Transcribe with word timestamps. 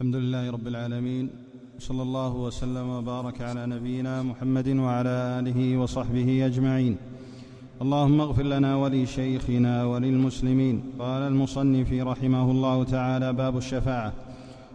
الحمد 0.00 0.16
لله 0.16 0.50
رب 0.50 0.66
العالمين 0.66 1.30
صلى 1.78 2.02
الله 2.02 2.36
وسلم 2.36 2.88
وبارك 2.88 3.40
على 3.40 3.66
نبينا 3.66 4.22
محمد 4.22 4.68
وعلى 4.68 5.10
آله 5.38 5.76
وصحبه 5.76 6.46
أجمعين. 6.46 6.96
اللهم 7.82 8.20
اغفر 8.20 8.42
لنا 8.42 8.76
ولشيخنا 8.76 9.84
وللمسلمين. 9.84 10.82
قال 10.98 11.22
المصنف 11.22 11.92
رحمه 11.92 12.50
الله 12.50 12.84
تعالى 12.84 13.32
باب 13.32 13.56
الشفاعة. 13.56 14.12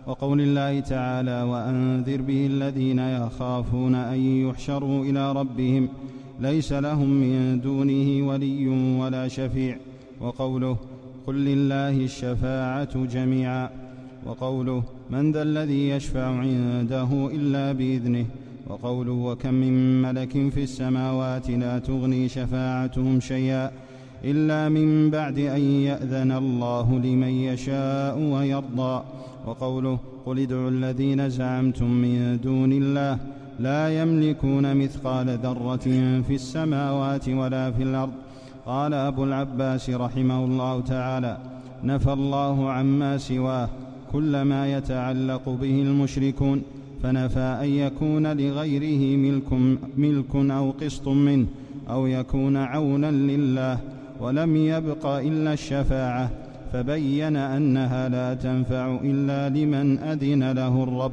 وقول 0.08 0.42
الله 0.42 0.80
تعالى 0.80 1.42
وأنذر 1.42 2.22
به 2.22 2.46
الذين 2.46 3.00
يخافون 3.00 3.96
أن 3.96 4.20
يحشروا 4.20 5.06
إلى 5.06 5.32
ربهم. 5.32 5.90
ليس 6.40 6.74
لهم 6.74 7.10
من 7.10 7.62
دونه 7.62 8.28
ولي 8.30 8.68
ولا 9.02 9.28
شفيع. 9.28 9.78
وقوله 10.22 10.78
قل 11.28 11.36
لله 11.36 11.90
الشفاعة 11.90 13.06
جميعا. 13.06 13.70
وقوله 14.26 14.84
من 15.10 15.32
ذا 15.32 15.42
الذي 15.42 15.90
يشفع 15.90 16.26
عنده 16.26 17.30
إلا 17.34 17.72
بإذنه؟ 17.72 18.26
وقوله 18.68 19.12
وكم 19.12 19.54
من 19.54 20.02
ملك 20.02 20.50
في 20.50 20.64
السماوات 20.64 21.50
لا 21.50 21.80
تغني 21.80 22.30
شفاعتهم 22.30 23.20
شيئا 23.20 23.72
إلا 24.24 24.70
من 24.70 25.10
بعد 25.10 25.40
أن 25.40 25.62
يأذن 25.62 26.32
الله 26.32 27.00
لمن 27.00 27.28
يشاء 27.28 28.20
ويرضى. 28.20 29.04
وقوله 29.46 30.00
قل 30.26 30.40
ادعوا 30.40 30.70
الذين 30.70 31.30
زعمتم 31.30 31.92
من 31.92 32.40
دون 32.44 32.74
الله 32.74 33.18
لا 33.60 34.02
يملكون 34.02 34.78
مثقال 34.78 35.38
ذرة 35.44 35.86
في 36.28 36.36
السماوات 36.36 37.30
ولا 37.30 37.72
في 37.72 37.84
الأرض. 37.84 38.14
قال 38.66 38.94
أبو 38.94 39.24
العباس 39.24 39.90
رحمه 39.90 40.46
الله 40.46 40.82
تعالى 40.82 41.38
نفى 41.84 42.14
الله 42.14 42.72
عما 42.72 43.18
سواه. 43.18 43.70
كل 44.14 44.42
ما 44.42 44.78
يتعلق 44.78 45.50
به 45.50 45.82
المشركون 45.82 46.62
فنفى 47.04 47.58
أن 47.62 47.70
يكون 47.70 48.28
لغيره 48.28 49.18
ملك, 49.18 49.78
ملك 49.98 50.36
أو 50.36 50.72
قسط 50.72 51.08
منه 51.08 51.46
أو 51.90 52.08
يكون 52.08 52.58
عونا 52.58 53.12
لله 53.12 53.80
ولم 54.20 54.56
يبق 54.56 55.06
إلا 55.06 55.54
الشفاعة 55.54 56.30
فبين 56.74 57.36
أنها 57.36 58.10
لا 58.10 58.34
تنفع 58.34 59.00
إلا 59.04 59.50
لمن 59.50 59.98
أذن 59.98 60.52
له 60.52 60.84
الرب 60.84 61.12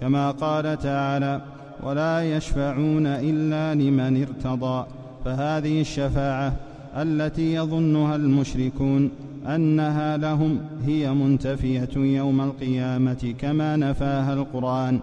كما 0.00 0.30
قال 0.30 0.78
تعالى 0.78 1.40
ولا 1.82 2.36
يشفعون 2.36 3.06
إلا 3.06 3.74
لمن 3.74 4.22
ارتضى 4.22 4.86
فهذه 5.24 5.80
الشفاعة 5.80 6.52
التي 6.96 7.54
يظنها 7.54 8.16
المشركون 8.16 9.10
أنها 9.46 10.16
لهم 10.16 10.60
هي 10.86 11.14
منتفية 11.14 11.96
يوم 11.96 12.40
القيامة 12.40 13.34
كما 13.38 13.76
نفاها 13.76 14.34
القرآن. 14.34 15.00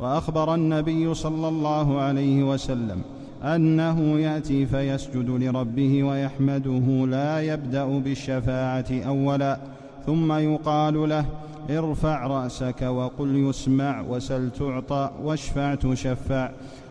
وأخبر 0.00 0.54
النبي 0.54 1.14
صلى 1.14 1.48
الله 1.48 2.00
عليه 2.00 2.42
وسلم 2.42 3.00
أنه 3.42 4.18
يأتي 4.18 4.66
فيسجد 4.66 5.30
لربه 5.30 6.02
ويحمده 6.04 7.06
لا 7.06 7.40
يبدأ 7.40 7.98
بالشفاعة 7.98 8.86
أولا 8.90 9.58
ثم 10.06 10.32
يقال 10.32 11.08
له 11.08 11.24
ارفع 11.70 12.26
رأسك 12.26 12.82
وقل 12.82 13.36
يسمع 13.36 14.00
وسل 14.08 14.50
تعطى 14.50 15.10
واشفع 15.22 15.74
تشفع. 15.74 16.50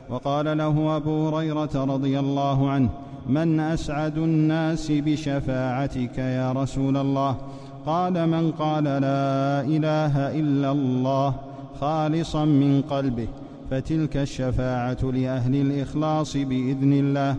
وقال 0.09 0.57
له 0.57 0.95
أبو 0.95 1.27
هريرة 1.27 1.69
رضي 1.75 2.19
الله 2.19 2.69
عنه 2.69 2.89
من 3.29 3.59
أسعد 3.59 4.17
الناس 4.17 4.91
بشفاعتك 4.91 6.17
يا 6.17 6.51
رسول 6.51 6.97
الله؟ 6.97 7.37
قال 7.85 8.29
من 8.29 8.51
قال 8.51 8.83
لا 8.83 9.61
إله 9.61 10.39
إلا 10.39 10.71
الله 10.71 11.33
خالصا 11.81 12.45
من 12.45 12.81
قلبه 12.89 13.27
فتلك 13.71 14.17
الشفاعة 14.17 14.97
لأهل 15.03 15.55
الإخلاص 15.55 16.37
بإذن 16.37 16.93
الله. 16.93 17.35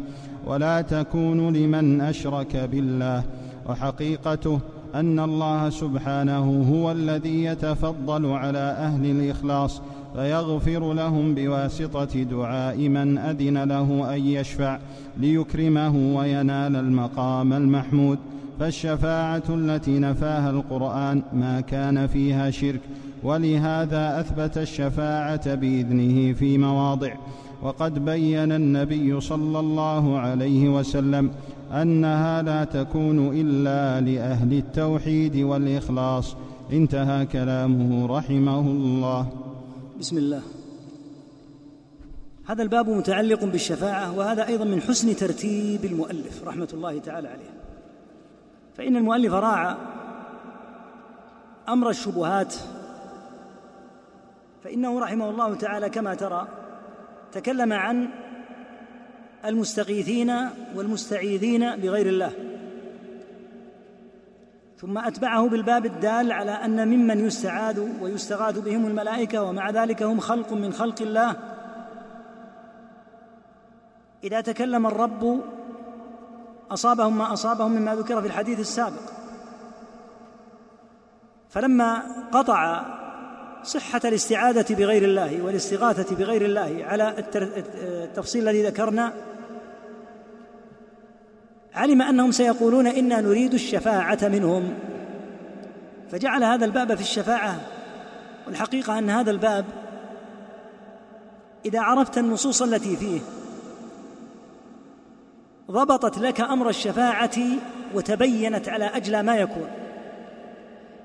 ولا 0.46 0.80
تكون 0.80 1.56
لمن 1.56 2.00
أشرك 2.00 2.56
بالله. 2.56 3.22
وحقيقته 3.68 4.60
أن 4.94 5.18
الله 5.18 5.70
سبحانه 5.70 6.64
هو 6.72 6.92
الذي 6.92 7.44
يتفضل 7.44 8.26
على 8.26 8.58
أهل 8.58 9.10
الإخلاص 9.10 9.80
فيغفر 10.14 10.92
لهم 10.92 11.34
بواسطة 11.34 12.22
دعاء 12.22 12.88
من 12.88 13.18
أذن 13.18 13.64
له 13.64 14.14
أن 14.14 14.20
يشفع 14.26 14.78
ليكرمه 15.18 16.16
وينال 16.16 16.76
المقام 16.76 17.52
المحمود. 17.52 18.18
فالشفاعة 18.60 19.42
التي 19.48 19.98
نفاها 19.98 20.50
القرآن 20.50 21.22
ما 21.32 21.60
كان 21.60 22.06
فيها 22.06 22.50
شرك 22.50 22.80
ولهذا 23.22 24.20
أثبت 24.20 24.58
الشفاعة 24.58 25.54
بإذنه 25.54 26.32
في 26.32 26.58
مواضع. 26.58 27.12
وقد 27.62 28.04
بين 28.04 28.52
النبي 28.52 29.20
صلى 29.20 29.60
الله 29.60 30.18
عليه 30.18 30.68
وسلم 30.68 31.30
أنها 31.72 32.42
لا 32.42 32.64
تكون 32.64 33.30
إلا 33.34 34.00
لأهل 34.00 34.52
التوحيد 34.52 35.36
والإخلاص. 35.36 36.36
انتهى 36.72 37.26
كلامه 37.26 38.06
رحمه 38.06 38.60
الله. 38.60 39.26
بسم 39.98 40.18
الله. 40.18 40.42
هذا 42.46 42.62
الباب 42.62 42.88
متعلق 42.88 43.44
بالشفاعة 43.44 44.18
وهذا 44.18 44.46
أيضا 44.46 44.64
من 44.64 44.80
حسن 44.80 45.16
ترتيب 45.16 45.84
المؤلف 45.84 46.44
رحمة 46.44 46.68
الله 46.72 46.98
تعالى 46.98 47.28
عليه. 47.28 47.50
فإن 48.76 48.96
المؤلف 48.96 49.32
راعى 49.32 49.76
أمر 51.68 51.90
الشبهات 51.90 52.54
فإنه 54.64 55.00
رحمه 55.00 55.30
الله 55.30 55.54
تعالى 55.54 55.90
كما 55.90 56.14
ترى 56.14 56.48
تكلم 57.32 57.72
عن 57.72 58.08
المستغيثين 59.44 60.32
والمستعيذين 60.74 61.76
بغير 61.76 62.08
الله. 62.08 62.32
ثم 64.80 64.98
أتبعه 64.98 65.48
بالباب 65.48 65.86
الدال 65.86 66.32
على 66.32 66.50
أن 66.50 66.88
ممن 66.88 67.26
يستعاذ 67.26 67.80
ويستغاث 68.00 68.58
بهم 68.58 68.86
الملائكة 68.86 69.42
ومع 69.42 69.70
ذلك 69.70 70.02
هم 70.02 70.20
خلق 70.20 70.52
من 70.52 70.72
خلق 70.72 71.02
الله. 71.02 71.36
إذا 74.24 74.40
تكلم 74.40 74.86
الرب 74.86 75.40
أصابهم 76.70 77.18
ما 77.18 77.32
أصابهم 77.32 77.72
مما 77.72 77.94
ذكر 77.94 78.20
في 78.20 78.26
الحديث 78.26 78.60
السابق. 78.60 79.02
فلما 81.48 82.02
قطع 82.32 82.82
صحة 83.62 84.00
الاستعاذة 84.04 84.74
بغير 84.74 85.04
الله 85.04 85.42
والاستغاثة 85.42 86.16
بغير 86.16 86.44
الله 86.44 86.84
على 86.84 87.24
التفصيل 88.04 88.48
الذي 88.48 88.66
ذكرنا 88.66 89.12
علم 91.76 92.02
أنهم 92.02 92.32
سيقولون 92.32 92.86
إنا 92.86 93.20
نريد 93.20 93.54
الشفاعة 93.54 94.18
منهم. 94.22 94.74
فجعل 96.12 96.44
هذا 96.44 96.64
الباب 96.64 96.94
في 96.94 97.00
الشفاعة 97.00 97.60
والحقيقة 98.46 98.98
أن 98.98 99.10
هذا 99.10 99.30
الباب 99.30 99.64
إذا 101.64 101.80
عرفت 101.80 102.18
النصوص 102.18 102.62
التي 102.62 102.96
فيه 102.96 103.20
ضبطت 105.70 106.18
لك 106.18 106.40
أمر 106.40 106.68
الشفاعة 106.68 107.38
وتبينت 107.94 108.68
على 108.68 108.84
اجلى 108.84 109.22
ما 109.22 109.36
يكون. 109.36 109.68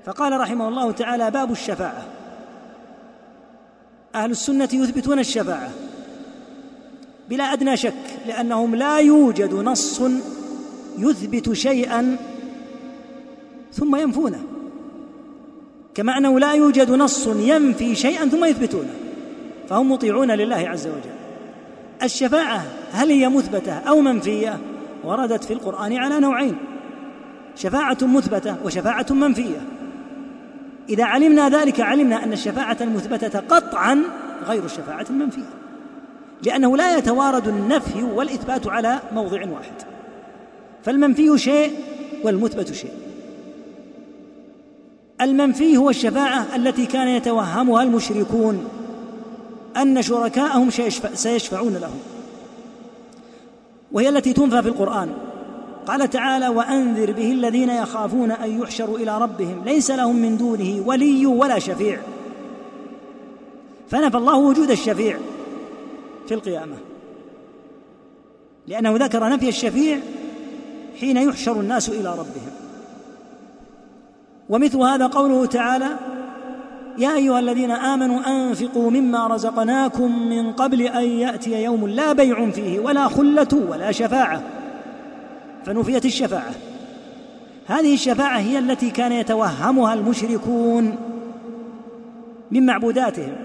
فقال 0.04 0.40
رحمه 0.40 0.68
الله 0.68 0.92
تعالى 0.92 1.30
باب 1.30 1.52
الشفاعة. 1.52 2.04
أهل 4.14 4.30
السنة 4.30 4.68
يثبتون 4.72 5.18
الشفاعة 5.18 5.70
بلا 7.28 7.44
أدنى 7.44 7.76
شك 7.76 8.18
لأنهم 8.26 8.74
لا 8.74 8.98
يوجد 8.98 9.54
نص 9.54 10.02
يثبت 10.98 11.52
شيئا 11.52 12.16
ثم 13.72 13.96
ينفونه. 13.96 14.42
كما 15.94 16.18
انه 16.18 16.40
لا 16.40 16.52
يوجد 16.52 16.90
نص 16.90 17.26
ينفي 17.26 17.94
شيئا 17.94 18.28
ثم 18.28 18.44
يثبتونه. 18.44 18.94
فهم 19.68 19.92
مطيعون 19.92 20.30
لله 20.30 20.68
عز 20.68 20.86
وجل. 20.86 21.12
الشفاعة 22.02 22.62
هل 22.92 23.10
هي 23.10 23.28
مثبتة 23.28 23.72
أو 23.72 24.00
منفية؟ 24.00 24.58
وردت 25.04 25.44
في 25.44 25.52
القرآن 25.52 25.96
على 25.96 26.20
نوعين. 26.20 26.56
شفاعة 27.56 27.98
مثبتة 28.02 28.56
وشفاعة 28.64 29.06
منفية. 29.10 29.60
إذا 30.88 31.04
علمنا 31.04 31.48
ذلك 31.48 31.80
علمنا 31.80 32.24
أن 32.24 32.32
الشفاعة 32.32 32.76
المثبتة 32.80 33.40
قطعا 33.40 34.02
غير 34.46 34.64
الشفاعة 34.64 35.06
المنفية. 35.10 35.50
لأنه 36.42 36.76
لا 36.76 36.96
يتوارد 36.96 37.48
النفي 37.48 38.02
والإثبات 38.02 38.66
على 38.66 38.98
موضع 39.12 39.40
واحد. 39.40 39.91
فالمنفي 40.84 41.38
شيء 41.38 41.72
والمثبت 42.24 42.72
شيء. 42.72 42.92
المنفي 45.20 45.76
هو 45.76 45.90
الشفاعة 45.90 46.56
التي 46.56 46.86
كان 46.86 47.08
يتوهمها 47.08 47.82
المشركون 47.82 48.64
أن 49.76 50.02
شركاءهم 50.02 50.70
سيشفعون 51.14 51.76
لهم. 51.76 51.98
وهي 53.92 54.08
التي 54.08 54.32
تنفى 54.32 54.62
في 54.62 54.68
القرآن. 54.68 55.12
قال 55.86 56.10
تعالى 56.10 56.48
وأنذر 56.48 57.12
به 57.12 57.32
الذين 57.32 57.70
يخافون 57.70 58.30
أن 58.30 58.60
يحشروا 58.62 58.98
إلى 58.98 59.18
ربهم. 59.18 59.62
ليس 59.64 59.90
لهم 59.90 60.16
من 60.16 60.36
دونه 60.36 60.82
ولي 60.86 61.26
ولا 61.26 61.58
شفيع. 61.58 62.00
فنفى 63.90 64.16
الله 64.16 64.36
وجود 64.36 64.70
الشفيع 64.70 65.18
في 66.28 66.34
القيامة. 66.34 66.76
لأنه 68.66 68.96
ذكر 68.96 69.28
نفي 69.28 69.48
الشفيع 69.48 69.98
حين 71.02 71.16
يحشر 71.16 71.60
الناس 71.60 71.88
إلى 71.88 72.10
ربهم. 72.10 72.52
ومثل 74.48 74.78
هذا 74.78 75.06
قوله 75.06 75.46
تعالى 75.46 75.88
يا 76.98 77.14
أيها 77.14 77.38
الذين 77.38 77.70
آمنوا 77.70 78.20
أنفقوا 78.26 78.90
مما 78.90 79.26
رزقناكم 79.26 80.28
من 80.28 80.52
قبل 80.52 80.82
أن 80.82 81.04
يأتي 81.04 81.62
يوم 81.62 81.88
لا 81.88 82.12
بيع 82.12 82.50
فيه 82.50 82.80
ولا 82.80 83.08
خلة 83.08 83.48
ولا 83.68 83.92
شفاعة. 83.92 84.42
فنفيت 85.64 86.04
الشفاعة. 86.04 86.52
هذه 87.66 87.94
الشفاعة 87.94 88.38
هي 88.38 88.58
التي 88.58 88.90
كان 88.90 89.12
يتوهمها 89.12 89.94
المشركون 89.94 90.96
من 92.50 92.66
معبوداتهم. 92.66 93.36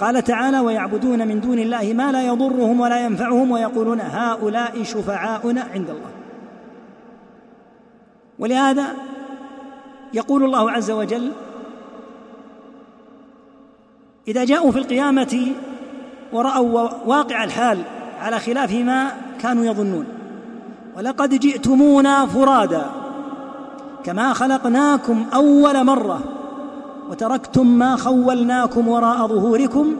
قال 0.00 0.24
تعالى 0.24 0.60
ويعبدون 0.60 1.28
من 1.28 1.40
دون 1.40 1.58
الله 1.58 1.92
ما 1.92 2.12
لا 2.12 2.22
يضرهم 2.22 2.80
ولا 2.80 3.04
ينفعهم 3.04 3.50
ويقولون 3.50 4.00
هؤلاء 4.00 4.82
شفعاؤنا 4.82 5.66
عند 5.74 5.90
الله. 5.90 6.21
ولهذا 8.38 8.86
يقول 10.14 10.44
الله 10.44 10.70
عز 10.70 10.90
وجل 10.90 11.32
إذا 14.28 14.44
جاءوا 14.44 14.72
في 14.72 14.78
القيامة 14.78 15.46
ورأوا 16.32 16.90
واقع 17.06 17.44
الحال 17.44 17.78
على 18.20 18.38
خلاف 18.38 18.72
ما 18.72 19.10
كانوا 19.40 19.64
يظنون 19.64 20.06
ولقد 20.96 21.34
جئتمونا 21.34 22.26
فرادا 22.26 22.86
كما 24.04 24.32
خلقناكم 24.32 25.26
أول 25.34 25.84
مرة 25.84 26.20
وتركتم 27.10 27.66
ما 27.66 27.96
خولناكم 27.96 28.88
وراء 28.88 29.26
ظهوركم 29.26 29.96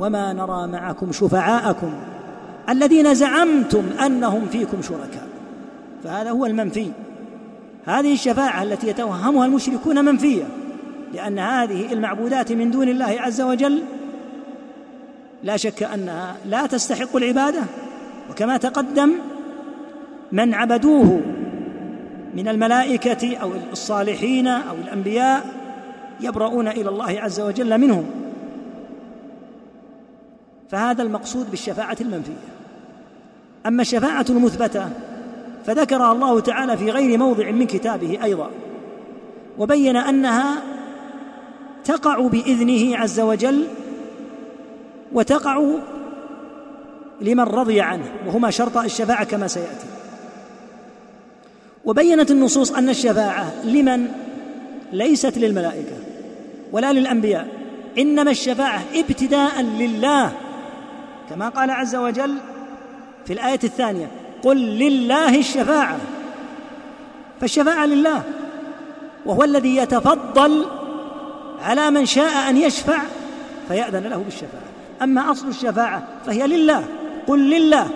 وما 0.00 0.32
نرى 0.32 0.66
معكم 0.66 1.12
شفعاءكم 1.12 1.92
الذين 2.68 3.14
زعمتم 3.14 3.84
أنهم 4.06 4.46
فيكم 4.46 4.82
شركاء 4.82 5.28
فهذا 6.04 6.30
هو 6.30 6.46
المنفي 6.46 6.90
هذه 7.86 8.12
الشفاعة 8.12 8.62
التي 8.62 8.88
يتوهمها 8.88 9.46
المشركون 9.46 10.04
منفية 10.04 10.44
لأن 11.14 11.38
هذه 11.38 11.92
المعبودات 11.92 12.52
من 12.52 12.70
دون 12.70 12.88
الله 12.88 13.16
عز 13.20 13.40
وجل 13.40 13.82
لا 15.42 15.56
شك 15.56 15.82
أنها 15.82 16.36
لا 16.46 16.66
تستحق 16.66 17.16
العبادة 17.16 17.60
وكما 18.30 18.56
تقدم 18.56 19.12
من 20.32 20.54
عبدوه 20.54 21.20
من 22.34 22.48
الملائكة 22.48 23.36
أو 23.36 23.50
الصالحين 23.72 24.46
أو 24.46 24.74
الأنبياء 24.84 25.46
يبرؤون 26.20 26.68
إلى 26.68 26.88
الله 26.88 27.20
عز 27.20 27.40
وجل 27.40 27.80
منهم. 27.80 28.04
فهذا 30.70 31.02
المقصود 31.02 31.50
بالشفاعة 31.50 31.96
المنفية. 32.00 32.32
أما 33.66 33.82
الشفاعة 33.82 34.26
المثبتة 34.30 34.88
فذكرها 35.66 36.12
الله 36.12 36.40
تعالى 36.40 36.76
في 36.76 36.90
غير 36.90 37.18
موضع 37.18 37.50
من 37.50 37.66
كتابه 37.66 38.18
أيضا. 38.24 38.50
وبين 39.58 39.96
أنها 39.96 40.62
تقع 41.84 42.20
بإذنه 42.20 42.96
عز 42.96 43.20
وجل 43.20 43.66
وتقع 45.12 45.62
لمن 47.20 47.44
رضي 47.44 47.80
عنه 47.80 48.12
وهما 48.26 48.50
شرط 48.50 48.76
الشفاعة 48.76 49.24
كما 49.24 49.48
سيأتي. 49.48 49.86
وبينت 51.84 52.30
النصوص 52.30 52.72
أن 52.72 52.88
الشفاعة 52.88 53.64
لمن؟ 53.64 54.08
ليست 54.92 55.38
للملائكة 55.38 55.96
ولا 56.72 56.92
للأنبياء 56.92 57.48
إنما 57.98 58.30
الشفاعة 58.30 58.82
ابتداء 58.94 59.62
لله 59.62 60.32
كما 61.30 61.48
قال 61.48 61.70
عز 61.70 61.96
وجل 61.96 62.34
في 63.26 63.32
الآية 63.32 63.60
الثانية 63.64 64.10
قل 64.44 64.56
لله 64.56 65.38
الشفاعة 65.38 65.98
فالشفاعة 67.40 67.86
لله 67.86 68.22
وهو 69.26 69.44
الذي 69.44 69.76
يتفضل 69.76 70.64
على 71.62 71.90
من 71.90 72.06
شاء 72.06 72.50
أن 72.50 72.56
يشفع 72.56 72.98
فيأذن 73.68 74.06
له 74.06 74.16
بالشفاعة. 74.16 74.64
أما 75.02 75.30
أصل 75.30 75.48
الشفاعة 75.48 76.02
فهي 76.26 76.46
لله 76.46 76.84
قل 77.26 77.50
لله 77.50 77.88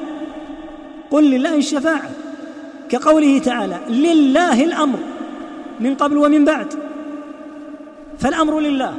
قل 1.11 1.31
لله 1.31 1.55
الشفاعة. 1.55 2.11
كقوله 2.89 3.39
تعالى 3.39 3.79
لله 3.89 4.65
الأمر 4.65 4.99
من 5.81 5.95
قبل 5.95 6.17
ومن 6.17 6.45
بعد. 6.45 6.75
فالأمر 8.19 8.61
لله 8.61 8.95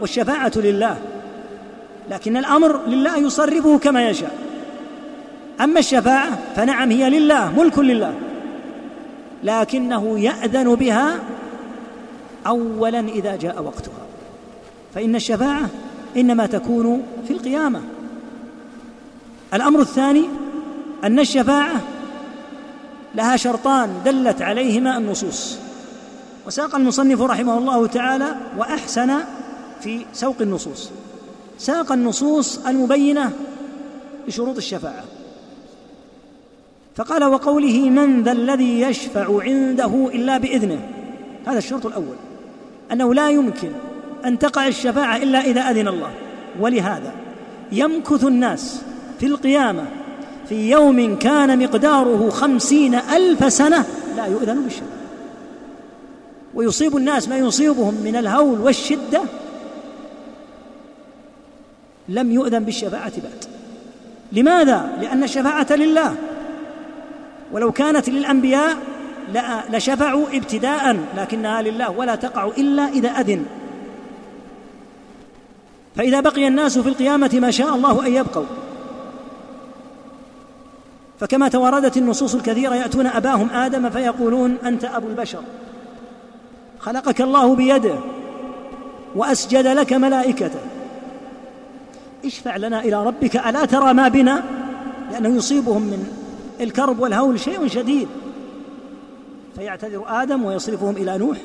والشفاعة 0.00 0.52
لله 0.56 0.96
لكن 2.10 2.36
الأمر 2.36 2.80
لله 2.86 3.16
يصرفه 3.16 3.78
كما 3.78 4.08
يشاء. 4.08 4.49
أما 5.60 5.78
الشفاعة 5.80 6.38
فنعم 6.56 6.90
هي 6.90 7.10
لله 7.10 7.52
ملك 7.58 7.78
لله. 7.78 8.14
لكنه 9.44 10.18
يأذن 10.18 10.74
بها 10.74 11.18
اولا 12.46 13.00
إذا 13.00 13.36
جاء 13.36 13.62
وقتها. 13.62 14.06
فإن 14.94 15.14
الشفاعة 15.14 15.68
إنما 16.16 16.46
تكون 16.46 17.02
في 17.26 17.32
القيامة. 17.32 17.80
الأمر 19.54 19.80
الثاني 19.80 20.24
أن 21.04 21.18
الشفاعة 21.18 21.80
لها 23.14 23.36
شرطان 23.36 23.90
دلت 24.04 24.42
عليهما 24.42 24.96
النصوص. 24.96 25.58
وساق 26.46 26.74
المصنف 26.74 27.20
رحمه 27.20 27.58
الله 27.58 27.86
تعالى 27.86 28.36
وأحسن 28.58 29.10
في 29.80 30.04
سوق 30.12 30.36
النصوص. 30.40 30.90
ساق 31.58 31.92
النصوص 31.92 32.66
المبينة 32.66 33.32
لشروط 34.28 34.56
الشفاعة. 34.56 35.04
فقال 37.00 37.24
وقوله 37.24 37.90
من 37.90 38.22
ذا 38.22 38.32
الذي 38.32 38.80
يشفع 38.80 39.42
عنده 39.42 40.10
إلا 40.14 40.38
بإذنه 40.38 40.78
هذا 41.46 41.58
الشرط 41.58 41.86
الأول. 41.86 42.16
أنه 42.92 43.14
لا 43.14 43.30
يمكن 43.30 43.70
أن 44.24 44.38
تقع 44.38 44.66
الشفاعة 44.66 45.16
إلا 45.16 45.40
إذا 45.40 45.60
أذن 45.60 45.88
الله. 45.88 46.10
ولهذا 46.60 47.12
يمكث 47.72 48.24
الناس 48.24 48.82
في 49.20 49.26
القيامة 49.26 49.84
في 50.48 50.70
يوم 50.70 51.16
كان 51.18 51.58
مقداره 51.58 52.30
خمسين 52.30 52.94
ألف 52.94 53.52
سنة 53.52 53.84
لا 54.16 54.26
يؤذن 54.26 54.62
بالشفاعة. 54.62 55.00
ويصيب 56.54 56.96
الناس 56.96 57.28
ما 57.28 57.36
يصيبهم 57.36 57.94
من 57.94 58.16
الهول 58.16 58.60
والشدة 58.60 59.22
لم 62.08 62.32
يؤذن 62.32 62.64
بالشفاعة 62.64 63.12
بعد. 63.16 63.44
لماذا؟ 64.32 64.98
لأن 65.00 65.22
الشفاعة 65.24 65.66
لله. 65.70 66.16
ولو 67.52 67.72
كانت 67.72 68.08
للأنبياء 68.08 68.76
لشفعوا 69.70 70.26
ابتداء 70.32 70.96
لكنها 71.16 71.62
لله 71.62 71.90
ولا 71.90 72.14
تقع 72.14 72.44
إلا 72.58 72.88
إذا 72.88 73.08
أذن. 73.08 73.46
فإذا 75.96 76.20
بقي 76.20 76.48
الناس 76.48 76.78
في 76.78 76.88
القيامة 76.88 77.30
ما 77.34 77.50
شاء 77.50 77.74
الله 77.74 78.06
أن 78.06 78.12
يبقوا. 78.12 78.44
فكما 81.20 81.48
تواردت 81.48 81.96
النصوص 81.96 82.34
الكثيرة 82.34 82.74
يأتون 82.74 83.06
أباهم 83.06 83.50
آدم 83.50 83.90
فيقولون 83.90 84.56
أنت 84.64 84.84
أبو 84.84 85.08
البشر. 85.08 85.42
خلقك 86.78 87.20
الله 87.20 87.54
بيده 87.54 87.94
وأسجد 89.14 89.66
لك 89.66 89.92
ملائكته. 89.92 90.60
اشفع 92.24 92.56
لنا 92.56 92.80
إلى 92.80 93.04
ربك 93.06 93.36
ألا 93.36 93.64
ترى 93.64 93.94
ما 93.94 94.08
بنا؟ 94.08 94.42
لأنه 95.12 95.28
يصيبهم 95.28 95.82
من 95.82 96.19
الكرب 96.60 97.00
والهول 97.00 97.40
شيء 97.40 97.68
شديد. 97.68 98.08
فيعتذر 99.56 100.04
آدم 100.06 100.44
ويصرفهم 100.44 100.96
إلى 100.96 101.18
نوح 101.18 101.38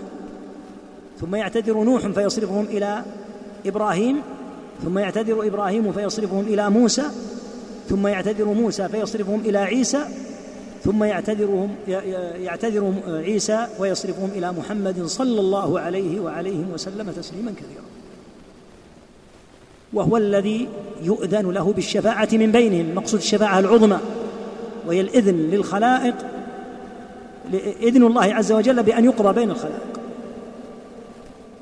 ثم 1.22 1.36
يعتذر 1.36 1.84
نوح 1.84 2.08
فيصرفهم 2.08 2.66
إلى 2.66 3.04
إبراهيم 3.66 4.22
ثم 4.84 4.98
يعتذر 4.98 5.48
إبراهيم 5.48 5.92
فيصرفهم 5.92 6.40
إلى 6.40 6.70
موسى 6.70 7.04
ثم 7.90 8.08
يعتذر 8.08 8.46
موسى 8.46 8.90
فيصرفهم 8.90 9.40
إلى 9.40 9.58
عيسى 9.58 10.06
ثم 10.84 11.04
يعتذرهم 11.04 11.76
يعتذر 12.38 12.94
عيسى 13.08 13.68
ويصرفهم 13.80 14.30
إلى 14.36 14.52
محمد 14.52 15.06
صلى 15.06 15.40
الله 15.40 15.80
عليه 15.80 16.20
وعليهم 16.20 16.72
وسلم 16.74 17.12
تسليما 17.12 17.52
كثيرا. 17.52 17.86
وهو 19.94 20.18
الذي 20.18 20.68
يؤذن 21.04 21.52
له 21.52 21.74
بالشفاعة 21.74 22.30
من 22.34 22.52
بينهم 22.52 22.96
مقصود 22.96 23.20
الشفاعة 23.20 23.60
العظمى. 23.60 24.00
وهي 24.88 25.01
الإذن 25.01 25.36
للخلائق 25.36 26.13
اذن 27.82 28.04
الله 28.04 28.34
عز 28.34 28.51
وجل 28.51 28.84
بأن 28.84 29.06
يقضى 29.06 29.34
بين 29.34 29.51
الخلائق. 29.51 30.00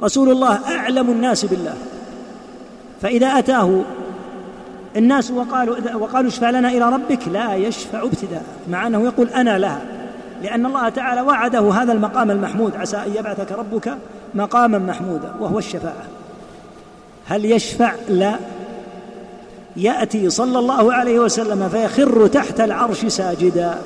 رسول 0.03 0.30
الله 0.32 0.75
أعلم 0.75 1.10
الناس 1.10 1.46
بالله. 1.46 1.75
فإذا 3.01 3.27
أتاه 3.27 3.82
الناس 4.96 5.32
وقالوا 5.32 5.96
وقالوا 5.96 6.30
اشفع 6.30 6.50
لنا 6.50 6.70
إلى 6.70 6.89
ربك 6.89 7.27
لا 7.27 7.56
يشفع 7.56 8.03
ابتداء 8.03 8.44
مع 8.70 8.88
أنه 8.88 9.03
يقول 9.03 9.27
أنا 9.27 9.58
لها. 9.58 9.82
لأن 10.44 10.65
الله 10.65 10.89
تعالى 10.89 11.22
وعده 11.22 11.72
هذا 11.72 11.94
المقام 11.94 12.32
المحمود 12.32 12.75
عسى 12.75 12.98
أن 12.98 13.13
يبعثك 13.15 13.51
ربك 13.51 13.98
مقاما 14.34 14.77
محمودا 14.77 15.34
وهو 15.39 15.60
الشفاعة. 15.60 16.03
هل 17.27 17.46
يشفع؟ 17.46 17.94
لا. 18.10 18.36
يأتي 19.77 20.30
صلى 20.30 20.60
الله 20.60 20.94
عليه 20.94 21.20
وسلم 21.20 21.70
فيخر 21.70 22.27
تحت 22.27 22.62
العرش 22.62 23.06
ساجدا 23.06 23.77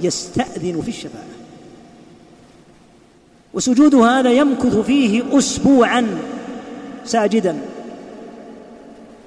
يستأذن 0.00 0.80
في 0.80 0.88
الشفاعة. 0.88 1.24
وسجود 3.54 3.94
هذا 3.94 4.32
يمكث 4.32 4.76
فيه 4.76 5.38
اسبوعا 5.38 6.18
ساجدا. 7.04 7.58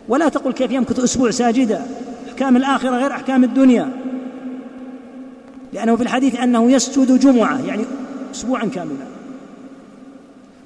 ولا 0.07 0.29
تقل 0.29 0.53
كيف 0.53 0.71
يمكث 0.71 0.99
أسبوع 0.99 1.31
ساجدا؟ 1.31 1.85
أحكام 2.29 2.57
الآخرة 2.57 2.89
غير 2.89 3.11
أحكام 3.11 3.43
الدنيا. 3.43 3.89
لأنه 5.73 5.95
في 5.95 6.03
الحديث 6.03 6.39
أنه 6.39 6.71
يسجد 6.71 7.19
جمعة 7.19 7.65
يعني 7.65 7.83
اسبوعا 8.35 8.65
كاملا. 8.65 9.05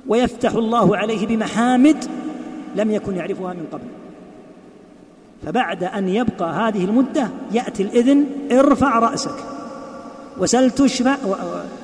ويفتح 0.08 0.54
الله 0.54 0.98
عليه 0.98 1.28
بمحامد 1.28 2.06
لم 2.76 2.92
يكن 2.92 3.16
يعرفها 3.16 3.54
من 3.54 3.66
قبل. 3.72 3.97
فبعد 5.46 5.84
أن 5.84 6.10
يبقى 6.10 6.54
هذه 6.54 6.86
المدة 6.86 7.28
يأتي 7.52 7.84
الإذن 7.84 8.26
ارفع 8.52 9.00
رأسك. 9.00 9.36
وسل 10.38 10.72
تشفع 10.72 11.16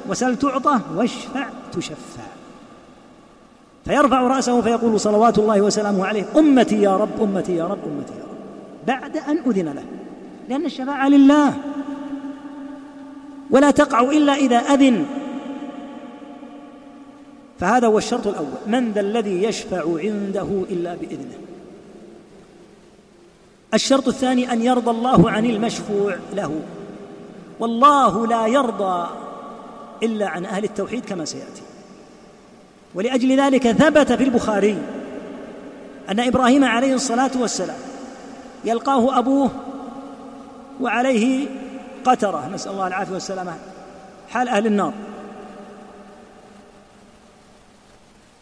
وسل 0.10 0.36
تعطى 0.36 0.80
واشفع 0.96 1.48
تشفع. 1.72 2.24
فيرفع 3.86 4.22
رأسه 4.22 4.62
فيقول 4.62 5.00
صلوات 5.00 5.40
الله 5.40 5.62
وسلامه 5.62 6.06
عليه 6.06 6.26
أمتي 6.38 6.82
يا 6.82 6.98
رب 6.98 7.22
أمتي 7.22 7.56
يا 7.56 7.64
رب 7.64 7.80
أمتي 7.86 8.14
يا 8.14 8.24
رب. 8.24 8.38
بعد 8.88 9.18
أن 9.18 9.38
أذن 9.38 9.66
له. 9.66 9.84
لأن 10.50 10.66
الشفاعة 10.66 11.10
لله. 11.10 11.54
ولا 13.52 13.72
تقع 13.72 14.02
إلا 14.02 14.34
إذا 14.34 14.58
أذن. 14.58 15.06
فهذا 17.60 17.88
هو 17.88 17.98
الشرط 17.98 18.28
الأول. 18.28 18.48
من 18.68 18.92
ذا 18.92 19.02
الذي 19.02 19.44
يشفع 19.44 19.84
عنده 20.00 20.48
إلا 20.70 20.96
بإذنه؟ 20.96 21.43
الشرط 23.74 24.08
الثاني 24.08 24.54
أن 24.54 24.62
يرضى 24.62 24.92
الله 24.92 25.32
عن 25.32 25.46
المشفوع 25.46 26.18
له. 26.34 26.62
والله 27.60 28.28
لا 28.28 28.48
يرضى 28.48 29.08
إلا 30.04 30.28
عن 30.28 30.46
أهل 30.46 30.64
التوحيد 30.64 31.06
كما 31.06 31.26
سيأتي. 31.26 31.62
ولأجل 32.96 33.40
ذلك 33.40 33.72
ثبت 33.72 34.12
في 34.12 34.24
البخاري 34.24 34.78
أن 36.10 36.20
إبراهيم 36.20 36.64
عليه 36.64 36.94
الصلاة 36.94 37.32
والسلام 37.36 37.78
يلقاه 38.66 39.20
أبوه 39.20 39.50
وعليه 40.82 41.48
قترة 42.06 42.50
نسأل 42.54 42.72
الله 42.72 42.88
العافية 42.88 43.14
والسلامة 43.14 43.54
حال 44.30 44.48
أهل 44.48 44.66
النار. 44.66 44.94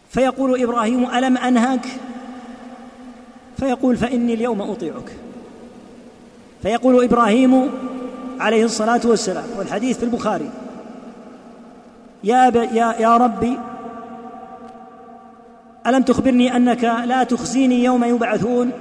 فيقول 0.09 0.63
إبراهيم 0.63 1.05
ألم 1.15 1.37
أنهك؟ 1.37 1.85
فيقول 3.61 3.97
فإني 3.97 4.33
اليوم 4.33 4.61
أطيعك. 4.61 5.11
فيقول 6.61 7.03
إبراهيم 7.03 7.69
عليه 8.39 8.65
الصلاة 8.65 9.01
والسلام 9.05 9.43
والحديث 9.57 9.97
في 9.97 10.03
البخاري 10.03 10.49
يا, 12.23 12.51
يا, 12.55 12.95
يا 12.99 13.17
ربي 13.17 13.57
ألم 15.87 16.03
تخبرني 16.03 16.55
أنك 16.55 16.83
لا 16.83 17.23
تخزيني 17.23 17.83
يوم 17.83 18.03
يبعثون؟ 18.03 18.71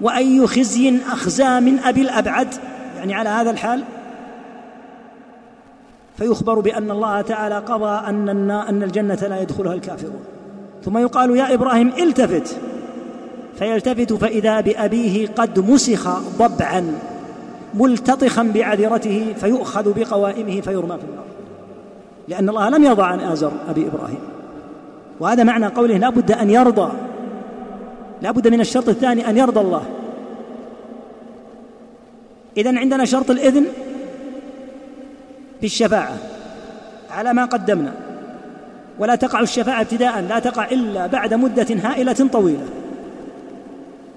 وأي 0.00 0.46
خزي 0.46 0.98
أخزى 1.12 1.60
من 1.60 1.78
أبي 1.78 2.02
الأبعد؟ 2.02 2.54
يعني 2.96 3.14
على 3.14 3.28
هذا 3.28 3.50
الحال؟ 3.50 3.84
فيخبر 6.18 6.60
بأن 6.60 6.90
الله 6.90 7.20
تعالى 7.20 7.58
قضى 7.58 8.08
أن 8.08 8.50
أن 8.50 8.82
الجنة 8.82 9.26
لا 9.28 9.40
يدخلها 9.40 9.74
الكافرون. 9.74 10.24
ثم 10.84 10.98
يقال 10.98 11.36
يا 11.36 11.54
إبراهيم 11.54 11.88
التفت. 11.88 12.69
فيلتفت 13.60 14.12
فإذا 14.12 14.60
بأبيه 14.60 15.28
قد 15.28 15.70
مسخ 15.70 16.08
ضبعا 16.38 16.98
ملتطخا 17.74 18.42
بعذرته 18.42 19.34
فيؤخذ 19.40 19.92
بقوائمه 20.00 20.60
فيرمى 20.60 20.96
في 20.96 21.04
النار. 21.04 21.24
لأن 22.28 22.48
الله 22.48 22.68
لم 22.68 22.84
يرضى 22.84 23.02
عن 23.02 23.20
آزر 23.20 23.52
أبي 23.68 23.86
إبراهيم. 23.86 24.18
وهذا 25.20 25.44
معنى 25.44 25.66
قوله 25.66 25.96
لا 25.96 26.10
بد 26.10 26.32
أن 26.32 26.50
يرضى. 26.50 26.92
لا 28.22 28.30
بد 28.30 28.48
من 28.48 28.60
الشرط 28.60 28.88
الثاني 28.88 29.30
أن 29.30 29.36
يرضى 29.36 29.60
الله. 29.60 29.82
إذن 32.56 32.78
عندنا 32.78 33.04
شرط 33.04 33.30
الإذن 33.30 33.64
بالشفاعة 35.60 36.16
على 37.10 37.32
ما 37.32 37.44
قدمنا. 37.44 37.92
ولا 38.98 39.14
تقع 39.14 39.40
الشفاعة 39.40 39.80
ابتداء 39.80 40.20
لا 40.20 40.38
تقع 40.38 40.70
إلا 40.70 41.06
بعد 41.06 41.34
مدة 41.34 41.66
هائلة 41.82 42.28
طويلة. 42.32 42.66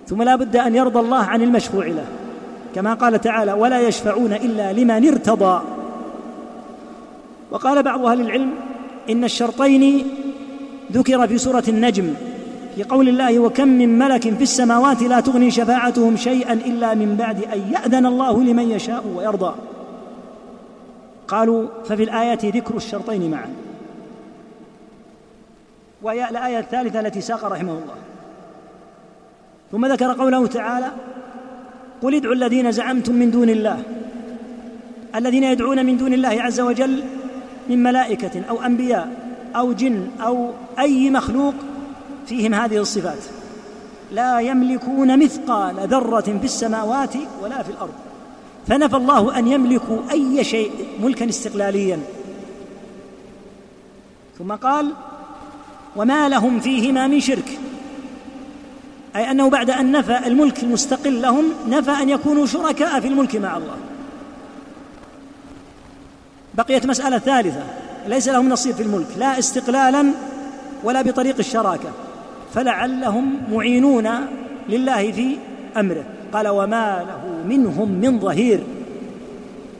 ثم 0.08 0.24
لا 0.24 0.36
بد 0.36 0.56
أن 0.56 0.76
يرضى 0.76 1.00
الله 1.00 1.24
عن 1.24 1.42
المشفوع 1.42 1.86
له. 1.86 2.06
كما 2.76 2.94
قال 2.94 3.22
تعالى 3.22 3.54
ولا 3.54 3.88
يشفعون 3.88 4.34
إلا 4.34 4.74
لمن 4.74 5.08
ارتضى. 5.08 5.62
وقال 7.52 7.84
بعض 7.84 8.06
أهل 8.06 8.22
العلم 8.22 8.52
إن 9.10 9.24
الشرطين 9.24 10.08
ذكر 10.92 11.28
في 11.28 11.38
سورة 11.38 11.64
النجم 11.68 12.14
في 12.76 12.84
قول 12.84 13.10
الله 13.10 13.40
وكم 13.40 13.68
من 13.68 13.98
ملك 14.00 14.22
في 14.22 14.44
السماوات 14.44 15.02
لا 15.02 15.20
تغني 15.20 15.52
شفاعتهم 15.52 16.18
شيئا 16.18 16.54
إلا 16.54 16.94
من 16.94 17.16
بعد 17.16 17.44
أن 17.44 17.72
يأذن 17.72 18.06
الله 18.06 18.44
لمن 18.44 18.72
يشاء 18.72 19.04
ويرضى. 19.16 19.56
قالوا 21.28 21.68
ففي 21.86 22.04
الآية 22.04 22.40
ذكر 22.44 22.76
الشرطين 22.76 23.32
معا. 23.32 23.50
وهي 26.02 26.30
الآية 26.30 26.60
الثالثة 26.60 27.00
التي 27.00 27.22
ساق 27.22 27.46
رحمه 27.46 27.72
الله. 27.72 27.96
ثم 29.74 29.86
ذكر 29.86 30.14
قوله 30.14 30.48
تعالى 30.48 30.92
قل 32.02 32.16
ادعوا 32.16 32.34
الذين 32.34 32.72
زعمتم 32.72 33.16
من 33.16 33.32
دون 33.32 33.50
الله. 33.50 33.84
الذين 35.16 35.44
يدعون 35.44 35.86
من 35.86 35.98
دون 35.98 36.14
الله 36.14 36.42
عز 36.42 36.60
وجل 36.60 37.04
من 37.70 37.84
ملائكة 37.84 38.42
أو 38.50 38.62
أنبياء 38.62 39.10
أو 39.56 39.74
جن 39.74 40.08
أو 40.22 40.52
أي 40.80 41.10
مخلوق 41.10 41.54
فيهم 42.26 42.54
هذه 42.54 42.78
الصفات 42.78 43.18
لا 44.12 44.40
يملكون 44.40 45.20
مثقال 45.20 45.76
ذرة 45.88 46.22
في 46.22 46.46
السماوات 46.46 47.14
ولا 47.42 47.64
في 47.64 47.70
الأرض 47.72 47.94
فنفى 48.68 48.96
الله 48.96 49.40
أن 49.40 49.48
يملكوا 49.48 49.98
أي 50.12 50.44
شيء 50.44 50.72
ملكا 51.04 51.30
استقلاليا. 51.30 52.00
ثم 54.40 54.52
قال 54.52 54.94
وما 55.96 56.30
لهم 56.30 56.60
فيهما 56.60 57.08
من 57.08 57.20
شرك. 57.20 57.60
أي 59.16 59.32
أنه 59.32 59.50
بعد 59.50 59.70
أن 59.70 59.92
نفى 59.92 60.28
الملك 60.28 60.64
المستقل 60.64 61.22
لهم 61.22 61.46
نفى 61.70 61.92
أن 61.92 62.10
يكونوا 62.10 62.46
شركاء 62.46 63.00
في 63.00 63.08
الملك 63.08 63.36
مع 63.36 63.58
الله. 63.58 63.76
بقيت 66.54 66.86
مسألة 66.86 67.18
ثالثة 67.18 67.64
ليس 68.08 68.28
لهم 68.28 68.50
نصيب 68.50 68.76
في 68.76 68.84
الملك 68.84 69.08
لا 69.18 69.40
استقلالا 69.40 70.12
ولا 70.84 71.02
بطريق 71.02 71.36
الشراكة. 71.40 71.92
فلعلهم 72.54 73.42
معينون 73.52 74.10
لله 74.70 75.12
في 75.12 75.38
أمره. 75.78 76.06
قال 76.34 76.48
وما 76.48 77.06
له 77.08 77.56
منهم 77.56 77.90
من 77.90 78.20
ظهير. 78.20 78.64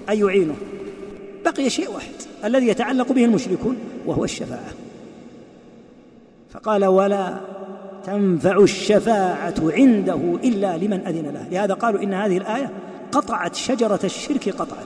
أي 0.10 0.20
يعينه؟ 0.20 0.56
بقي 1.46 1.70
شيء 1.70 1.92
واحد 1.92 2.14
الذي 2.46 2.68
يتعلق 2.68 3.12
به 3.12 3.26
المشركون 3.26 3.78
وهو 4.06 4.24
الشفاعة. 4.24 4.74
فقال 6.54 6.86
ولا 6.86 7.38
تنفع 8.06 8.58
الشفاعة 8.58 9.56
عنده 9.62 10.38
إلا 10.44 10.78
لمن 10.78 11.08
أذن 11.08 11.26
له. 11.34 11.48
لهذا 11.52 11.74
قالوا 11.74 12.04
إن 12.04 12.14
هذه 12.14 12.38
الآية 12.38 12.70
قطعت 13.12 13.56
شجرة 13.56 14.00
الشرك 14.04 14.50
قطعا. 14.50 14.84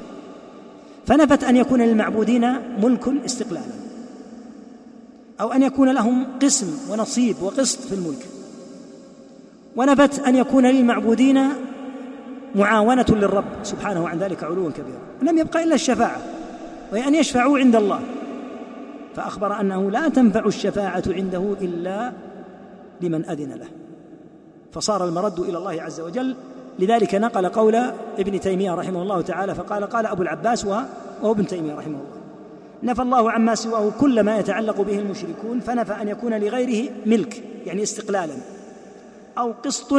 فنفت 1.08 1.44
أن 1.44 1.56
يكون 1.56 1.82
للمعبودين 1.82 2.54
ملك 2.84 3.08
استقلالا. 3.26 3.74
أو 5.42 5.52
أن 5.52 5.64
يكون 5.64 5.90
لهم 5.90 6.28
قسم 6.42 6.92
ونصيب 6.92 7.36
وقسط 7.42 7.80
في 7.80 7.96
الملك. 7.96 8.26
ونفت 9.76 10.20
أن 10.20 10.36
يكون 10.36 10.66
للمعبودين 10.66 11.48
معاونة 12.56 13.06
للرب 13.10 13.46
سبحانه 13.64 14.10
عن 14.10 14.18
ذلك 14.20 14.44
علوا 14.44 14.72
كبيرا. 14.72 15.32
لم 15.32 15.38
يبقى 15.38 15.64
إلا 15.64 15.76
الشفاعة. 15.76 16.22
وهي 16.92 17.08
أن 17.08 17.16
يشفعوا 17.16 17.60
عند 17.60 17.76
الله. 17.76 18.00
فأخبر 19.16 19.62
أنه 19.62 19.92
لا 19.92 20.10
تنفع 20.10 20.46
الشفاعة 20.46 21.04
عنده 21.08 21.56
إلا 21.62 22.12
لمن 23.02 23.26
أذن 23.26 23.54
له. 23.54 23.68
فصار 24.72 25.06
المرد 25.06 25.40
إلى 25.40 25.58
الله 25.58 25.82
عز 25.82 26.00
وجل. 26.02 26.36
لذلك 26.80 27.16
نقل 27.16 27.50
قول 27.50 27.76
ابن 28.20 28.40
تيمية 28.40 28.76
رحمه 28.76 29.02
الله 29.02 29.22
تعالى 29.22 29.56
فقال 29.56 29.84
قال 29.86 30.06
أبو 30.06 30.22
العباس 30.22 30.66
وهو 30.66 31.32
ابن 31.32 31.48
تيمية 31.48 31.76
رحمه 31.76 31.98
الله 31.98 32.18
نفى 32.84 33.02
الله 33.02 33.32
عما 33.32 33.56
سواه 33.56 33.92
كل 34.00 34.24
ما 34.24 34.38
يتعلق 34.38 34.82
به 34.82 35.00
المشركون 35.00 35.60
فنفى 35.60 35.94
أن 35.94 36.08
يكون 36.08 36.34
لغيره 36.34 36.92
ملك 37.06 37.44
يعني 37.66 37.84
استقلالا 37.84 38.34
أو 39.38 39.52
قسط 39.52 39.94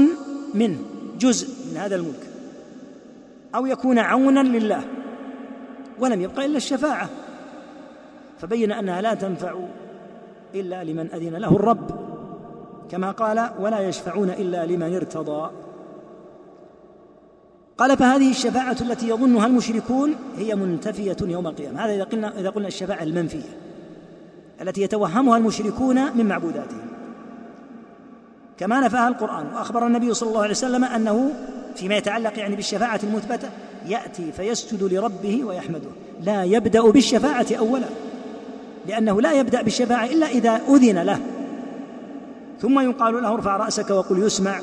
منه 0.54 0.78
جزء 1.18 1.48
من 1.70 1.76
هذا 1.76 1.96
الملك 1.96 2.26
أو 3.54 3.66
يكون 3.66 3.98
عونا 3.98 4.40
لله 4.40 4.84
ولم 5.98 6.22
يبقى 6.22 6.46
إلا 6.46 6.56
الشفاعة. 6.56 7.08
فبين 8.38 8.72
أنها 8.72 9.00
لا 9.00 9.14
تنفع 9.14 9.54
إلا 10.54 10.84
لمن 10.84 11.10
أذن 11.14 11.36
له 11.36 11.48
الرب. 11.48 11.97
كما 12.90 13.10
قال 13.10 13.50
ولا 13.60 13.80
يشفعون 13.80 14.30
إلا 14.30 14.66
لمن 14.66 14.94
ارتضى. 14.94 15.50
قال 17.78 17.96
فهذه 17.96 18.30
الشفاعة 18.30 18.76
التي 18.80 19.08
يظنها 19.08 19.46
المشركون 19.46 20.14
هي 20.36 20.54
منتفية 20.54 21.16
يوم 21.22 21.46
القيامة. 21.46 21.84
هذا 21.84 21.94
إذا 21.94 22.04
قلنا 22.04 22.40
إذا 22.40 22.50
قلنا 22.50 22.68
الشفاعة 22.68 23.02
المنفية 23.02 23.50
التي 24.62 24.82
يتوهمها 24.82 25.36
المشركون 25.36 26.16
من 26.16 26.26
معبوداتهم. 26.26 26.88
كما 28.58 28.80
نفاها 28.80 29.08
القرآن. 29.08 29.46
وأخبر 29.54 29.86
النبي 29.86 30.14
صلى 30.14 30.28
الله 30.28 30.40
عليه 30.40 30.50
وسلم 30.50 30.84
أنه 30.84 31.30
فيما 31.76 31.96
يتعلق 31.96 32.38
يعني 32.38 32.56
بالشفاعة 32.56 33.00
المثبتة 33.02 33.48
يأتي 33.86 34.32
فيسجد 34.32 34.82
لربه 34.82 35.44
ويحمده. 35.44 35.90
لا 36.22 36.44
يبدأ 36.44 36.90
بالشفاعة 36.90 37.46
أولا 37.58 37.86
لأنه 38.86 39.20
لا 39.20 39.32
يبدأ 39.32 39.62
بالشفاعة 39.62 40.06
إلا 40.06 40.26
إذا 40.26 40.60
أذن 40.68 40.98
له. 40.98 41.20
ثم 42.60 42.80
يقال 42.80 43.22
له 43.22 43.34
ارفع 43.34 43.56
رأسك 43.56 43.90
وقل 43.90 44.18
يسمع 44.18 44.60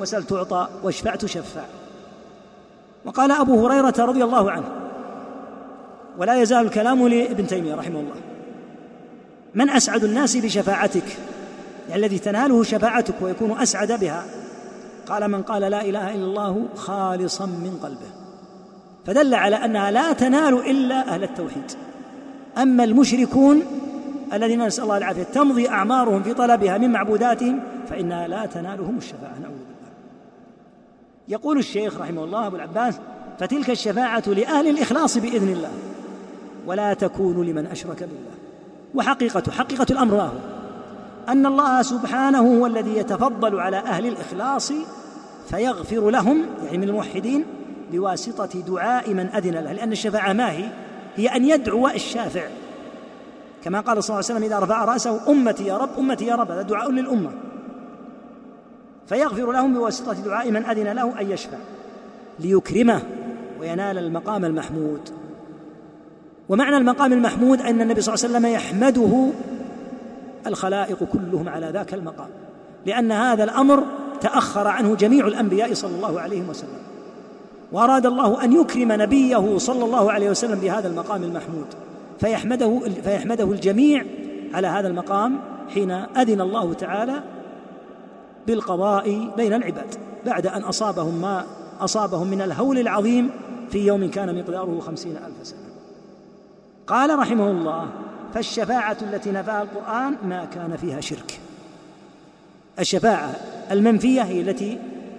وسل 0.00 0.24
تعطى 0.24 0.68
واشفع 0.82 1.14
تشفع 1.14 1.64
وقال 3.04 3.30
أبو 3.30 3.66
هريرة 3.66 3.94
رضي 3.98 4.24
الله 4.24 4.50
عنه 4.50 4.64
ولا 6.18 6.42
يزال 6.42 6.66
الكلام 6.66 7.08
لابن 7.08 7.46
تيمية 7.46 7.74
رحمه 7.74 8.00
الله 8.00 8.14
من 9.54 9.70
أسعد 9.70 10.04
الناس 10.04 10.36
بشفاعتك؟ 10.36 11.16
يعني 11.88 12.04
الذي 12.04 12.18
تناله 12.18 12.62
شفاعتك 12.62 13.14
ويكون 13.20 13.60
أسعد 13.60 13.92
بها. 13.92 14.24
قال 15.08 15.30
من 15.30 15.42
قال 15.42 15.62
لا 15.62 15.82
إله 15.82 16.14
إلا 16.14 16.24
الله 16.24 16.66
خالصا 16.76 17.46
من 17.46 17.78
قلبه. 17.82 18.10
فدل 19.06 19.34
على 19.34 19.56
أنها 19.56 19.90
لا 19.90 20.12
تنال 20.12 20.70
إلا 20.70 21.08
أهل 21.08 21.22
التوحيد. 21.22 21.72
أما 22.58 22.84
المشركون 22.84 23.62
الذين 24.32 24.66
نسأل 24.66 24.84
الله 24.84 24.96
العافية. 24.96 25.22
تمضي 25.22 25.68
أعمارهم 25.68 26.22
في 26.22 26.34
طلبها 26.34 26.78
من 26.78 26.92
معبوداتهم 26.92 27.60
فإنها 27.88 28.28
لا 28.28 28.46
تنالهم 28.46 28.96
الشفاعة. 28.96 29.38
نعوذ 29.42 29.54
بالله. 29.54 29.92
يقول 31.28 31.58
الشيخ 31.58 32.00
رحمه 32.00 32.24
الله 32.24 32.46
أبو 32.46 32.56
العباس 32.56 32.94
فتلك 33.38 33.70
الشفاعة 33.70 34.22
لأهل 34.26 34.68
الإخلاص 34.68 35.18
بإذن 35.18 35.48
الله 35.48 35.70
ولا 36.66 36.94
تكون 36.94 37.46
لمن 37.46 37.66
أشرك 37.66 38.00
بالله. 38.00 38.34
وحقيقة 38.94 39.52
حقيقة 39.52 39.86
الأمر 39.90 40.14
هو 40.14 40.30
أن 41.28 41.46
الله 41.46 41.82
سبحانه 41.82 42.58
هو 42.58 42.66
الذي 42.66 42.96
يتفضل 42.96 43.60
على 43.60 43.76
أهل 43.76 44.06
الإخلاص 44.06 44.72
فيغفر 45.48 46.10
لهم 46.10 46.46
يعني 46.64 46.78
من 46.78 46.88
الموحدين 46.88 47.44
بواسطة 47.92 48.60
دعاء 48.60 49.14
من 49.14 49.26
أذن 49.26 49.54
له. 49.54 49.72
لأن 49.72 49.92
الشفاعة 49.92 50.32
ما 50.32 50.52
هي؟ 50.52 50.64
هي 51.16 51.28
أن 51.28 51.44
يدعو 51.44 51.88
الشافع. 51.88 52.42
كما 53.64 53.80
قال 53.80 54.04
صلى 54.04 54.14
الله 54.14 54.24
عليه 54.24 54.34
وسلم 54.34 54.42
إذا 54.42 54.58
رفع 54.58 54.84
رأسه 54.84 55.30
أمتي 55.30 55.66
يا 55.66 55.76
رب 55.76 55.88
أمتي 55.98 56.26
يا 56.26 56.34
رب. 56.34 56.50
هذا 56.50 56.62
دعاء 56.62 56.90
للأمة. 56.90 57.30
فيغفر 59.06 59.52
لهم 59.52 59.74
بواسطة 59.74 60.12
دعاء 60.12 60.50
من 60.50 60.64
أذن 60.64 60.92
له 60.92 61.20
أن 61.20 61.30
يشفع 61.30 61.58
ليكرمه 62.40 63.02
وينال 63.60 63.98
المقام 63.98 64.44
المحمود. 64.44 65.10
ومعنى 66.48 66.76
المقام 66.76 67.12
المحمود 67.12 67.60
أن 67.60 67.80
النبي 67.80 68.00
صلى 68.00 68.14
الله 68.14 68.24
عليه 68.24 68.36
وسلم 68.36 68.54
يحمده 68.54 69.28
الخلائق 70.46 71.04
كلهم 71.04 71.48
على 71.48 71.70
ذاك 71.70 71.94
المقام 71.94 72.28
لأن 72.86 73.12
هذا 73.12 73.44
الأمر 73.44 73.84
تأخر 74.20 74.68
عنه 74.68 74.94
جميع 74.94 75.26
الأنبياء 75.26 75.74
صلى 75.74 75.96
الله 75.96 76.20
عليه 76.20 76.42
وسلم. 76.48 76.78
وأراد 77.72 78.06
الله 78.06 78.44
أن 78.44 78.52
يكرم 78.52 78.92
نبيه 78.92 79.58
صلى 79.58 79.84
الله 79.84 80.12
عليه 80.12 80.30
وسلم 80.30 80.58
بهذا 80.58 80.88
المقام 80.88 81.22
المحمود. 81.22 81.66
فيحمده 82.22 82.80
فيحمده 83.04 83.44
الجميع 83.44 84.04
على 84.54 84.66
هذا 84.66 84.88
المقام 84.88 85.40
حين 85.74 85.90
أذن 85.90 86.40
الله 86.40 86.74
تعالى 86.74 87.22
بالقضاء 88.46 89.30
بين 89.36 89.52
العباد 89.52 89.94
بعد 90.26 90.46
أن 90.46 90.62
أصابهم 90.62 91.20
ما 91.20 91.46
أصابهم 91.80 92.30
من 92.30 92.40
الهول 92.40 92.78
العظيم 92.78 93.30
في 93.70 93.86
يوم 93.86 94.10
كان 94.10 94.38
مقداره 94.38 94.80
خمسين 94.80 95.16
ألف 95.16 95.46
سنة. 95.46 95.58
قال 96.86 97.18
رحمه 97.18 97.50
الله 97.50 97.88
فالشفاعة 98.34 98.96
التي 99.02 99.30
نفاها 99.30 99.62
القرآن 99.62 100.16
ما 100.24 100.44
كان 100.44 100.76
فيها 100.76 101.00
شرك. 101.00 101.40
الشفاعة 102.78 103.34
المنفية 103.70 104.22
هي 104.22 104.40
التي 104.40 104.78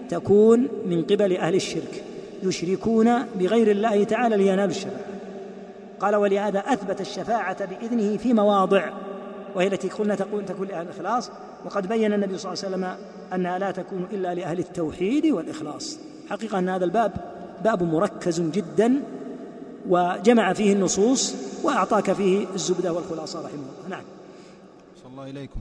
تكون 0.10 0.67
من 0.86 1.04
قبل 1.04 1.38
أهل 1.38 1.56
الشرك 1.56 2.04
يشركون 2.43 3.23
بغير 3.39 3.71
الله 3.71 4.04
تعالى 4.04 4.38
لينالوا 4.38 4.71
الشفاعة. 4.71 5.12
قال 6.03 6.15
ولهذا 6.15 6.59
أثبت 6.59 7.01
الشفاعة 7.01 7.65
بإذنه 7.65 8.17
في 8.17 8.33
مواضع 8.33 8.89
وهي 9.55 9.67
التي 9.67 9.89
قلنا 9.89 10.15
تكون 10.15 10.45
تكون 10.45 10.67
لأهل 10.67 10.81
الإخلاص 10.81 11.31
وقد 11.65 11.87
بين 11.87 12.13
النبي 12.13 12.37
صلى 12.37 12.53
الله 12.53 12.63
عليه 12.63 12.75
وسلم 12.75 12.97
أنها 13.33 13.59
لا 13.59 13.71
تكون 13.71 14.07
إلا 14.11 14.35
لأهل 14.35 14.59
التوحيد 14.59 15.25
والإخلاص. 15.25 15.99
حقيقة 16.29 16.59
أن 16.59 16.69
هذا 16.69 16.85
الباب 16.85 17.11
باب 17.63 17.83
مركز 17.83 18.41
جدا 18.41 18.93
وجمع 19.89 20.53
فيه 20.53 20.73
النصوص 20.73 21.35
وأعطاك 21.63 22.13
فيه 22.13 22.47
الزبدة 22.53 22.93
والخلاصة 22.93 23.39
رحمه 23.39 23.53
الله. 23.53 23.89
نعم. 23.89 24.03
صلى 25.03 25.11
الله 25.11 25.29
إليكم. 25.29 25.59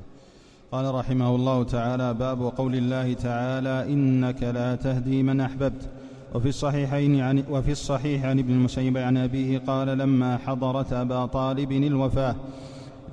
قال 0.73 0.95
رحمه 0.95 1.35
الله 1.35 1.65
تعالى 1.65 2.15
باب 2.15 2.53
قول 2.57 2.75
الله 2.75 3.13
تعالى 3.13 3.85
إنك 3.93 4.43
لا 4.43 4.75
تهدي 4.75 5.23
من 5.23 5.41
أحببت. 5.41 6.02
وفي 6.35 6.49
الصحيحين 6.49 7.21
عن 7.21 7.45
وفي 7.51 7.73
الصحيح 7.73 8.25
عن 8.25 8.39
ابن 8.39 8.53
المسيب 8.53 8.99
عن 8.99 9.17
أبيه 9.17 9.59
قال 9.59 9.99
لما 9.99 10.37
حضرت 10.37 10.93
أبا 10.93 11.27
طالب 11.27 11.73
الوفاة 11.73 12.37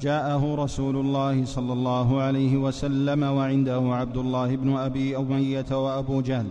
جاءه 0.01 0.55
رسول 0.55 0.95
الله 0.95 1.45
صلى 1.45 1.73
الله 1.73 2.21
عليه 2.21 2.57
وسلم 2.57 3.23
وعنده 3.23 3.81
عبد 3.95 4.17
الله 4.17 4.55
بن 4.55 4.77
أبي 4.77 5.17
أمية 5.17 5.65
وأبو 5.71 6.21
جهل 6.21 6.45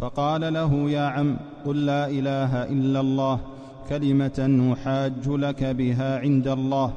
فقال 0.00 0.52
له 0.52 0.90
يا 0.90 1.00
عم 1.00 1.36
قل 1.66 1.86
لا 1.86 2.10
إله 2.10 2.62
إلا 2.62 3.00
الله 3.00 3.38
كلمة 3.88 4.72
أحاج 4.72 5.28
لك 5.28 5.64
بها 5.64 6.18
عند 6.18 6.48
الله 6.48 6.92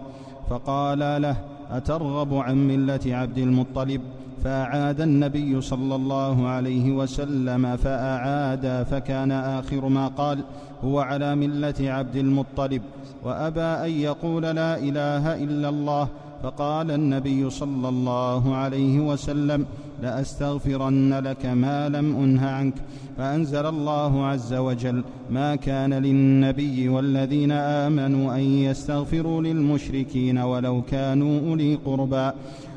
فقال 0.50 1.00
له 1.00 1.38
أترغب 1.72 2.34
عن 2.34 2.68
ملة 2.68 3.00
عبد 3.06 3.38
المطلب 3.38 4.02
فأعاد 4.44 5.02
النبي 5.02 5.62
صلى 5.62 5.96
الله 5.96 6.48
عليه 6.48 6.92
وسلم 6.92 7.76
فأعاد 7.78 8.86
فكان 8.92 9.32
آخر 9.32 9.88
ما 9.88 10.08
قال 10.08 10.44
هو 10.84 11.00
على 11.00 11.36
ملة 11.36 11.76
عبد 11.80 12.16
المطلب. 12.16 12.82
وأبى 13.24 13.62
أن 13.62 13.92
يقول 13.92 14.44
لا 14.44 14.78
إله 14.78 15.44
إلا 15.44 15.70
الله 15.70 16.08
فقال 16.44 16.92
النبي 16.92 17.50
صلى 17.50 17.90
الله 17.90 18.56
عليه 18.56 19.00
وسلم 19.00 19.66
لأستغفرن 20.02 21.14
لك 21.14 21.46
ما 21.46 21.90
لم 21.90 22.16
أنه 22.16 22.48
عنك. 22.48 22.74
فأنزل 23.18 23.66
الله 23.66 24.26
عز 24.26 24.54
وجل 24.54 25.04
ما 25.30 25.56
كان 25.56 25.94
للنبي 25.94 26.90
والذين 26.90 27.52
آمنوا 27.52 28.36
أن 28.36 28.40
يستغفروا 28.40 29.42
للمشركين 29.42 30.38
ولو 30.38 30.82
كانوا 30.82 31.50
أولي 31.50 31.76
قربى. 31.76 32.32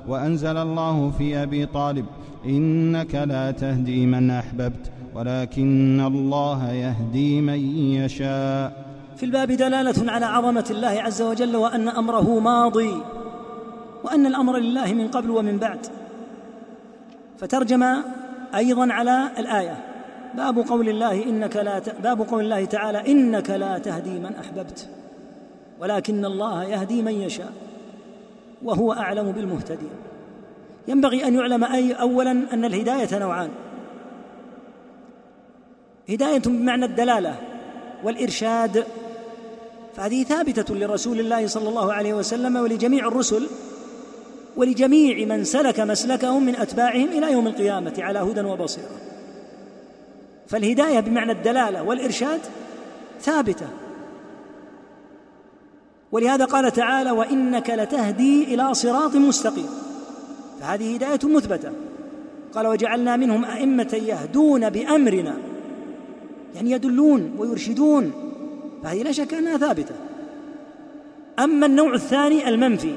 وأنزل 0.09 0.57
الله 0.57 1.11
في 1.19 1.43
أبي 1.43 1.67
طالب 1.67 2.07
إنك 2.45 3.15
لا 3.15 3.51
تهدي 3.51 4.07
من 4.07 4.31
أحببت 4.31 4.91
ولكن 5.15 6.01
الله 6.01 6.73
يهدي 6.73 7.41
من 7.41 7.61
يشاء. 7.95 8.85
في 9.17 9.23
الباب 9.27 9.53
دلالة 9.53 10.13
على 10.13 10.27
عظمة 10.27 10.67
الله 10.71 10.89
عز 10.89 11.23
وجل 11.23 11.57
وأن 11.57 11.89
أمره 11.89 12.39
ماضي 12.39 13.03
وأن 14.05 14.27
الأمر 14.27 14.59
لله 14.59 14.95
من 14.95 15.09
قبل 15.09 15.31
ومن 15.31 15.59
بعد. 15.59 15.87
فترجم 17.39 17.83
أيضا 18.55 18.93
على 18.93 19.31
الآية 19.39 19.77
باب 20.37 20.59
قول 20.59 20.89
الله 20.89 21.25
إنك 21.25 21.57
لا 21.57 21.79
ت... 21.79 22.03
باب 22.03 22.21
قول 22.21 22.45
الله 22.45 22.65
تعالى 22.65 23.13
إنك 23.13 23.51
لا 23.51 23.79
تهدي 23.79 24.19
من 24.19 24.35
أحببت 24.35 24.89
ولكن 25.81 26.25
الله 26.25 26.65
يهدي 26.65 27.03
من 27.03 27.13
يشاء. 27.13 27.53
وهو 28.65 28.93
أعلم 28.93 29.33
بالمهتدين. 29.33 29.91
ينبغي 30.89 31.25
أن 31.25 31.35
يعلم 31.35 31.65
أي 31.65 31.93
اولا 31.93 32.31
أن 32.31 32.65
الهداية 32.65 33.19
نوعان. 33.19 33.51
هداية 36.09 36.43
بمعنى 36.47 36.85
الدلالة 36.85 37.35
والإرشاد. 38.05 38.85
فهذه 39.97 40.25
ثابتة 40.25 40.75
لرسول 40.75 41.21
الله 41.21 41.47
صلى 41.47 41.69
الله 41.69 41.93
عليه 41.93 42.15
وسلم 42.15 42.57
ولجميع 42.57 43.09
الرسل 43.09 43.47
ولجميع 44.57 45.27
من 45.27 45.45
سلك 45.45 45.81
مسلكهم 45.81 46.47
من 46.47 46.57
أتباعهم 46.57 47.09
إلى 47.09 47.33
يوم 47.33 47.47
القيامة 47.47 47.95
على 47.99 48.19
هدى 48.19 48.41
وبصيرة. 48.41 48.91
فالهداية 50.49 51.01
بمعنى 51.01 51.33
الدلالة 51.33 51.83
والإرشاد 51.83 52.41
ثابتة. 53.21 53.67
ولهذا 56.13 56.45
قال 56.45 56.73
تعالى 56.73 57.11
وإنك 57.11 57.71
لتهدي 57.71 58.55
إلى 58.55 58.75
صراط 58.75 59.17
مستقيم. 59.17 59.69
فهذه 60.61 60.95
هداية 60.95 61.21
مثبتة. 61.25 61.73
قال 62.55 62.67
وجعلنا 62.67 63.17
منهم 63.17 63.45
أئمة 63.45 64.01
يهدون 64.07 64.71
بأمرنا. 64.71 65.35
يعني 66.55 66.71
يدلون 66.71 67.35
ويرشدون. 67.39 68.13
فهذه 68.83 69.03
لا 69.03 69.13
شك 69.13 69.35
أنها 69.35 69.57
ثابتة. 69.57 69.95
أما 71.39 71.67
النوع 71.67 71.95
الثاني 71.95 72.49
المنفي. 72.49 72.95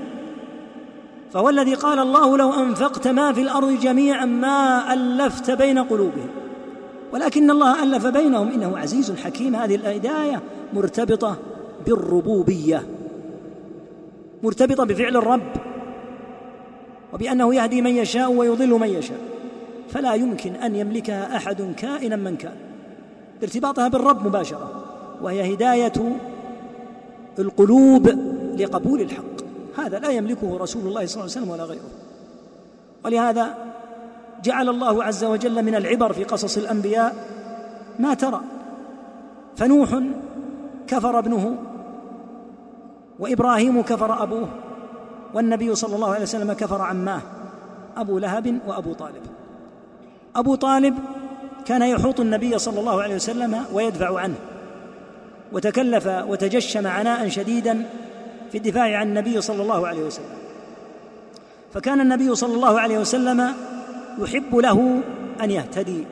فهو 1.34 1.49
الذي 1.49 1.73
قال 1.73 1.99
الله 1.99 2.38
لو 2.38 2.54
أنفقت 2.54 3.08
ما 3.08 3.34
في 3.34 3.41
الأرض 3.41 3.80
جميعا 3.80 4.25
ما 4.25 4.93
ألفت 4.93 5.51
بين 5.51 5.80
قلوبهم. 5.80 6.28
ولكن 7.13 7.51
الله 7.51 7.84
ألف 7.84 8.08
بينهم. 8.08 8.47
إنه 8.51 8.78
عزيز 8.78 9.12
حكيم. 9.12 9.56
هذه 9.56 9.75
الهداية 9.75 10.41
مرتبطة 10.73 11.38
بالربوبية. 11.86 12.94
مرتبطة 14.45 14.84
بفعل 14.84 15.17
الرب 15.17 15.51
وبأنه 17.13 17.55
يهدي 17.55 17.81
من 17.81 17.91
يشاء 17.91 18.31
ويضل 18.31 18.69
من 18.69 18.88
يشاء. 18.88 19.19
فلا 19.89 20.13
يمكن 20.13 20.55
أن 20.55 20.75
يملكها 20.75 21.38
أحد 21.38 21.73
كائنا 21.77 22.15
من 22.15 22.36
كان. 22.36 22.55
ارتباطها 23.43 23.88
بالرب 23.88 24.27
مباشرة 24.27 24.84
وهي 25.21 25.53
هداية 25.53 25.93
القلوب 27.39 28.08
لقبول 28.60 29.01
الحق. 29.01 29.36
هذا 29.77 29.99
لا 29.99 30.10
يملكه 30.10 30.58
رسول 30.58 30.88
الله 30.88 31.05
صلى 31.05 31.23
الله 31.23 31.36
عليه 31.36 31.45
وسلم 31.45 31.49
ولا 31.49 31.63
غيره. 31.63 31.89
ولهذا 33.05 33.55
جعل 34.43 34.69
الله 34.69 35.03
عز 35.03 35.23
وجل 35.23 35.65
من 35.65 35.75
العبر 35.75 36.13
في 36.13 36.23
قصص 36.23 36.58
الأنبياء 36.58 37.15
ما 37.99 38.13
ترى. 38.13 38.41
فنوح 39.55 39.99
كفر 40.88 41.19
ابنه 41.19 41.55
وإبراهيم 43.19 43.82
كفر 43.82 44.23
أبوه 44.23 44.47
والنبي 45.34 45.75
صلى 45.75 45.95
الله 45.95 46.13
عليه 46.13 46.23
وسلم 46.23 46.54
كفر 46.54 46.82
عماه 46.82 47.21
أبو 47.97 48.19
لهب 48.19 48.60
وأبو 48.67 48.93
طالب. 48.93 49.21
أبو 50.36 50.56
طالب 50.56 50.95
كان 51.65 51.82
يحوط 51.82 52.19
النبي 52.19 52.58
صلى 52.58 52.80
الله 52.80 53.01
عليه 53.01 53.15
وسلم 53.15 53.65
ويدفع 53.73 54.19
عنه 54.19 54.36
وتكلف 55.51 56.08
وتجشم 56.08 56.88
عناء 56.88 57.30
شديدا 57.30 57.86
في 58.51 58.58
الدفاع 58.58 58.97
عن 58.97 59.08
النبي 59.08 59.41
صلى 59.41 59.62
الله 59.62 59.88
عليه 59.88 60.04
وسلم. 60.04 60.36
فكان 61.73 62.01
النبي 62.01 62.36
صلى 62.36 62.54
الله 62.54 62.80
عليه 62.80 62.97
وسلم 62.97 63.54
يحب 64.19 64.56
له 64.56 65.01
أن 65.43 65.51
يهتدي 65.51 66.04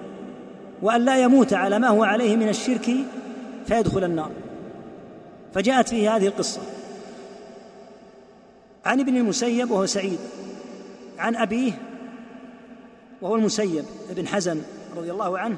وأن 0.82 1.02
لا 1.02 1.18
يموت 1.18 1.54
على 1.54 1.80
ما 1.80 1.88
هو 1.88 2.04
عليه 2.04 2.36
من 2.36 2.50
الشرك 2.50 2.92
فيدخل 3.66 4.04
النار. 4.04 4.32
فجاءت 5.54 5.90
فيه 5.90 6.16
هذه 6.16 6.28
القصة. 6.28 6.62
عن 8.86 9.00
ابن 9.00 9.18
المسيب 9.18 9.72
وهو 9.72 9.86
سعيد. 9.86 10.20
عن 11.20 11.36
أبيه 11.36 11.72
وهو 13.22 13.36
المسيب 13.36 13.86
ابن 14.10 14.28
حزن 14.28 14.62
رضي 14.98 15.12
الله 15.12 15.40
عنه 15.40 15.58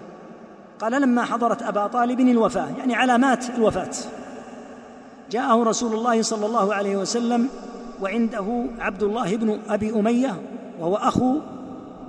قال 0.79 1.01
لما 1.01 1.23
حضرت 1.23 1.63
أبا 1.63 1.87
طالب 1.87 2.19
الوفاة 2.19 2.69
يعني 2.77 2.95
علامات 2.95 3.49
الوفاة. 3.49 3.91
جاءه 5.31 5.63
رسول 5.63 5.93
الله 5.93 6.21
صلى 6.21 6.45
الله 6.45 6.73
عليه 6.73 6.97
وسلم 6.97 7.49
وعنده 8.01 8.65
عبد 8.79 9.03
الله 9.03 9.35
بن 9.35 9.59
أبي 9.69 9.89
أمية 9.89 10.41
وهو 10.79 10.95
أخو 10.95 11.39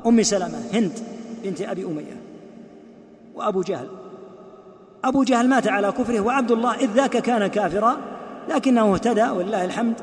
أم 0.06 0.22
سلمة 0.22 0.62
هند 0.72 0.98
بنت 1.44 1.60
أبي 1.60 1.84
أمية 1.84 2.20
وأبو 3.34 3.62
جهل. 3.62 3.88
أبو 5.04 5.22
جهل 5.22 5.48
مات 5.48 5.68
على 5.68 5.92
كفره 5.92 6.20
وعبد 6.20 6.50
الله 6.50 6.74
إذ 6.74 6.90
ذاك 6.90 7.16
كان 7.16 7.46
كافرا 7.46 7.96
لكنه 8.48 8.94
اهتدى 8.94 9.22
ولله 9.22 9.64
الحمد 9.64 9.94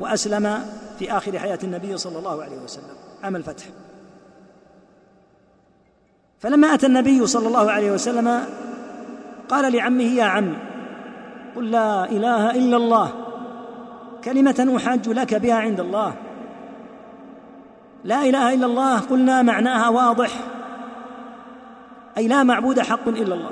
وأسلم 0.00 0.64
في 0.98 1.12
آخر 1.12 1.38
حياة 1.38 1.58
النبي 1.64 1.96
صلى 1.96 2.18
الله 2.18 2.42
عليه 2.42 2.56
وسلم. 2.56 2.94
عام 3.22 3.36
الفتح. 3.36 3.64
فلما 6.38 6.74
أتى 6.74 6.86
النبي 6.86 7.26
صلى 7.26 7.48
الله 7.48 7.70
عليه 7.70 7.90
وسلم 7.90 8.44
قال 9.48 9.72
لعمه 9.72 10.02
يا 10.02 10.24
عم 10.24 10.56
قل 11.56 11.70
لا 11.70 12.04
إله 12.04 12.50
إلا 12.50 12.76
الله 12.76 13.12
كلمة 14.24 14.74
احاج 14.76 15.08
لك 15.08 15.34
بها 15.34 15.54
عند 15.54 15.80
الله. 15.80 16.14
لا 18.04 18.22
إله 18.22 18.54
إلا 18.54 18.66
الله 18.66 18.98
قلنا 19.00 19.42
معناها 19.42 19.88
واضح 19.88 20.30
أي 22.16 22.28
لا 22.28 22.42
معبود 22.42 22.80
حق 22.80 23.08
إلا 23.08 23.34
الله. 23.34 23.50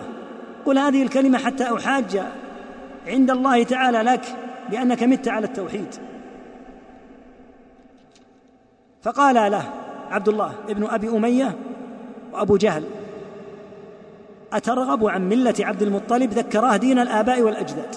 قل 0.66 0.79
هذه 0.79 1.03
الكلمة 1.03 1.38
حتى 1.38 1.76
أحاج 1.76 2.22
عند 3.07 3.31
الله 3.31 3.62
تعالى 3.62 4.03
لك 4.03 4.37
بانك 4.70 5.03
مت 5.03 5.29
على 5.29 5.46
التوحيد. 5.46 5.94
فقال 9.03 9.53
له 9.53 9.65
عبد 10.11 10.29
الله 10.29 10.53
ابن 10.69 10.85
أبي 10.85 11.09
أمية 11.09 11.57
وأبو 12.33 12.57
جهل 12.57 12.85
أترغب 14.53 15.07
عن 15.07 15.29
ملة 15.29 15.55
عبد 15.61 15.83
المطلب 15.83 16.33
ذكراه 16.33 16.77
دين 16.77 16.99
الآباء 16.99 17.43
والأجداد؟ 17.43 17.97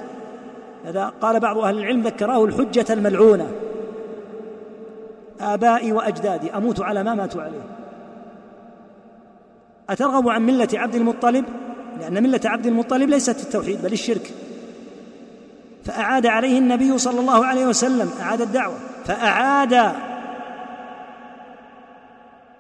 هذا 0.85 1.13
قال 1.21 1.39
بعض 1.39 1.57
أهل 1.57 1.77
العلم 1.77 2.01
ذكراه 2.01 2.45
الحجة 2.45 2.93
الملعونة. 2.93 3.51
آبائي 5.41 5.91
وأجدادي 5.91 6.57
أموت 6.57 6.81
على 6.81 7.03
ما 7.03 7.15
ماتوا 7.15 7.41
عليه. 7.41 7.63
أترغب 9.89 10.29
عن 10.29 10.41
ملة 10.41 10.67
عبد 10.73 10.95
المطلب؟ 10.95 11.45
لأن 11.99 12.23
ملة 12.23 12.41
عبد 12.45 12.65
المطلب 12.65 13.09
ليست 13.09 13.43
التوحيد 13.43 13.81
بل 13.81 13.93
الشرك. 13.93 14.31
فأعاد 15.85 16.25
عليه 16.25 16.59
النبي 16.59 16.97
صلى 16.97 17.19
الله 17.19 17.45
عليه 17.45 17.65
وسلم 17.65 18.09
أعاد 18.21 18.41
الدعوة 18.41 18.75
فأعاد 19.05 19.93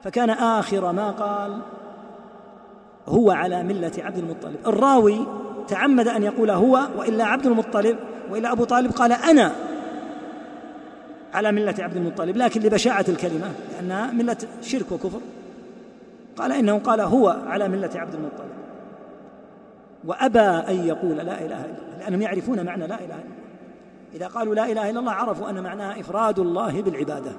فكان 0.03 0.29
آخر 0.29 0.91
ما 0.91 1.11
قال 1.11 1.59
هو 3.07 3.31
على 3.31 3.63
ملة 3.63 3.91
عبد 3.97 4.17
المطلب. 4.17 4.55
الراوي 4.67 5.27
تعمد 5.67 6.07
أن 6.07 6.23
يقول 6.23 6.49
هو 6.49 6.87
وإلا 6.97 7.25
عبد 7.25 7.45
المطلب 7.45 7.97
وإلا 8.31 8.51
أبو 8.51 8.63
طالب 8.63 8.91
قال 8.91 9.11
أنا 9.11 9.51
على 11.33 11.51
ملة 11.51 11.75
عبد 11.79 11.95
المطلب 11.95 12.37
لكن 12.37 12.61
لبشاعة 12.61 13.05
الكلمة 13.09 13.51
لأنها 13.71 14.11
ملة 14.11 14.37
شرك 14.61 14.91
وكفر. 14.91 15.19
قال 16.37 16.51
إنه 16.51 16.79
قال 16.79 17.01
هو 17.01 17.41
على 17.47 17.67
ملة 17.67 17.89
عبد 17.95 18.13
المطلب. 18.13 18.49
وأبى 20.05 20.39
أن 20.39 20.87
يقول 20.87 21.17
لا 21.17 21.21
إله 21.21 21.45
إلا 21.45 21.65
الله 21.65 21.99
لأنهم 21.99 22.21
يعرفون 22.21 22.65
معنى 22.65 22.87
لا 22.87 22.95
إله 22.95 23.05
إلا 23.05 23.15
الله. 23.15 23.35
إذا 24.13 24.27
قالوا 24.27 24.55
لا 24.55 24.71
إله 24.71 24.89
إلا 24.89 24.99
الله 24.99 25.11
عرفوا 25.11 25.49
أن 25.49 25.63
معناها 25.63 25.99
إفراد 25.99 26.39
الله 26.39 26.81
بالعبادة. 26.81 27.31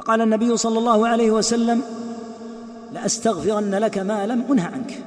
فقال 0.00 0.20
النبي 0.20 0.56
صلى 0.56 0.78
الله 0.78 1.08
عليه 1.08 1.30
وسلم 1.30 1.82
لأستغفرن 2.92 3.74
لك 3.74 3.98
ما 3.98 4.26
لم 4.26 4.44
أنه 4.50 4.66
عنك. 4.66 5.04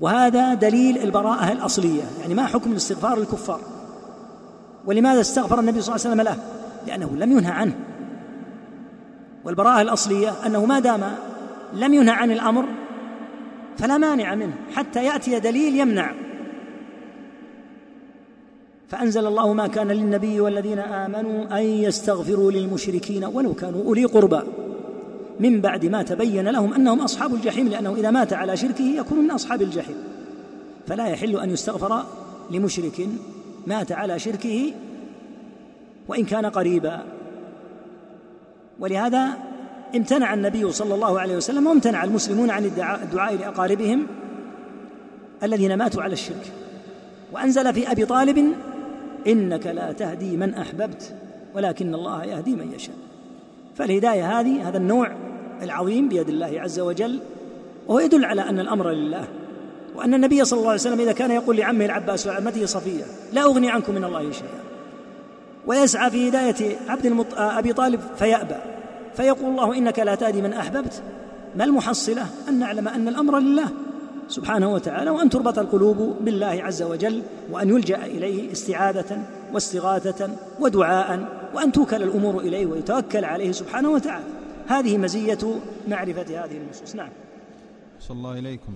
وهذا 0.00 0.54
دليل 0.54 0.98
البراءة 0.98 1.52
الأصلية 1.52 2.02
يعني 2.20 2.34
ما 2.34 2.46
حكم 2.46 2.72
الاستغفار 2.72 3.18
للكفار؟ 3.18 3.60
ولماذا 4.86 5.20
استغفر 5.20 5.60
النبي 5.60 5.80
صلى 5.80 5.96
الله 5.96 6.06
عليه 6.06 6.14
وسلم 6.14 6.34
له؟ 6.34 6.42
لأنه 6.86 7.16
لم 7.16 7.38
ينهى 7.38 7.52
عنه. 7.52 7.74
والبراءة 9.44 9.82
الأصلية 9.82 10.32
أنه 10.46 10.64
ما 10.64 10.78
دام 10.78 11.14
لم 11.74 11.94
ينهى 11.94 12.14
عن 12.14 12.30
الأمر 12.30 12.64
فلا 13.78 13.98
مانع 13.98 14.34
منه 14.34 14.54
حتى 14.74 15.04
يأتي 15.04 15.40
دليل 15.40 15.80
يمنع. 15.80 16.10
فأنزل 18.88 19.26
الله 19.26 19.52
ما 19.52 19.66
كان 19.66 19.88
للنبي 19.88 20.40
والذين 20.40 20.78
آمنوا 20.78 21.58
أن 21.58 21.62
يستغفروا 21.62 22.52
للمشركين 22.52 23.24
ولو 23.24 23.54
كانوا 23.54 23.84
أولي 23.84 24.04
قربى. 24.04 24.40
من 25.40 25.60
بعد 25.60 25.86
ما 25.86 26.02
تبين 26.02 26.48
لهم 26.48 26.74
أنهم 26.74 27.00
أصحاب 27.00 27.34
الجحيم 27.34 27.68
لأنه 27.68 27.94
إذا 27.94 28.10
مات 28.10 28.32
على 28.32 28.56
شركه 28.56 28.84
يكون 28.84 29.18
من 29.18 29.30
أصحاب 29.30 29.62
الجحيم. 29.62 29.96
فلا 30.86 31.06
يحل 31.06 31.36
أن 31.36 31.50
يستغفر 31.50 32.02
لمشرك 32.50 33.08
مات 33.66 33.92
على 33.92 34.18
شركه 34.18 34.72
وإن 36.08 36.24
كان 36.24 36.46
قريبا. 36.46 37.04
ولهذا 38.80 39.28
امتنع 39.96 40.34
النبي 40.34 40.72
صلى 40.72 40.94
الله 40.94 41.20
عليه 41.20 41.36
وسلم 41.36 41.66
وامتنع 41.66 42.04
المسلمون 42.04 42.50
عن 42.50 42.64
الدعاء 42.64 43.34
لأقاربهم 43.34 44.06
الذين 45.42 45.78
ماتوا 45.78 46.02
على 46.02 46.12
الشرك. 46.12 46.52
وأنزل 47.32 47.74
في 47.74 47.92
أبي 47.92 48.04
طالب 48.04 48.52
إنك 49.26 49.66
لا 49.66 49.92
تهدي 49.92 50.36
من 50.36 50.54
أحببت 50.54 51.14
ولكن 51.54 51.94
الله 51.94 52.24
يهدي 52.24 52.56
من 52.56 52.72
يشاء. 52.72 52.96
فالهداية 53.76 54.40
هذه 54.40 54.68
هذا 54.68 54.78
النوع 54.78 55.12
العظيم 55.62 56.08
بيد 56.08 56.28
الله 56.28 56.60
عز 56.60 56.80
وجل 56.80 57.20
وهو 57.86 58.00
يدل 58.00 58.24
على 58.24 58.42
أن 58.42 58.60
الأمر 58.60 58.90
لله. 58.90 59.24
وأن 59.96 60.14
النبي 60.14 60.44
صلى 60.44 60.58
الله 60.58 60.70
عليه 60.70 60.80
وسلم 60.80 61.00
إذا 61.00 61.12
كان 61.12 61.30
يقول 61.30 61.56
لعمه 61.56 61.84
العباس 61.84 62.26
وعمته 62.26 62.66
صفية 62.66 63.04
لا 63.32 63.42
أغني 63.42 63.70
عنكم 63.70 63.94
من 63.94 64.04
الله 64.04 64.30
شيئا. 64.32 64.60
ويسعى 65.66 66.10
في 66.10 66.28
هداية 66.28 66.76
عبد 66.88 67.06
المط... 67.06 67.26
أبي 67.34 67.72
طالب 67.72 68.00
فيأبى. 68.18 68.56
فيقول 69.16 69.50
الله 69.50 69.78
إنك 69.78 69.98
لا 69.98 70.14
تهدي 70.14 70.42
من 70.42 70.52
أحببت. 70.52 71.02
ما 71.56 71.64
المحصلة؟ 71.64 72.26
أن 72.48 72.58
نعلم 72.58 72.88
أن 72.88 73.08
الأمر 73.08 73.38
لله. 73.38 73.68
سبحانه 74.28 74.72
وتعالى 74.72 75.10
وأن 75.10 75.30
تربط 75.30 75.58
القلوب 75.58 76.16
بالله 76.20 76.46
عز 76.46 76.82
وجل 76.82 77.22
وأن 77.50 77.68
يلجأ 77.68 78.06
إليه 78.06 78.52
استعاذه 78.52 79.22
واستغاثة 79.52 80.30
ودعاء 80.60 81.28
وأن 81.54 81.72
توكل 81.72 82.02
الأمور 82.02 82.38
إليه 82.40 82.66
ويتوكل 82.66 83.24
عليه 83.24 83.52
سبحانه 83.52 83.90
وتعالى. 83.90 84.24
هذه 84.66 84.98
مزية 84.98 85.38
معرفة 85.88 86.44
هذه 86.44 86.56
النصوص. 86.56 86.94
نعم. 86.96 87.08
صلى 88.00 88.16
الله 88.16 88.38
اليكم 88.38 88.72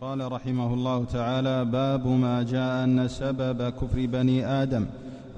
قال 0.00 0.32
رحمه 0.32 0.74
الله 0.74 1.04
تعالى 1.04 1.64
باب 1.64 2.06
ما 2.06 2.42
جاء 2.42 2.84
أن 2.84 3.08
سبب 3.08 3.68
كفر 3.68 4.06
بني 4.06 4.46
آدم 4.62 4.86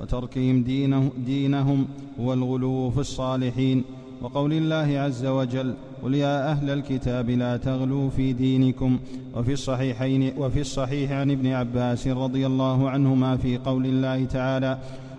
وتركهم 0.00 0.62
دينه 0.62 1.10
دينهم 1.26 1.88
هو 2.20 2.32
الغلو 2.32 2.90
في 2.90 3.00
الصالحين. 3.00 3.84
وقول 4.22 4.52
الله 4.52 5.00
عز 5.00 5.26
وجل 5.26 5.74
قل 6.02 6.14
يا 6.14 6.50
أهل 6.50 6.70
الكتاب 6.70 7.30
لا 7.30 7.56
تغلوا 7.56 8.10
في 8.10 8.32
دينكم 8.32 8.98
وفي 9.34 9.52
الصحيحين 9.52 10.32
وفي 10.38 10.60
الصحيح 10.60 11.12
عن 11.12 11.30
ابن 11.30 11.46
عباس 11.46 12.08
رضي 12.08 12.46
الله 12.46 12.90
عنهما 12.90 13.36
في 13.36 13.58
قول 13.58 13.86
الله 13.86 14.24
تعالى 14.24 14.78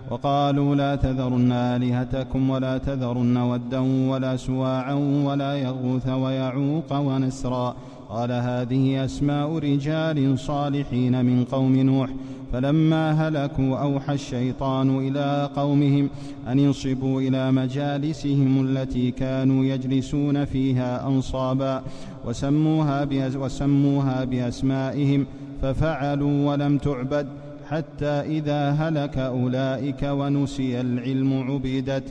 وقالوا 0.09 0.75
لا 0.75 0.95
تذرن 0.95 1.51
آلهتكم 1.51 2.49
ولا 2.49 2.77
تذرن 2.77 3.37
ودا 3.37 3.79
ولا 4.09 4.35
سواعا 4.37 4.93
ولا 5.25 5.53
يغوث 5.53 6.07
ويعوق 6.07 6.93
ونسرا 6.93 7.75
قال 8.09 8.31
هذه 8.31 9.05
أسماء 9.05 9.57
رجال 9.57 10.39
صالحين 10.39 11.25
من 11.25 11.43
قوم 11.43 11.75
نوح 11.75 12.09
فلما 12.53 13.11
هلكوا 13.11 13.77
أوحى 13.77 14.13
الشيطان 14.13 15.07
إلى 15.07 15.49
قومهم 15.55 16.09
أن 16.47 16.59
ينصبوا 16.59 17.21
إلى 17.21 17.51
مجالسهم 17.51 18.65
التي 18.65 19.11
كانوا 19.11 19.65
يجلسون 19.65 20.45
فيها 20.45 21.07
أنصابا 21.07 21.83
وسموها, 22.25 23.07
وسموها 23.35 24.23
بأسمائهم 24.23 25.25
ففعلوا 25.61 26.51
ولم 26.51 26.77
تعبد 26.77 27.27
حتى 27.69 28.05
إذا 28.05 28.69
هلك 28.69 29.17
أولئك 29.17 30.03
ونسي 30.03 30.81
العلم 30.81 31.43
عبدت. 31.51 32.03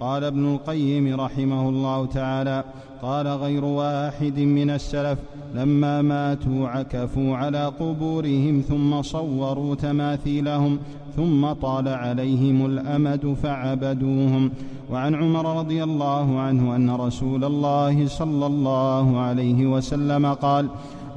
قال 0.00 0.24
ابن 0.24 0.54
القيم 0.54 1.20
رحمه 1.20 1.68
الله 1.68 2.06
تعالى 2.06 2.64
قال 3.02 3.26
غير 3.26 3.64
واحد 3.64 4.38
من 4.38 4.70
السلف 4.70 5.18
لما 5.54 6.02
ماتوا 6.02 6.68
عكفوا 6.68 7.36
على 7.36 7.66
قبورهم 7.80 8.60
ثم 8.60 9.02
صوروا 9.02 9.74
تماثيلهم 9.74 10.78
ثم 11.16 11.52
طال 11.52 11.88
عليهم 11.88 12.66
الأمد 12.66 13.36
فعبدوهم. 13.42 14.50
وعن 14.90 15.14
عمر 15.14 15.58
رضي 15.58 15.84
الله 15.84 16.40
عنه 16.40 16.76
أن 16.76 16.90
رسول 16.90 17.44
الله 17.44 18.06
صلى 18.08 18.46
الله 18.46 19.18
عليه 19.18 19.66
وسلم 19.66 20.26
قال 20.26 20.68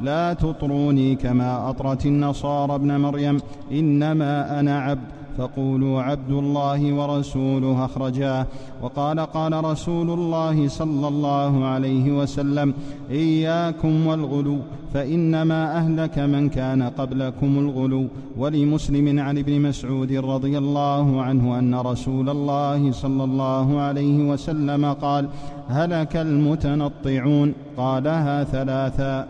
لا 0.02 0.34
تطروني 0.34 1.16
كما 1.16 1.70
أطرت 1.70 2.06
النصارى 2.06 2.76
ابن 2.76 2.98
مريم 2.98 3.40
إنما 3.72 4.60
أنا 4.60 4.80
عبد 4.80 5.19
فقولوا 5.40 6.02
عبد 6.02 6.32
الله 6.32 6.82
ورسوله 6.94 7.86
أخرجاه. 7.86 8.46
وقال 8.82 9.20
قال 9.20 9.54
رسول 9.66 10.10
الله 10.10 10.68
صلى 10.68 11.08
الله 11.08 11.66
عليه 11.66 12.06
وسلم 12.12 12.74
إياكم 13.12 14.08
والغلو 14.08 14.58
فإنما 14.94 15.78
أهلك 15.78 16.20
من 16.20 16.50
كان 16.50 16.82
قبلكم 16.84 17.52
الغلو. 17.60 18.08
ولمسلم 18.38 19.20
عن 19.20 19.38
ابن 19.38 19.62
مسعود 19.62 20.12
رضي 20.12 20.58
الله 20.58 21.22
عنه 21.22 21.60
أن 21.60 21.76
رسول 21.76 22.30
الله 22.30 22.92
صلى 22.92 23.24
الله 23.24 23.68
عليه 23.80 24.18
وسلم 24.32 24.84
قال 24.94 25.24
هلك 25.70 26.14
المتنطعون. 26.18 27.54
قالها 27.78 28.44
ثلاثا. 28.44 29.28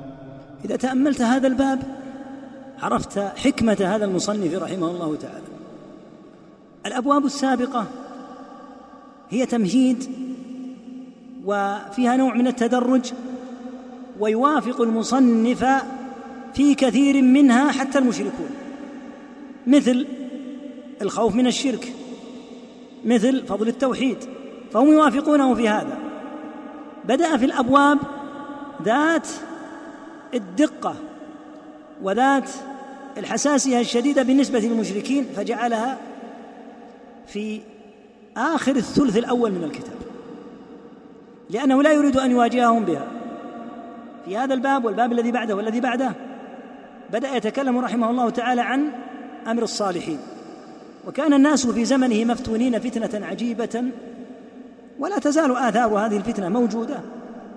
إذا 0.66 0.76
تأملت 0.76 1.22
هذا 1.22 1.48
الباب 1.48 1.80
عرفت 2.82 3.20
حكمة 3.20 3.78
هذا 3.94 4.06
المصنف 4.06 4.54
رحمه 4.66 4.90
الله 4.92 5.16
تعالى. 5.16 5.49
الأبواب 6.86 7.26
السابقة 7.26 7.86
هي 9.30 9.46
تمهيد 9.46 10.04
وفيها 11.46 12.18
نوع 12.18 12.34
من 12.36 12.48
التدرج 12.48 13.14
ويوافق 14.20 14.82
المصنف 14.82 15.66
في 16.54 16.76
كثير 16.76 17.22
منها 17.22 17.72
حتى 17.72 17.98
المشركون. 17.98 18.50
مثل 19.68 20.08
الخوف 21.02 21.36
من 21.36 21.48
الشرك 21.48 21.94
مثل 23.06 23.46
فضل 23.46 23.68
التوحيد 23.68 24.18
فهم 24.72 24.88
يوافقونه 24.88 25.56
في 25.56 25.70
هذا. 25.70 25.98
بدأ 27.06 27.38
في 27.38 27.46
الأبواب 27.46 28.00
ذات 28.84 29.28
الدقة 30.34 30.96
وذات 32.04 32.50
الحساسية 33.18 33.80
الشديدة 33.80 34.24
بالنسبة 34.24 34.60
للمشركين 34.60 35.26
فجعلها 35.36 35.98
في 37.30 37.62
آخر 38.38 38.76
الثلث 38.76 39.18
الأول 39.18 39.52
من 39.52 39.64
الكتاب 39.64 39.96
لأنه 41.50 41.84
لا 41.84 41.92
يريد 41.92 42.18
أن 42.18 42.32
يواجههم 42.32 42.86
بها. 42.86 43.08
في 44.26 44.38
هذا 44.38 44.54
الباب 44.54 44.86
والباب 44.86 45.12
الذي 45.12 45.32
بعده 45.32 45.56
والذي 45.56 45.80
بعده 45.80 46.12
بدأ 47.14 47.36
يتكلم 47.36 47.78
رحمه 47.78 48.10
الله 48.10 48.30
تعالى 48.30 48.62
عن 48.62 48.92
أمر 49.48 49.64
الصالحين. 49.64 50.20
وكان 51.08 51.34
الناس 51.34 51.68
في 51.68 51.86
زمنه 51.86 52.26
مفتونين 52.26 52.80
فتنة 52.80 53.26
عجيبة 53.26 53.84
ولا 55.00 55.20
تزال 55.20 55.58
آثار 55.58 56.06
هذه 56.06 56.18
الفتنة 56.18 56.50
موجودة. 56.50 57.00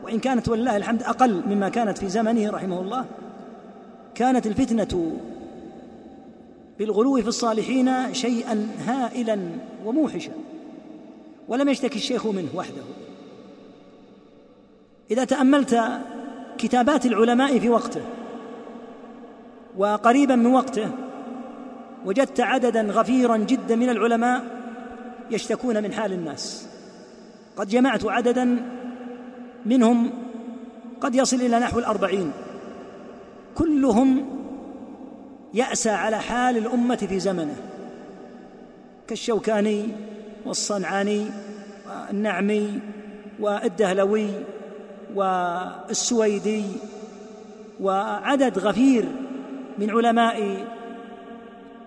وإن 0.05 0.19
كانت 0.19 0.49
ولله 0.49 0.77
الحمد 0.77 1.03
أقل 1.03 1.43
مما 1.47 1.69
كانت 1.69 1.99
في 1.99 2.09
زمنه 2.09 2.51
رحمه 2.51 2.81
الله 2.81 3.05
كانت 4.15 4.47
الفتنة 4.47 5.19
بالغلو 6.79 7.23
في 7.23 7.29
الصالحين 7.29 8.15
شيئا 8.15 8.69
هائلا 8.87 9.39
وموحشا 9.85 10.33
ولم 11.49 11.69
يشتكي 11.69 11.97
الشيخ 11.97 12.27
منه 12.27 12.49
وحده. 12.55 12.83
إذا 15.11 15.25
تأملت 15.25 15.81
كتابات 16.59 17.07
العلماء 17.07 17.59
في 17.59 17.69
وقته 17.69 18.03
وقريبا 19.79 20.37
من 20.37 20.47
وقته 20.47 20.91
وجدت 22.05 22.41
عددا 22.41 22.83
غفيرا 22.83 23.37
جدا 23.37 23.77
من 23.77 23.89
العلماء 23.89 24.45
يشتكون 25.31 25.83
من 25.83 25.93
حال 25.93 26.13
الناس. 26.13 26.69
قد 27.57 27.69
جمعت 27.69 28.05
عددا 28.05 28.69
منهم 29.67 30.11
قد 31.01 31.15
يصل 31.15 31.37
إلى 31.37 31.59
نحو 31.59 31.79
الأربعين. 31.79 32.33
كلهم 33.55 34.32
يأسى 35.55 35.91
على 35.91 36.19
حال 36.19 36.57
الأمة 36.57 36.97
في 36.97 37.21
زمنه 37.21 37.57
كالشوكاني 39.09 39.89
والصنعاني 40.47 41.27
والنعمي 42.09 42.81
والدهلوي 43.41 44.29
والسويدي 45.15 46.65
وعدد 47.81 48.59
غفير 48.59 49.09
من 49.79 49.91
علماء 49.91 50.67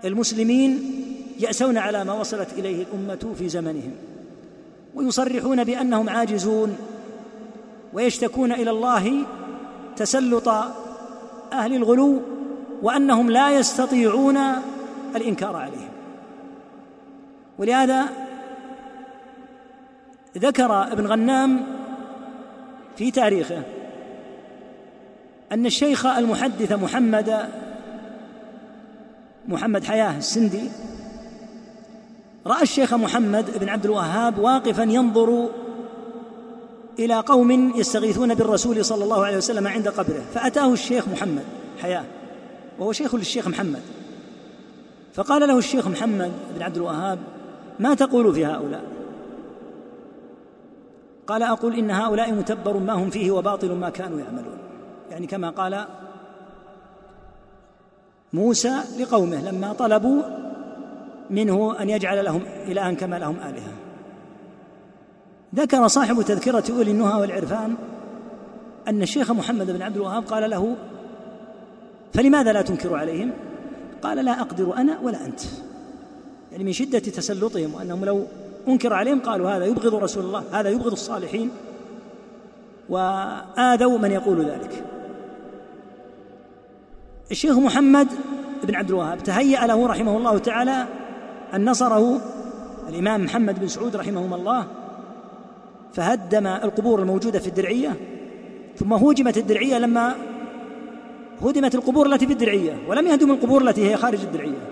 المسلمين 0.06 0.92
يأسون 1.40 1.78
على 1.78 2.04
ما 2.04 2.14
وصلت 2.14 2.54
إليه 2.54 2.84
الأمة 2.84 3.34
في 3.38 3.50
زمنهم 3.50 3.92
ويصرحون 4.96 5.64
بأنهم 5.64 6.10
عاجزون 6.10 6.78
ويشتكون 7.94 8.52
إلى 8.52 8.72
الله 8.72 9.26
تسلط 9.96 10.48
أهل 11.54 11.76
الغلو 11.76 12.22
وأنهم 12.86 13.32
لا 13.32 13.50
يستطيعون 13.52 14.38
الإنكار 15.16 15.56
عليهم. 15.56 15.90
ولهذا 17.58 18.06
ذكر 20.38 20.84
ابن 20.92 21.08
غنام 21.08 21.66
في 22.98 23.12
تاريخه 23.12 23.62
أن 25.52 25.66
الشيخ 25.66 26.06
المحدث 26.06 26.72
محمد 26.72 27.50
محمد 29.48 29.84
حياه 29.84 30.18
السندي 30.18 30.70
رأى 32.48 32.62
الشيخ 32.62 32.94
محمد 32.94 33.60
بن 33.60 33.70
عبد 33.70 33.86
الوهاب 33.86 34.40
واقفا 34.40 34.84
ينظر 34.84 35.50
إلى 37.00 37.16
قوم 37.16 37.74
يستغيثون 37.76 38.34
بالرسول 38.34 38.86
صلى 38.86 39.04
الله 39.04 39.26
عليه 39.26 39.38
وسلم 39.38 39.68
عند 39.68 39.88
قبره 39.88 40.22
فأتاه 40.34 40.74
الشيخ 40.74 41.08
محمد 41.08 41.44
حياه. 41.82 42.04
وهو 42.80 42.92
شيخ 42.92 43.16
للشيخ 43.16 43.48
محمد. 43.48 43.82
فقال 45.14 45.48
له 45.48 45.58
الشيخ 45.58 45.88
محمد 45.88 46.32
بن 46.56 46.62
عبد 46.62 46.76
الوهاب 46.76 47.20
ما 47.80 47.94
تقول 47.94 48.34
في 48.34 48.46
هؤلاء؟ 48.46 48.84
قال 51.28 51.44
أقول 51.44 51.74
إن 51.74 51.92
هؤلاء 51.92 52.34
متبر 52.34 52.78
ما 52.78 52.94
هم 52.94 53.10
فيه 53.10 53.32
وباطل 53.32 53.72
ما 53.72 53.90
كانوا 53.90 54.20
يعملون. 54.20 54.58
يعني 55.12 55.28
كما 55.28 55.50
قال 55.50 55.86
موسى 58.34 58.74
لقومه 59.00 59.52
لما 59.52 59.74
طلبوا 59.74 60.22
منه 61.30 61.82
أن 61.82 61.90
يجعل 61.90 62.26
لهم 62.26 62.42
إلها 62.68 62.94
كما 62.94 63.20
لهم 63.20 63.36
آلهة. 63.36 63.74
ذكر 65.56 65.88
صاحب 65.88 66.22
تذكرة 66.22 66.64
أولي 66.70 66.92
النهى 66.92 67.22
والعرفان 67.22 67.76
أن 68.88 69.02
الشيخ 69.02 69.32
محمد 69.32 69.72
بن 69.72 69.82
عبد 69.82 69.96
الوهاب 69.96 70.24
قال 70.24 70.50
له 70.50 70.76
فلماذا 72.16 72.54
لا 72.54 72.62
تنكر 72.62 72.96
عليهم؟ 72.96 73.32
قال 74.02 74.26
لا 74.26 74.42
أقدر 74.42 74.78
أنا 74.78 75.00
ولا 75.00 75.26
أنت. 75.26 75.42
يعني 76.52 76.64
من 76.64 76.72
شدة 76.72 77.00
تسلطهم 77.00 77.74
وأنهم 77.74 78.06
لو 78.06 78.26
أنكر 78.68 78.94
عليهم 78.94 79.20
قالوا 79.20 79.50
هذا 79.50 79.66
يبغض 79.66 79.96
رسول 79.96 80.26
الله 80.26 80.44
هذا 80.52 80.70
يبغض 80.70 80.92
الصالحين 80.92 81.50
وآذوا 82.90 83.98
من 83.98 84.12
يقول 84.12 84.46
ذلك. 84.46 84.84
الشيخ 87.32 87.58
محمد 87.58 88.08
بن 88.64 88.76
عبد 88.76 88.90
الوهاب 88.90 89.24
تهيأ 89.24 89.68
له 89.68 89.88
رحمه 89.88 90.18
الله 90.18 90.38
تعالى 90.38 90.86
أن 91.54 91.70
نصره 91.70 92.22
الإمام 92.90 93.24
محمد 93.24 93.60
بن 93.60 93.68
سعود 93.68 93.96
رحمهما 93.96 94.36
الله 94.36 94.68
فهدم 95.94 96.48
القبور 96.48 97.00
الموجودة 97.00 97.40
في 97.40 97.48
الدرعية 97.48 97.96
ثم 98.78 98.94
هوجمت 98.94 99.38
الدرعية 99.38 99.78
لما 99.78 100.16
هدمت 101.42 101.76
القبور 101.76 102.06
التي 102.06 102.28
في 102.28 102.34
الدرعية 102.34 102.78
ولم 102.88 103.08
يهدموا 103.08 103.36
القبور 103.36 103.62
التي 103.62 103.90
هي 103.90 103.98
خارج 103.98 104.22
الدرعية. 104.22 104.68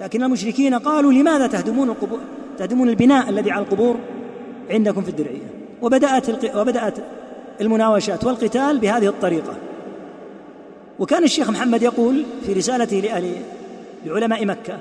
لكن 0.00 0.22
المشركين 0.22 0.74
قالوا 0.74 1.12
لماذا 1.12 1.46
تهدمون 1.46 1.88
القبور 1.88 2.18
تهدمون 2.58 2.88
البناء 2.88 3.28
الذي 3.28 3.50
على 3.50 3.64
القبور 3.64 3.96
عندكم 4.70 5.02
في 5.02 5.08
الدرعية؟ 5.08 5.46
وبدأت 5.82 6.56
وبدأت 6.56 6.94
المناوشات 7.60 8.24
والقتال 8.24 8.78
بهذه 8.78 9.06
الطريقة. 9.06 9.56
وكان 10.98 11.24
الشيخ 11.24 11.50
محمد 11.50 11.82
يقول 11.82 12.24
في 12.46 12.52
رسالته 12.52 12.96
لأهل 12.96 13.32
لعلماء 14.06 14.46
مكة 14.46 14.78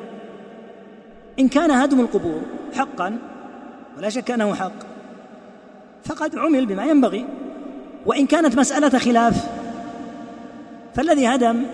إن 1.40 1.48
كان 1.48 1.72
هدم 1.72 2.00
القبور 2.00 2.42
حقا 2.74 3.18
ولا 3.98 4.10
شك 4.10 4.32
أنه 4.32 4.54
حق 4.54 4.72
فقد 6.04 6.36
عمل 6.36 6.66
بما 6.66 6.86
ينبغي. 6.86 7.26
وإن 8.06 8.26
كانت 8.26 8.58
مسألة 8.58 9.00
خلاف 9.00 9.59
فالذي 10.96 11.28
هدم 11.28 11.66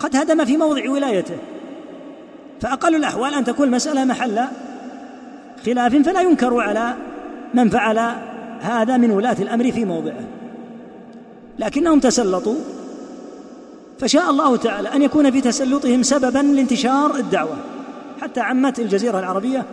قد 0.00 0.16
هدم 0.16 0.44
في 0.44 0.56
موضع 0.56 0.90
ولايته. 0.90 1.36
فأقل 2.60 2.94
الأحوال 2.94 3.34
أن 3.34 3.44
تكون 3.44 3.66
المسألة 3.66 4.04
محل 4.04 4.44
خلاف 5.66 5.96
فلا 5.96 6.20
ينكر 6.20 6.60
على 6.60 6.94
من 7.54 7.68
فعل 7.68 7.98
هذا 8.60 8.96
من 8.96 9.10
ولاة 9.10 9.36
الأمر 9.40 9.72
في 9.72 9.84
موضعه. 9.84 10.24
لكنهم 11.58 12.00
تسلطوا 12.00 12.56
فشاء 13.98 14.30
الله 14.30 14.56
تعالى 14.56 14.88
أن 14.88 15.02
يكون 15.02 15.30
في 15.30 15.40
تسلطهم 15.40 16.02
سببا 16.02 16.38
لانتشار 16.38 17.14
الدعوة. 17.16 17.56
حتى 18.22 18.40
عمت 18.40 18.78
الجزيرة 18.78 19.18
العربية 19.18 19.64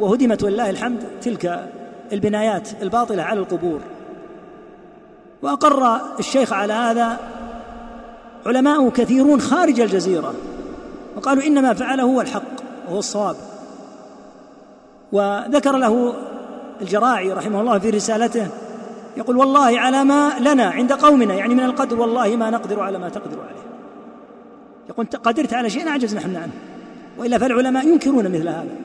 وهدمت 0.00 0.42
ولله 0.42 0.70
الحمد 0.70 1.04
تلك 1.22 1.68
البنايات 2.12 2.68
الباطلة 2.82 3.22
على 3.22 3.40
القبور. 3.40 3.80
وأقر 5.42 6.00
الشيخ 6.18 6.52
على 6.52 6.72
هذا 6.72 7.18
علماء 8.46 8.88
كثيرون 8.88 9.40
خارج 9.40 9.80
الجزيرة 9.80 10.34
وقالوا 11.16 11.46
إنما 11.46 11.74
فعله 11.74 12.02
هو 12.02 12.20
الحق 12.20 12.42
وهو 12.88 12.98
الصواب. 12.98 13.36
وذكر 15.12 15.76
له 15.76 16.14
الجراعي 16.80 17.32
رحمه 17.32 17.60
الله 17.60 17.78
في 17.78 17.90
رسالته 17.90 18.48
يقول 19.16 19.36
والله 19.36 19.80
على 19.80 20.04
ما 20.04 20.32
لنا 20.40 20.64
عند 20.64 20.92
قومنا 20.92 21.34
يعني 21.34 21.54
من 21.54 21.64
القدر 21.64 22.00
والله 22.00 22.36
ما 22.36 22.50
نقدر 22.50 22.80
على 22.80 22.98
ما 22.98 23.08
تقدر 23.08 23.40
عليه. 23.40 23.64
يقول 24.88 25.06
قدرت 25.06 25.54
على 25.54 25.70
شيء 25.70 25.88
أعجزنا 25.88 26.20
إحنا 26.20 26.38
عنه 26.38 26.52
وإلا 27.18 27.38
فالعلماء 27.38 27.88
ينكرون 27.88 28.24
مثل 28.24 28.48
هذا. 28.48 28.76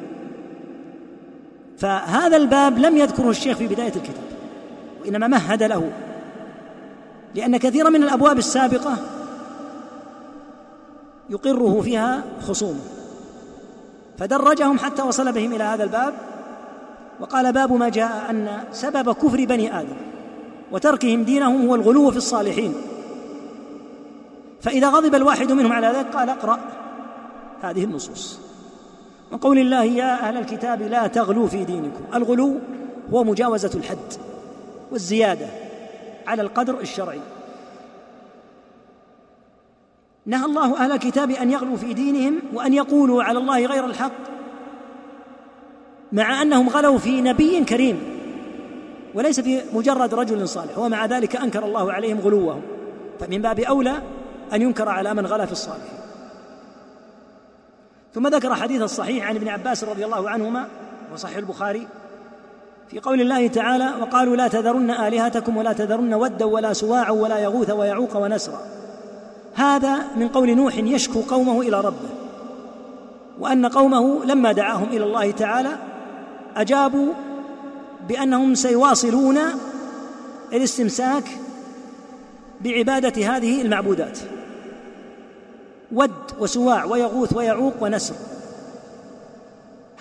فهذا 1.78 2.38
الباب 2.38 2.78
لم 2.78 2.98
يذكره 2.98 3.30
الشيخ 3.30 3.58
في 3.58 3.67
بداية 3.67 3.93
الكتاب 3.95 4.24
وإنما 5.02 5.28
مهد 5.28 5.63
له 5.63 5.91
لأن 7.36 7.58
كثيرا 7.58 7.89
من 7.89 8.04
الأبواب 8.04 8.38
السابقة 8.38 8.98
يقره 11.30 11.82
فيها 11.82 12.24
خصومه 12.48 12.80
فدرجهم 14.18 14.80
حتى 14.80 15.02
وصل 15.02 15.32
بهم 15.32 15.54
إلى 15.54 15.63
هذا 15.63 15.84
الباب 15.84 16.13
وقال 17.20 17.54
باب 17.54 17.74
ما 17.74 17.89
جاء 17.89 18.26
أن 18.30 18.63
سبب 18.72 19.12
كفر 19.12 19.46
بني 19.46 19.80
آدم 19.80 19.96
وتركهم 20.72 21.24
دينهم 21.24 21.68
هو 21.68 21.76
الغلو 21.76 22.12
في 22.12 22.18
الصالحين. 22.18 22.74
فإذا 24.62 24.89
غضب 24.89 25.15
الواحد 25.15 25.52
منهم 25.52 25.74
على 25.74 25.88
ذلك 25.88 26.15
قال 26.15 26.30
اقرأ 26.30 26.60
هذه 27.62 27.84
النصوص. 27.84 28.39
وقول 29.32 29.60
الله 29.60 29.84
يا 29.84 30.13
أهل 30.13 30.38
الكتاب 30.38 30.82
لا 30.82 31.08
تغلوا 31.08 31.48
في 31.48 31.63
دينكم. 31.63 32.02
الغلو 32.15 32.58
هو 33.13 33.24
مجاوزة 33.24 33.72
الحد 33.76 34.13
والزيادة 34.92 35.48
على 36.28 36.42
القدر 36.42 36.80
الشرعي. 36.80 37.22
نهى 40.30 40.46
الله 40.46 40.84
أهل 40.84 40.92
الكتاب 40.92 41.32
أن 41.32 41.52
يغلوا 41.52 41.78
في 41.78 41.94
دينهم 41.94 42.39
وأن 42.54 42.74
يقولوا 42.74 43.24
على 43.24 43.39
الله 43.39 43.65
غير 43.65 43.86
الحق 43.86 44.12
مع 46.12 46.42
أنهم 46.42 46.70
غلوا 46.70 46.98
في 46.98 47.22
نبي 47.22 47.63
كريم 47.63 48.00
وليس 49.13 49.39
في 49.39 49.62
مجرد 49.74 50.13
رجل 50.13 50.48
صالح 50.48 50.78
ومع 50.78 51.06
ذلك 51.06 51.36
أنكر 51.36 51.65
الله 51.65 51.94
عليهم 51.94 52.20
غلوهم. 52.20 52.62
فمن 53.20 53.42
باب 53.42 53.60
أولى 53.60 54.02
أن 54.54 54.62
ينكر 54.62 54.89
على 54.89 55.13
من 55.13 55.26
غلا 55.26 55.46
في 55.46 55.52
الصالحين. 55.52 56.00
ثم 58.13 58.28
ذكر 58.28 58.56
حديث 58.56 58.82
الصحيح 58.82 59.28
عن 59.28 59.36
ابن 59.36 59.48
عباس 59.48 59.84
رضي 59.84 60.06
الله 60.06 60.30
عنهما 60.30 60.68
وصحيح 61.13 61.38
البخاري 61.38 61.88
في 62.89 63.00
قول 63.00 63.22
الله 63.22 63.48
تعالى 63.48 63.94
وقالوا 64.02 64.36
لا 64.36 64.48
تذرن 64.48 64.92
آلهتكم 64.92 65.58
ولا 65.58 65.74
تذرن 65.74 66.13
ودا 66.13 66.46
ولا 66.46 66.74
سواعا 66.74 67.12
ولا 67.12 67.39
يغوث 67.39 67.70
ويعوق 67.70 68.18
ونسرا. 68.18 68.79
هذا 69.54 70.08
من 70.16 70.28
قول 70.28 70.56
نوح 70.56 70.78
يشكو 70.78 71.22
قومه 71.22 71.62
إلى 71.62 71.82
ربه 71.82 72.10
وأن 73.40 73.66
قومه 73.66 74.26
لما 74.26 74.52
دعاهم 74.52 74.88
إلى 74.88 75.04
الله 75.04 75.32
تعالى 75.32 75.78
أجابوا 76.56 77.14
بأنهم 78.08 78.56
سيواصلون 78.56 79.38
الاستمساك 80.54 81.24
بعبادة 82.62 83.38
هذه 83.38 83.62
المعبودات. 83.62 84.20
ود 85.92 86.12
وسواع 86.40 86.86
ويغوث 86.86 87.34
ويعوق 87.34 87.74
ونسر. 87.82 88.16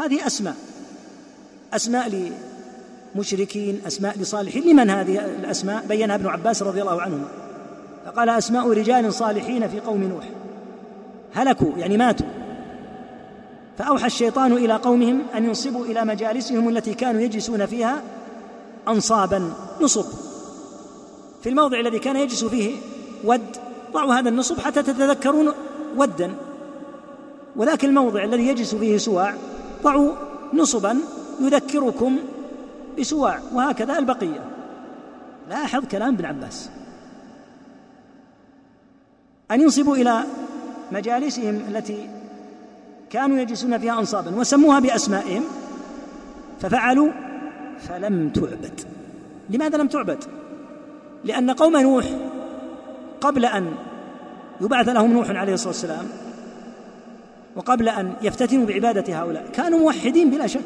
هذه 0.00 0.26
أسماء 0.26 0.54
أسماء 1.72 2.32
لمشركين 3.14 3.80
أسماء 3.86 4.18
لصالحين. 4.18 4.62
لمن 4.62 4.90
هذه 4.90 5.24
الأسماء؟ 5.24 5.86
بينها 5.86 6.14
ابن 6.14 6.26
عباس 6.26 6.62
رضي 6.62 6.82
الله 6.82 7.02
عنهما. 7.02 7.28
فقال 8.08 8.28
أسماء 8.28 8.72
رجال 8.72 9.12
صالحين 9.12 9.68
في 9.68 9.80
قوم 9.80 10.02
نوح. 10.02 10.24
هلكوا 11.34 11.72
يعني 11.76 11.96
ماتوا. 11.96 12.26
فأوحى 13.78 14.06
الشيطان 14.06 14.52
إلى 14.52 14.74
قومهم 14.74 15.22
أن 15.34 15.44
ينصبوا 15.44 15.84
إلى 15.84 16.04
مجالسهم 16.04 16.68
التي 16.68 16.94
كانوا 16.94 17.20
يجلسون 17.20 17.66
فيها 17.66 18.02
أنصابا 18.88 19.52
نصب. 19.80 20.04
في 21.42 21.48
الموضع 21.48 21.80
الذي 21.80 21.98
كان 21.98 22.16
يجلس 22.16 22.44
فيه 22.44 22.76
ود 23.24 23.56
ضعوا 23.92 24.14
هذا 24.14 24.28
النصب 24.28 24.58
حتى 24.58 24.82
تتذكرون 24.82 25.52
ودا. 25.96 26.34
وذاك 27.56 27.84
الموضع 27.84 28.24
الذي 28.24 28.48
يجلس 28.48 28.74
فيه 28.74 28.98
سواع 28.98 29.34
ضعوا 29.82 30.12
نصبا 30.54 30.98
يذكركم 31.40 32.18
بسواع 32.98 33.40
وهكذا 33.54 33.98
البقية. 33.98 34.44
لاحظ 35.48 35.84
كلام 35.84 36.14
ابن 36.14 36.24
عباس. 36.24 36.70
أن 39.50 39.60
ينصبوا 39.60 39.96
إلى 39.96 40.20
مجالسهم 40.92 41.60
التي 41.68 42.08
كانوا 43.10 43.38
يجلسون 43.38 43.78
فيها 43.78 43.98
أنصابا 43.98 44.36
وسموها 44.36 44.80
بأسمائهم 44.80 45.42
ففعلوا 46.60 47.10
فلم 47.88 48.28
تعبد. 48.28 48.80
لماذا 49.50 49.78
لم 49.78 49.88
تعبد؟ 49.88 50.24
لأن 51.24 51.50
قوم 51.50 51.76
نوح 51.76 52.04
قبل 53.20 53.44
أن 53.44 53.74
يبعث 54.60 54.88
لهم 54.88 55.12
نوح 55.12 55.30
عليه 55.30 55.54
الصلاة 55.54 55.68
والسلام 55.68 56.06
وقبل 57.56 57.88
أن 57.88 58.12
يفتتنوا 58.22 58.66
بعبادة 58.66 59.20
هؤلاء 59.20 59.46
كانوا 59.52 59.78
موحدين 59.78 60.30
بلا 60.30 60.46
شك. 60.46 60.60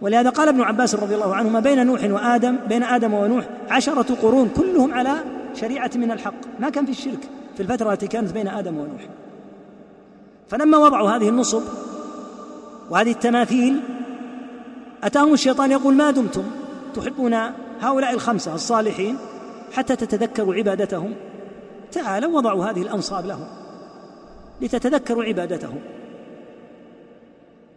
ولهذا 0.00 0.30
قال 0.30 0.48
ابن 0.48 0.60
عباس 0.60 0.94
رضي 0.94 1.14
الله 1.14 1.34
عنه 1.34 1.48
ما 1.48 1.60
بين 1.60 1.86
نوح 1.86 2.04
وآدم 2.04 2.56
بين 2.68 2.82
آدم 2.82 3.14
ونوح 3.14 3.44
عشرة 3.70 4.14
قرون 4.22 4.50
كلهم 4.56 4.94
على 4.94 5.14
شريعة 5.54 5.90
من 5.94 6.10
الحق 6.10 6.34
ما 6.60 6.70
كان 6.70 6.84
في 6.84 6.90
الشرك. 6.90 7.20
في 7.54 7.62
الفترة 7.62 7.92
التي 7.92 8.06
كانت 8.06 8.32
بين 8.32 8.48
آدم 8.48 8.78
ونوح. 8.78 9.08
فلما 10.48 10.78
وضعوا 10.78 11.10
هذه 11.10 11.28
النصب 11.28 11.62
وهذه 12.90 13.10
التماثيل 13.10 13.80
أتاهم 15.04 15.32
الشيطان 15.32 15.70
يقول 15.70 15.94
ما 15.94 16.10
دمتم 16.10 16.44
تحبون 16.94 17.34
هؤلاء 17.80 18.14
الخمسة 18.14 18.54
الصالحين 18.54 19.16
حتى 19.72 19.96
تتذكروا 19.96 20.54
عبادتهم؟ 20.54 21.14
تعالوا 21.92 22.36
وضعوا 22.36 22.64
هذه 22.64 22.82
الأنصاب 22.82 23.26
لهم 23.26 23.46
لتتذكروا 24.60 25.24
عبادتهم. 25.24 25.78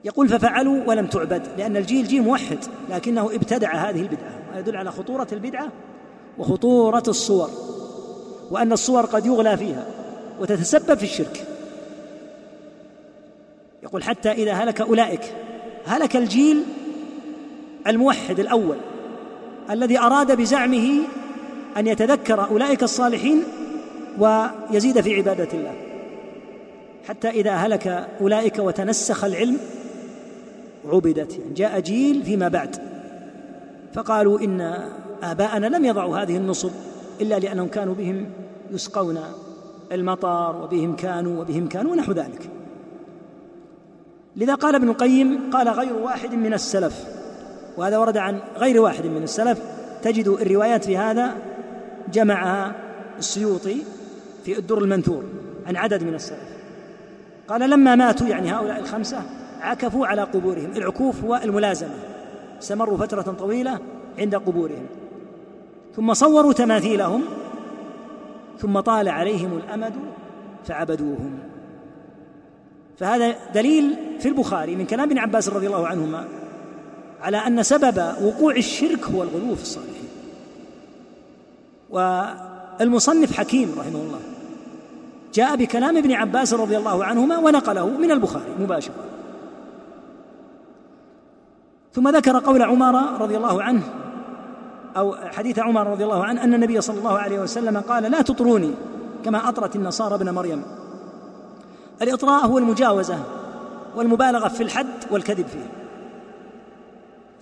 يقول 0.05 0.29
ففعلوا 0.29 0.83
ولم 0.87 1.07
تعبد 1.07 1.41
لأن 1.57 1.77
الجيل 1.77 2.07
جيل 2.07 2.23
موحد 2.23 2.59
لكنه 2.89 3.25
ابتدع 3.25 3.75
هذه 3.75 4.01
البدعة. 4.01 4.55
ويدل 4.55 4.75
على 4.75 4.91
خطورة 4.91 5.27
البدعة 5.31 5.67
وخطورة 6.37 7.03
الصور. 7.07 7.49
وأن 8.51 8.71
الصور 8.71 9.05
قد 9.05 9.25
يغلى 9.25 9.57
فيها 9.57 9.85
وتتسبب 10.39 10.97
في 10.97 11.03
الشرك. 11.03 11.45
يقول 13.83 14.03
حتى 14.03 14.31
إذا 14.31 14.53
هلك 14.53 14.81
أولئك 14.81 15.21
هلك 15.85 16.15
الجيل 16.15 16.63
الموحد 17.87 18.39
الأول 18.39 18.77
الذي 19.69 19.99
أراد 19.99 20.37
بزعمه 20.37 20.99
أن 21.77 21.87
يتذكر 21.87 22.47
أولئك 22.49 22.83
الصالحين 22.83 23.43
ويزيد 24.19 25.01
في 25.01 25.15
عبادة 25.15 25.47
الله. 25.53 25.73
حتى 27.07 27.29
إذا 27.29 27.51
هلك 27.51 28.07
أولئك 28.21 28.59
وتنسخ 28.59 29.23
العلم 29.23 29.57
عبدت 30.91 31.39
يعني 31.39 31.53
جاء 31.53 31.79
جيل 31.79 32.23
فيما 32.23 32.47
بعد. 32.47 32.75
فقالوا 33.93 34.39
إن 34.39 34.89
آباءنا 35.23 35.67
لم 35.67 35.85
يضعوا 35.85 36.17
هذه 36.17 36.37
النصب. 36.37 36.71
إلا 37.21 37.39
لأنهم 37.39 37.67
كانوا 37.67 37.95
بهم 37.95 38.25
يسقون 38.71 39.19
المطر 39.91 40.55
وبهم 40.63 40.95
كانوا 40.95 41.41
وبهم 41.41 41.67
كانوا 41.67 41.91
ونحو 41.91 42.11
ذلك. 42.11 42.49
لذا 44.35 44.55
قال 44.55 44.75
ابن 44.75 44.89
القيم 44.89 45.49
قال 45.51 45.69
غير 45.69 45.93
واحد 45.93 46.33
من 46.33 46.53
السلف 46.53 47.05
وهذا 47.77 47.97
ورد 47.97 48.17
عن 48.17 48.39
غير 48.57 48.81
واحد 48.81 49.05
من 49.05 49.23
السلف. 49.23 49.61
تجد 50.01 50.27
الروايات 50.27 50.85
في 50.85 50.97
هذا 50.97 51.35
جمعها 52.13 52.75
السيوطي 53.19 53.77
في 54.43 54.59
الدر 54.59 54.77
المنثور 54.77 55.23
عن 55.67 55.75
عدد 55.75 56.03
من 56.03 56.13
السلف. 56.13 56.55
قال 57.47 57.69
لما 57.69 57.95
ماتوا 57.95 58.27
يعني 58.27 58.51
هؤلاء 58.51 58.79
الخمسة 58.79 59.21
عكفوا 59.61 60.07
على 60.07 60.21
قبورهم 60.21 60.71
العكوف 60.75 61.23
هو 61.23 61.41
الملازمة 61.43 61.93
استمروا 62.61 62.97
فترة 62.97 63.21
طويلة 63.21 63.79
عند 64.19 64.35
قبورهم. 64.35 64.85
ثم 65.95 66.13
صوروا 66.13 66.53
تماثيلهم 66.53 67.21
ثم 68.59 68.79
طال 68.79 69.09
عليهم 69.09 69.57
الأمد 69.57 69.93
فعبدوهم. 70.65 71.39
فهذا 72.97 73.35
دليل 73.53 73.95
في 74.19 74.27
البخاري 74.27 74.75
من 74.75 74.85
كلام 74.85 75.09
ابن 75.09 75.17
عباس 75.17 75.49
رضي 75.49 75.67
الله 75.67 75.87
عنهما 75.87 76.27
على 77.21 77.37
أن 77.37 77.63
سبب 77.63 77.97
وقوع 78.23 78.55
الشرك 78.55 79.03
هو 79.03 79.23
الغلو 79.23 79.55
في 79.55 79.61
الصالحين. 79.61 80.09
والمصنف 81.89 83.37
حكيم 83.37 83.75
رحمه 83.77 83.99
الله 83.99 84.19
جاء 85.33 85.55
بكلام 85.55 85.97
ابن 85.97 86.11
عباس 86.11 86.53
رضي 86.53 86.77
الله 86.77 87.05
عنهما 87.05 87.37
ونقله 87.37 87.89
من 87.89 88.11
البخاري 88.11 88.55
مباشرة. 88.59 89.05
ثم 91.93 92.09
ذكر 92.09 92.39
قول 92.39 92.61
عمر 92.61 93.21
رضي 93.21 93.37
الله 93.37 93.63
عنه 93.63 93.83
أو 94.97 95.15
حديث 95.15 95.59
عمر 95.59 95.87
رضي 95.87 96.03
الله 96.03 96.23
عنه 96.23 96.43
أن 96.43 96.53
النبي 96.53 96.81
صلى 96.81 96.97
الله 96.97 97.17
عليه 97.17 97.39
وسلم 97.39 97.77
قال 97.77 98.03
لا 98.03 98.21
تطروني 98.21 98.71
كما 99.25 99.49
أطرت 99.49 99.75
النصارى 99.75 100.15
ابن 100.15 100.29
مريم. 100.29 100.63
الإطراء 102.01 102.45
هو 102.45 102.57
المجاوزة 102.57 103.19
والمبالغة 103.95 104.47
في 104.47 104.63
الحد 104.63 104.87
والكذب 105.11 105.47
فيه. 105.47 105.71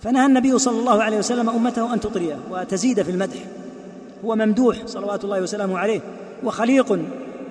فنهى 0.00 0.26
النبي 0.26 0.58
صلى 0.58 0.78
الله 0.78 1.02
عليه 1.02 1.18
وسلم 1.18 1.48
أمته 1.50 1.94
أن 1.94 2.00
تطريه 2.00 2.38
وتزيد 2.50 3.02
في 3.02 3.10
المدح. 3.10 3.38
هو 4.24 4.36
ممدوح 4.36 4.76
صلوات 4.86 5.24
الله 5.24 5.42
وسلامه 5.42 5.78
عليه 5.78 6.00
وخليق 6.44 6.98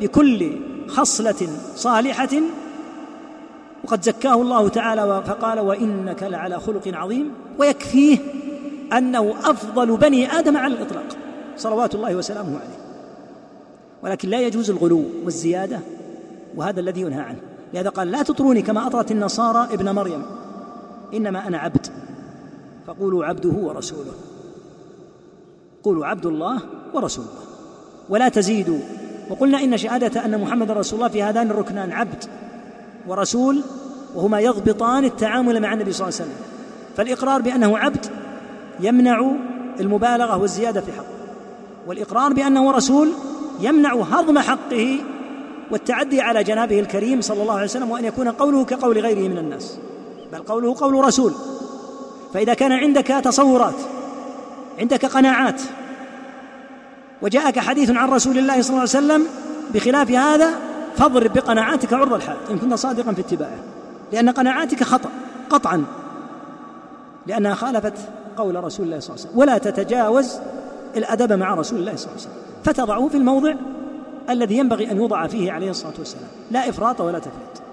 بكل 0.01 0.51
خصلة 0.87 1.47
صالحة 1.75 2.29
وقد 3.83 4.03
زكاه 4.03 4.33
الله 4.33 4.69
تعالى 4.69 5.23
فقال 5.27 5.59
وإنك 5.59 6.23
لعلى 6.23 6.59
خلق 6.59 6.87
عظيم 6.87 7.31
ويكفيه 7.59 8.17
أنه 8.97 9.33
أفضل 9.43 9.97
بني 9.97 10.31
آدم 10.31 10.57
على 10.57 10.73
الإطلاق. 10.73 11.17
صلوات 11.57 11.95
الله 11.95 12.15
وسلامه 12.15 12.59
عليه. 12.59 12.83
ولكن 14.03 14.29
لا 14.29 14.41
يجوز 14.41 14.69
الغلو 14.69 15.03
والزيادة 15.25 15.79
وهذا 16.55 16.79
الذي 16.79 17.01
ينهى 17.01 17.21
عنه. 17.21 17.39
لهذا 17.73 17.89
قال 17.89 18.11
لا 18.11 18.23
تطروني 18.23 18.61
كما 18.61 18.87
أطرت 18.87 19.11
النصارى 19.11 19.73
ابن 19.73 19.89
مريم. 19.89 20.25
إنما 21.13 21.47
أنا 21.47 21.57
عبد. 21.57 21.87
فقولوا 22.87 23.25
عبده 23.25 23.49
ورسوله. 23.49 24.11
قولوا 25.83 26.05
عبد 26.05 26.25
الله 26.25 26.61
ورسول 26.93 27.25
الله 27.25 27.43
ولا 28.09 28.29
تزيدوا. 28.29 28.79
وقلنا 29.29 29.63
إن 29.63 29.77
شهادة 29.77 30.25
أن 30.25 30.41
محمد 30.41 30.71
رسول 30.71 30.99
الله 30.99 31.09
في 31.09 31.23
هذان 31.23 31.51
الركنان 31.51 31.91
عبد 31.91 32.23
ورسول 33.07 33.61
وهما 34.15 34.39
يضبطان 34.39 35.05
التعامل 35.05 35.61
مع 35.61 35.73
النبي 35.73 35.91
صلى 35.91 36.07
الله 36.07 36.19
عليه 36.19 36.31
وسلم. 36.31 36.45
فالإقرار 36.97 37.41
بأنه 37.41 37.77
عبد 37.77 38.05
يمنع 38.83 39.31
المبالغة 39.79 40.37
والزيادة 40.37 40.81
في 40.81 40.91
حقه. 40.91 41.05
والإقرار 41.87 42.33
بأنه 42.33 42.71
رسول 42.71 43.11
يمنع 43.59 43.93
هضم 43.93 44.39
حقه 44.39 44.99
والتعدي 45.71 46.21
على 46.21 46.43
جنابه 46.43 46.79
الكريم 46.79 47.21
صلى 47.21 47.41
الله 47.41 47.53
عليه 47.53 47.63
وسلم 47.63 47.91
وأن 47.91 48.05
يكون 48.05 48.27
قوله 48.27 48.65
كقول 48.65 48.99
غيره 48.99 49.27
من 49.27 49.37
الناس 49.37 49.77
بل 50.33 50.39
قوله 50.39 50.75
قول 50.79 51.05
رسول. 51.05 51.33
فإذا 52.33 52.53
كان 52.53 52.71
عندك 52.71 53.07
تصورات 53.07 53.75
عندك 54.79 55.05
قناعات 55.05 55.61
وجاءك 57.21 57.59
حديث 57.59 57.91
عن 57.91 58.09
رسول 58.09 58.37
الله 58.37 58.61
صلى 58.61 58.69
الله 58.69 58.79
عليه 58.79 58.89
وسلم 58.89 59.27
بخلاف 59.73 60.11
هذا 60.11 60.49
فاضرب 60.97 61.33
بقناعاتك 61.33 61.93
عرض 61.93 62.13
الحائط 62.13 62.49
إن 62.49 62.59
كنت 62.59 62.73
صادقا 62.73 63.13
في 63.13 63.21
اتباعه. 63.21 63.59
لأن 64.11 64.29
قناعاتك 64.29 64.83
خطأ 64.83 65.09
قطعا. 65.49 65.85
لأنها 67.27 67.53
خالفت 67.55 67.93
قول 68.37 68.63
رسول 68.63 68.85
الله 68.85 68.99
صلى 68.99 69.09
الله 69.09 69.21
عليه 69.21 69.29
وسلم. 69.29 69.39
ولا 69.39 69.57
تتجاوز 69.57 70.39
الأدب 70.97 71.33
مع 71.33 71.53
رسول 71.53 71.79
الله 71.79 71.95
صلى 71.95 72.11
الله 72.11 72.21
عليه 72.21 72.29
وسلم. 72.29 72.63
فتضعه 72.63 73.07
في 73.07 73.17
الموضع 73.17 73.53
الذي 74.29 74.57
ينبغي 74.57 74.91
أن 74.91 74.97
يوضع 74.97 75.27
فيه 75.27 75.51
عليه 75.51 75.69
الصلاة 75.69 75.93
والسلام. 75.99 76.27
لا 76.51 76.69
إفراط 76.69 77.01
ولا 77.01 77.19
تفريط. 77.19 77.63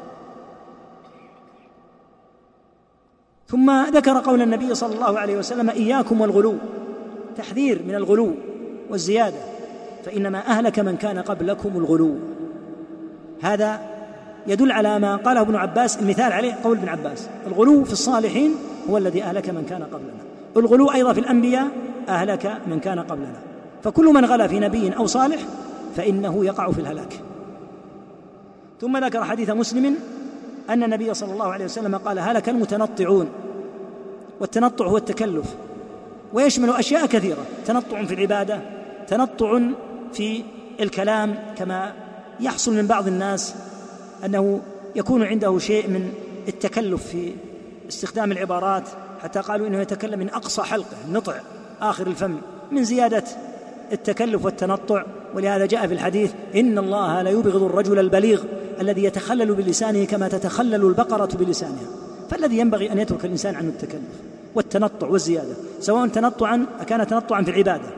ثم 3.48 3.84
ذكر 3.86 4.18
قول 4.18 4.42
النبي 4.42 4.74
صلى 4.74 4.94
الله 4.94 5.18
عليه 5.18 5.38
وسلم 5.38 5.70
إياكم 5.70 6.20
والغلو. 6.20 6.54
تحذير 7.36 7.82
من 7.86 7.94
الغلو 7.94 8.34
والزيادة. 8.90 9.38
فإنما 10.04 10.38
أهلك 10.38 10.78
من 10.78 10.96
كان 10.96 11.18
قبلكم 11.18 11.76
الغلو. 11.76 12.14
هذا 13.42 13.80
يدل 14.46 14.72
على 14.72 14.98
ما 14.98 15.16
قاله 15.16 15.40
ابن 15.40 15.56
عباس 15.56 15.98
المثال 15.98 16.32
عليه 16.32 16.54
قول 16.64 16.78
ابن 16.78 16.88
عباس. 16.88 17.28
الغلو 17.46 17.84
في 17.84 17.92
الصالحين 17.92 18.54
هو 18.90 18.98
الذي 18.98 19.22
أهلك 19.22 19.50
من 19.50 19.64
كان 19.68 19.82
قبلنا. 19.82 20.29
الغلو 20.56 20.92
أيضا 20.92 21.12
في 21.12 21.20
الأنبياء 21.20 21.68
أهلك 22.08 22.58
من 22.66 22.80
كان 22.80 22.98
قبلنا. 22.98 23.40
فكل 23.82 24.04
من 24.04 24.24
غلا 24.24 24.46
في 24.46 24.60
نبي 24.60 24.96
أو 24.96 25.06
صالح 25.06 25.40
فإنه 25.96 26.44
يقع 26.44 26.70
في 26.70 26.80
الهلاك. 26.80 27.20
ثم 28.80 29.04
ذكر 29.04 29.24
حديث 29.24 29.50
مسلم 29.50 29.96
أن 30.70 30.82
النبي 30.82 31.14
صلى 31.14 31.32
الله 31.32 31.52
عليه 31.52 31.64
وسلم 31.64 31.96
قال 31.96 32.18
هلك 32.18 32.48
المتنطعون. 32.48 33.28
والتنطع 34.40 34.86
هو 34.86 34.96
التكلف. 34.96 35.54
ويشمل 36.32 36.70
أشياء 36.70 37.06
كثيرة. 37.06 37.46
تنطع 37.66 38.04
في 38.04 38.14
العبادة 38.14 38.60
تنطع 39.08 39.60
في 40.12 40.42
الكلام 40.80 41.34
كما 41.56 41.92
يحصل 42.40 42.74
من 42.74 42.86
بعض 42.86 43.06
الناس 43.06 43.54
أنه 44.24 44.60
يكون 44.96 45.22
عنده 45.22 45.58
شيء 45.58 45.88
من 45.88 46.12
التكلف 46.48 47.06
في 47.06 47.32
استخدام 47.88 48.32
العبارات. 48.32 48.88
حتى 49.22 49.40
قالوا 49.40 49.66
إنه 49.66 49.80
يتكلم 49.80 50.18
من 50.18 50.30
أقصى 50.30 50.62
حلقه 50.62 50.96
نطع 51.12 51.34
آخر 51.80 52.06
الفم 52.06 52.36
من 52.72 52.84
زيادة 52.84 53.24
التكلف 53.92 54.44
والتنطع. 54.44 55.04
ولهذا 55.34 55.66
جاء 55.66 55.86
في 55.86 55.94
الحديث 55.94 56.32
إن 56.54 56.78
الله 56.78 57.22
لا 57.22 57.30
يبغض 57.30 57.62
الرجل 57.62 57.98
البليغ 57.98 58.42
الذي 58.80 59.04
يتخلل 59.04 59.54
بلسانه 59.54 60.04
كما 60.04 60.28
تتخلل 60.28 60.84
البقرة 60.86 61.28
بلسانها. 61.34 61.86
فالذي 62.30 62.58
ينبغي 62.58 62.92
أن 62.92 62.98
يترك 62.98 63.24
الإنسان 63.24 63.54
عن 63.54 63.68
التكلف 63.68 64.02
والتنطع 64.54 65.08
والزيادة 65.08 65.54
سواء 65.80 66.08
تنطعا 66.08 66.66
كان 66.86 67.06
تنطعا 67.06 67.42
في 67.42 67.50
العباده 67.50 67.88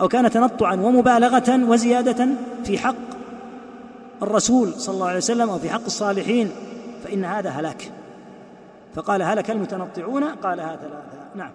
أو 0.00 0.08
كان 0.08 0.30
تنطعا 0.30 0.74
ومبالغة 0.74 1.70
وزيادة 1.70 2.28
في 2.64 2.78
حق 2.78 2.94
الرسول 4.22 4.72
صلى 4.76 4.94
الله 4.94 5.06
عليه 5.06 5.16
وسلم 5.16 5.50
أو 5.50 5.58
في 5.58 5.70
حق 5.70 5.84
الصالحين 5.86 6.50
فإن 7.04 7.24
هذا 7.24 7.50
هلاك. 7.50 7.90
فقال 8.98 9.22
هلك 9.22 9.50
المتنطعون؟ 9.50 10.24
قالها 10.24 10.76
ثلاثة 10.76 11.18
نعم. 11.34 11.50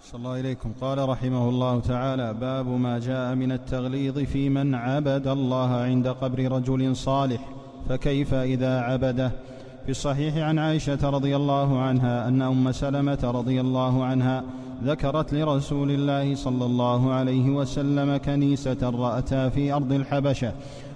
صلى 0.00 0.18
الله 0.18 0.40
إليكم 0.40 0.72
قال 0.80 1.08
رحمه 1.08 1.48
الله 1.48 1.80
تعالى 1.80 2.34
باب 2.34 2.66
ما 2.66 2.98
جاء 2.98 3.34
من 3.34 3.52
التغليظ 3.52 4.18
في 4.18 4.48
من 4.48 4.74
عبد 4.74 5.26
الله 5.26 5.70
عند 5.74 6.08
قبر 6.08 6.52
رجل 6.52 6.96
صالح 6.96 7.48
فكيف 7.88 8.34
إذا 8.34 8.80
عبده؟ 8.80 9.32
في 9.84 9.90
الصحيح 9.90 10.36
عن 10.36 10.58
عائشة 10.58 11.10
رضي 11.10 11.36
الله 11.36 11.80
عنها 11.82 12.28
أن 12.28 12.42
أم 12.42 12.72
سلمة 12.72 13.18
رضي 13.24 13.60
الله 13.60 14.04
عنها 14.04 14.44
ذكرت 14.84 15.34
لرسول 15.34 15.90
الله 15.90 16.34
صلى 16.34 16.64
الله 16.64 17.12
عليه 17.12 17.50
وسلم 17.50 18.16
كنيسة 18.16 18.90
رأتها 18.90 19.48
في 19.48 19.72
أرض 19.72 19.92
الحبشة 19.92 20.52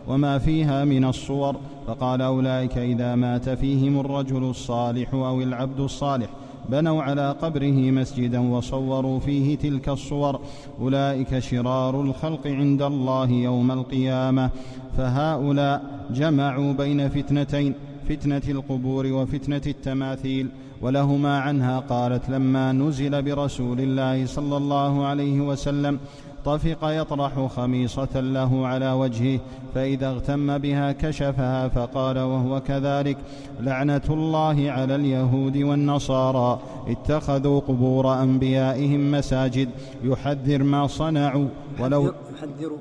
وما 0.09 0.39
فيها 0.39 0.85
من 0.85 1.05
الصور 1.05 1.57
فقال 1.87 2.23
أولئك 2.23 2.79
إذا 2.79 3.15
مات 3.15 3.49
فيهم 3.49 4.01
الرجل 4.01 4.45
الصالح 4.45 5.15
أو 5.15 5.41
العبد 5.41 5.81
الصالح 5.81 6.29
بنوا 6.69 7.03
على 7.03 7.37
قبره 7.43 7.91
مسجدا 7.91 8.39
وصوروا 8.39 9.21
فيه 9.21 9.57
تلك 9.57 9.89
الصور 9.89 10.41
أولئك 10.81 11.39
شرار 11.39 12.01
الخلق 12.01 12.47
عند 12.47 12.83
الله 12.83 13.31
يوم 13.31 13.71
القيامة 13.71 14.51
فهؤلاء 14.97 15.83
جمعوا 16.11 16.73
بين 16.73 17.09
فتنتين 17.09 17.75
فتنه 18.09 18.43
القبور 18.49 19.07
وفتنه 19.07 19.63
التماثيل 19.67 20.49
ولهما 20.83 21.39
عنها 21.39 21.79
قالت 21.79 22.31
لما 22.31 22.73
نزل 22.73 23.23
برسول 23.23 23.81
الله 23.81 24.27
صلى 24.27 24.57
الله 24.57 25.07
عليه 25.07 25.41
وسلم 25.41 25.99
طفق 26.47 26.78
يطرح 26.82 27.47
خميصة 27.47 28.20
له 28.20 28.66
على 28.66 28.92
وجهه 28.92 29.40
فإذا 29.74 30.09
اغتم 30.09 30.59
بها 30.59 30.92
كشفها 30.92 31.68
فقال 31.68 32.18
وهو 32.18 32.61
كذلك 32.61 33.16
لعنة 33.61 34.03
الله 34.11 34.70
على 34.70 34.94
اليهود 34.94 35.57
والنصارى 35.57 36.61
اتخذوا 36.88 37.61
قبور 37.61 38.22
أنبيائهم 38.22 39.11
مساجد 39.11 39.68
يحذر 40.05 40.62
ما 40.62 40.86
صنعوا 40.86 41.49
ولو 41.80 42.12
يحذر. 42.34 42.72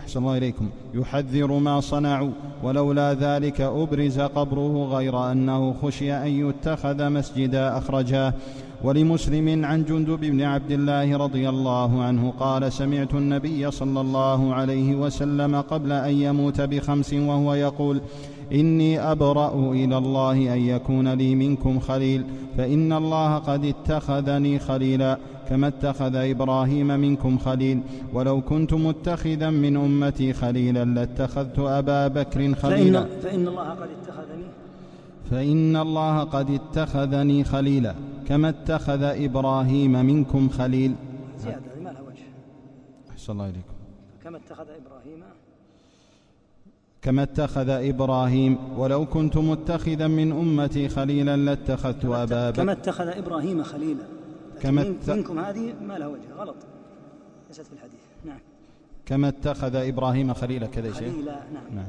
أحسن 0.00 0.20
الله 0.20 0.36
إليكم. 0.36 0.68
يحذر 0.94 1.52
ما 1.52 1.80
صنعوا 1.80 2.30
ولولا 2.62 3.14
ذلك 3.14 3.60
أبرز 3.60 4.20
قبره 4.20 4.88
غير 4.90 5.32
أنه 5.32 5.74
خشي 5.82 6.12
أن 6.12 6.48
يتخذ 6.48 7.08
مسجدا 7.08 7.78
أخرجاه. 7.78 8.34
ولمسلم 8.84 9.64
عن 9.64 9.84
جندب 9.84 10.20
بن 10.20 10.42
عبد 10.42 10.70
الله 10.70 11.16
رضي 11.16 11.48
الله 11.48 12.02
عنه 12.02 12.32
قال 12.40 12.72
سمعت 12.72 13.14
النبي 13.14 13.70
صلى 13.70 14.00
الله 14.00 14.54
عليه 14.54 14.94
وسلم 14.94 15.60
قبل 15.60 15.92
أن 15.92 16.14
يموت 16.14 16.60
بخمس 16.60 17.12
وهو 17.12 17.54
يقول 17.54 18.00
إني 18.52 19.00
أبرأ 19.00 19.72
إلى 19.72 19.98
الله 19.98 20.54
أن 20.54 20.60
يكون 20.60 21.08
لي 21.14 21.34
منكم 21.34 21.80
خليل 21.80 22.24
فإن 22.56 22.92
الله 22.92 23.38
قد 23.38 23.64
اتخذني 23.64 24.58
خليلا 24.58 25.18
كما 25.48 25.68
اتخذ 25.68 26.14
إبراهيم 26.14 26.86
منكم 26.86 27.38
خليل 27.38 27.80
ولو 28.14 28.40
كنت 28.40 28.74
متخذا 28.74 29.50
من 29.50 29.76
أمتي 29.76 30.32
خليلا 30.32 30.84
لاتخذت 30.84 31.58
أبا 31.58 32.08
بكر 32.08 32.54
خليلا. 32.54 33.00
فان, 33.00 33.20
فإن 33.22 33.48
الله 33.48 33.68
قد 33.70 33.88
اتخذني؟ 34.02 34.44
فإن 35.30 35.76
الله 35.76 36.20
قد 36.24 36.50
اتخذني 36.50 37.44
خليلا. 37.44 37.94
كما 38.30 38.48
اتخذ 38.48 39.02
إبراهيم 39.02 39.92
منكم 39.92 40.48
خليل. 40.48 40.94
زيادة 41.38 41.60
ما 41.82 41.90
لها 41.90 42.00
وجه. 42.00 42.22
أحسن 43.10 43.32
الله 43.32 43.44
إليكم. 43.44 43.74
كما 44.24 44.36
اتخذ 44.36 44.66
إبراهيم. 44.68 45.22
كما 47.02 47.22
اتخذ 47.22 47.68
إبراهيم 47.68 48.58
ولو 48.76 49.06
كنت 49.06 49.36
متخذا 49.36 50.08
من 50.08 50.32
أمتي 50.32 50.88
خليلا 50.88 51.36
لاتخذت 51.36 52.04
أبا 52.04 52.50
بكر. 52.50 52.62
كما 52.62 52.72
اتخذ 52.72 53.08
إبراهيم 53.08 53.62
خليلا. 53.62 54.04
كما 54.60 54.82
ات... 54.82 55.10
منكم 55.10 55.38
هذه 55.38 55.74
ما 55.82 55.98
لها 55.98 56.06
وجه. 56.06 56.32
غلط. 56.38 56.56
ليست 57.48 57.66
في 57.66 57.72
الحديث. 57.72 58.00
نعم. 58.24 58.38
كما 59.06 59.28
اتخذ 59.28 59.74
إبراهيم 59.74 60.34
خليلا 60.34 60.66
كذا 60.66 60.92
شيء. 60.92 61.12
خليلا 61.12 61.32
نعم, 61.32 61.74
نعم. 61.74 61.88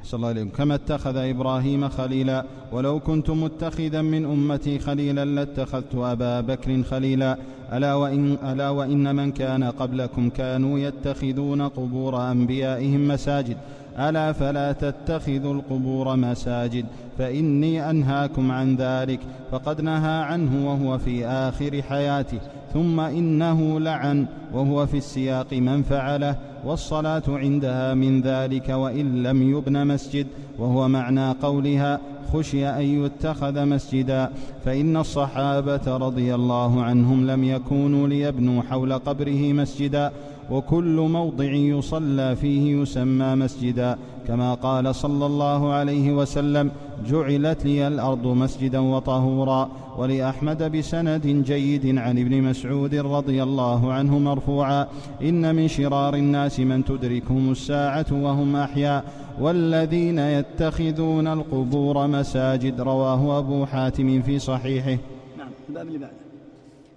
أحسن 0.00 0.16
الله 0.16 0.30
إليكم. 0.30 0.48
كما 0.48 0.74
اتخذ 0.74 1.16
إبراهيم 1.16 1.88
خليلا 1.88 2.44
ولو 2.72 3.00
كنت 3.00 3.30
متخذا 3.30 4.02
من 4.02 4.24
أمتي 4.24 4.78
خليلا 4.78 5.24
لاتخذت 5.24 5.94
أبا 5.94 6.40
بكر 6.40 6.82
خليلا. 6.82 7.38
ألا 7.72 7.94
وإن, 7.94 8.36
ألا 8.44 8.70
وإن 8.70 9.16
من 9.16 9.32
كان 9.32 9.64
قبلكم 9.64 10.30
كانوا 10.30 10.78
يتخذون 10.78 11.62
قبور 11.62 12.30
أنبيائهم 12.30 13.08
مساجد. 13.08 13.56
ألا 13.98 14.32
فلا 14.32 14.72
تتخذوا 14.72 15.54
القبور 15.54 16.16
مساجد 16.16 16.86
فإني 17.18 17.90
أنهاكم 17.90 18.50
عن 18.50 18.76
ذلك 18.76 19.20
فقد 19.50 19.80
نهى 19.80 20.22
عنه 20.22 20.68
وهو 20.68 20.98
في 20.98 21.26
آخر 21.26 21.82
حياته 21.82 22.38
ثم 22.74 23.00
إنه 23.00 23.80
لعن 23.80 24.26
وهو 24.52 24.86
في 24.86 24.96
السياق 24.96 25.52
من 25.52 25.82
فعله 25.82 26.36
والصلاة 26.64 27.22
عندها 27.28 27.94
من 27.94 28.20
ذلك 28.20 28.68
وإن 28.68 29.22
لم 29.22 29.50
يبن 29.56 29.86
مسجد 29.86 30.26
وهو 30.58 30.88
معنى 30.88 31.30
قولها 31.30 32.00
خشي 32.32 32.68
أن 32.68 32.82
يتخذ 32.82 33.64
مسجدا. 33.64 34.30
فإن 34.64 34.96
الصحابة 34.96 35.96
رضي 35.96 36.34
الله 36.34 36.82
عنهم 36.82 37.26
لم 37.26 37.44
يكونوا 37.44 38.08
ليبنوا 38.08 38.62
حول 38.62 38.92
قبره 38.92 39.52
مسجدا. 39.52 40.12
وكل 40.50 40.96
موضع 41.00 41.52
يصلى 41.52 42.36
فيه 42.36 42.82
يسمى 42.82 43.34
مسجدا 43.34 43.98
كما 44.28 44.54
قال 44.54 44.94
صلى 44.94 45.26
الله 45.26 45.72
عليه 45.72 46.12
وسلم 46.12 46.70
جعلت 47.06 47.64
لي 47.64 47.88
الأرض 47.88 48.26
مسجدا 48.26 48.78
وطهورا. 48.78 49.70
ولأحمد 49.96 50.76
بسند 50.76 51.26
جيد 51.26 51.98
عن 51.98 52.18
ابن 52.18 52.42
مسعود 52.42 52.94
رضي 52.94 53.42
الله 53.42 53.92
عنه 53.92 54.18
مرفوعا 54.18 54.86
إن 55.22 55.54
من 55.54 55.68
شرار 55.68 56.14
الناس 56.14 56.60
من 56.60 56.84
تدركهم 56.84 57.50
الساعة 57.50 58.06
وهم 58.12 58.56
احياء 58.56 59.04
والذين 59.40 60.18
يتخذون 60.18 61.26
القبور 61.26 62.06
مساجد. 62.06 62.80
رواه 62.80 63.38
أبو 63.38 63.66
حاتم 63.66 64.22
في 64.22 64.38
صحيحه. 64.38 64.98
نعم 65.38 65.48
الباب 65.68 65.86
اللي 65.86 65.98
بعده 65.98 66.12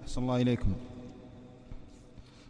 أحسن 0.03 0.21
الله 0.21 0.41
إليكم. 0.41 0.88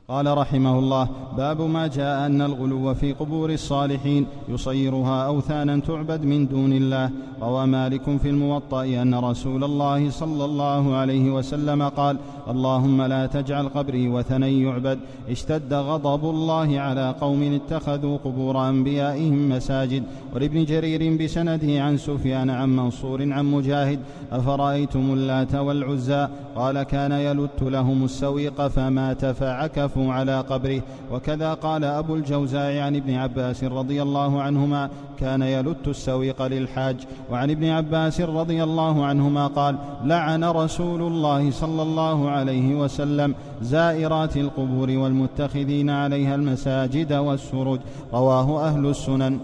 قال 0.09 0.37
رحمه 0.37 0.79
الله 0.79 1.07
باب 1.37 1.61
ما 1.61 1.87
جاء 1.87 2.25
أن 2.25 2.41
الغلو 2.41 2.93
في 2.93 3.13
قبور 3.13 3.49
الصالحين 3.49 4.25
يصيرها 4.49 5.25
أوثانا 5.25 5.79
تعبد 5.79 6.25
من 6.25 6.47
دون 6.47 6.73
الله. 6.73 7.09
روى 7.41 7.65
مالك 7.65 8.17
في 8.17 8.29
الموطأ 8.29 8.83
أن 8.83 9.15
رسول 9.15 9.63
الله 9.63 10.09
صلى 10.09 10.45
الله 10.45 10.95
عليه 10.95 11.31
وسلم 11.31 11.83
قال 11.83 12.17
اللهم 12.49 13.01
لا 13.01 13.25
تجعل 13.25 13.69
قبري 13.69 14.09
وثنا 14.09 14.47
يعبد. 14.47 14.99
اشتد 15.29 15.73
غضب 15.73 16.29
الله 16.29 16.79
على 16.79 17.15
قوم 17.21 17.41
اتخذوا 17.53 18.17
قبور 18.17 18.69
أنبيائهم 18.69 19.49
مساجد. 19.49 20.03
ولابن 20.35 20.65
جرير 20.65 21.23
بسنده 21.23 21.83
عن 21.83 21.97
سفيان 21.97 22.49
عن 22.49 22.75
منصور 22.75 23.33
عن 23.33 23.45
مجاهد 23.45 23.99
أفرأيتم 24.31 25.13
اللات 25.13 25.55
والعزى؟ 25.55 26.27
قال 26.55 26.83
كان 26.83 27.11
يلت 27.11 27.61
لهم 27.61 28.03
السويق 28.03 28.67
فمات 28.67 29.25
فعكفوا 29.25 29.98
على 29.99 30.41
قبره. 30.41 30.81
وكذا 31.11 31.53
قال 31.53 31.83
أبو 31.83 32.15
الجوزاء 32.15 32.77
عن 32.77 32.95
ابن 32.95 33.13
عباس 33.13 33.63
رضي 33.63 34.01
الله 34.01 34.41
عنهما 34.41 34.89
كان 35.19 35.41
يلت 35.41 35.87
السويق 35.87 36.41
للحاج. 36.41 36.95
وعن 37.31 37.49
ابن 37.49 37.69
عباس 37.69 38.21
رضي 38.21 38.63
الله 38.63 39.05
عنهما 39.05 39.47
قال 39.47 39.75
لعن 40.03 40.43
رسول 40.43 41.01
الله 41.01 41.51
صلى 41.51 41.81
الله 41.81 42.29
عليه 42.29 42.75
وسلم 42.75 43.35
زائرات 43.61 44.37
القبور 44.37 44.89
والمتخذين 44.89 45.89
عليها 45.89 46.35
المساجد 46.35 47.13
والسرج. 47.13 47.79
رواه 48.13 48.67
أهل 48.67 48.85
السنن. 48.85 49.39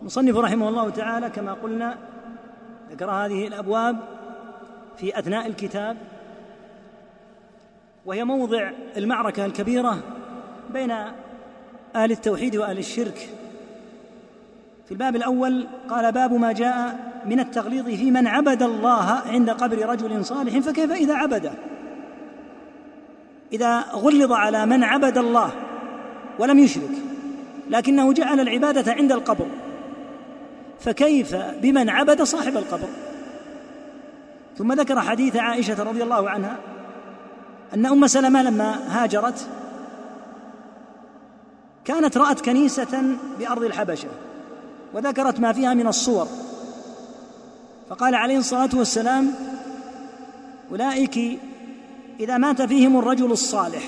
المصنف 0.00 0.36
رحمه 0.36 0.68
الله 0.68 0.90
تعالى 0.90 1.30
كما 1.30 1.52
قلنا 1.52 1.94
ذكر 2.92 3.10
هذه 3.10 3.46
الأبواب 3.46 3.96
في 4.96 5.18
أثناء 5.18 5.46
الكتاب. 5.46 5.96
وهي 8.06 8.24
موضع 8.24 8.70
المعركة 8.96 9.46
الكبيرة 9.46 9.98
بين 10.72 10.90
أهل 11.96 12.10
التوحيد 12.10 12.56
واهل 12.56 12.78
الشرك. 12.78 13.28
في 14.86 14.92
الباب 14.92 15.16
الأول 15.16 15.66
قال 15.88 16.12
باب 16.12 16.32
ما 16.32 16.52
جاء 16.52 16.98
من 17.26 17.40
التغليظ 17.40 17.84
في 17.84 18.10
من 18.10 18.26
عبد 18.26 18.62
الله 18.62 19.22
عند 19.26 19.50
قبر 19.50 19.88
رجل 19.88 20.24
صالح 20.24 20.58
فكيف 20.58 20.92
إذا 20.92 21.14
عبده؟ 21.14 21.52
إذا 23.52 23.80
غلظ 23.80 24.32
على 24.32 24.66
من 24.66 24.84
عبد 24.84 25.18
الله 25.18 25.52
ولم 26.38 26.58
يشرك 26.58 26.90
لكنه 27.70 28.12
جعل 28.12 28.40
العبادة 28.40 28.92
عند 28.92 29.12
القبر 29.12 29.46
فكيف 30.80 31.36
بمن 31.36 31.90
عبد 31.90 32.22
صاحب 32.22 32.56
القبر؟ 32.56 32.88
ثم 34.56 34.72
ذكر 34.72 35.00
حديث 35.00 35.36
عائشة 35.36 35.82
رضي 35.82 36.02
الله 36.02 36.30
عنها 36.30 36.56
أن 37.74 37.86
أم 37.86 38.06
سلمة 38.06 38.42
لما 38.42 38.78
هاجرت 38.88 39.46
كانت 41.84 42.16
رأت 42.16 42.40
كنيسة 42.40 43.16
بأرض 43.38 43.62
الحبشة 43.62 44.08
وذكرت 44.94 45.40
ما 45.40 45.52
فيها 45.52 45.74
من 45.74 45.86
الصور. 45.86 46.28
فقال 47.90 48.14
عليه 48.14 48.38
الصلاة 48.38 48.70
والسلام 48.74 49.34
أولئك 50.70 51.40
إذا 52.20 52.38
مات 52.38 52.62
فيهم 52.62 52.98
الرجل 52.98 53.32
الصالح 53.32 53.82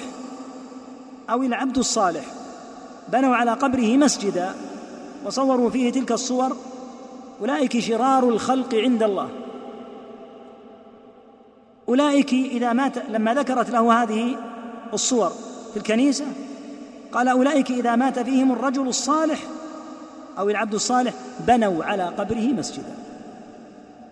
أو 1.30 1.42
العبد 1.42 1.78
الصالح 1.78 2.24
بنوا 3.12 3.36
على 3.36 3.52
قبره 3.52 3.96
مسجدا 3.96 4.54
وصوروا 5.26 5.70
فيه 5.70 5.92
تلك 5.92 6.12
الصور 6.12 6.56
أولئك 7.40 7.78
شرار 7.78 8.28
الخلق 8.28 8.74
عند 8.74 9.02
الله. 9.02 9.45
أولئك 11.88 12.32
إذا 12.32 12.72
مات 12.72 12.98
لما 13.08 13.34
ذكرت 13.34 13.70
له 13.70 14.02
هذه 14.02 14.36
الصور 14.94 15.32
في 15.70 15.76
الكنيسة 15.76 16.24
قال 17.12 17.28
أولئك 17.28 17.70
إذا 17.70 17.96
مات 17.96 18.18
فيهم 18.18 18.52
الرجل 18.52 18.88
الصالح 18.88 19.38
أو 20.38 20.50
العبد 20.50 20.74
الصالح 20.74 21.14
بنوا 21.46 21.84
على 21.84 22.02
قبره 22.02 22.52
مسجدا. 22.52 22.94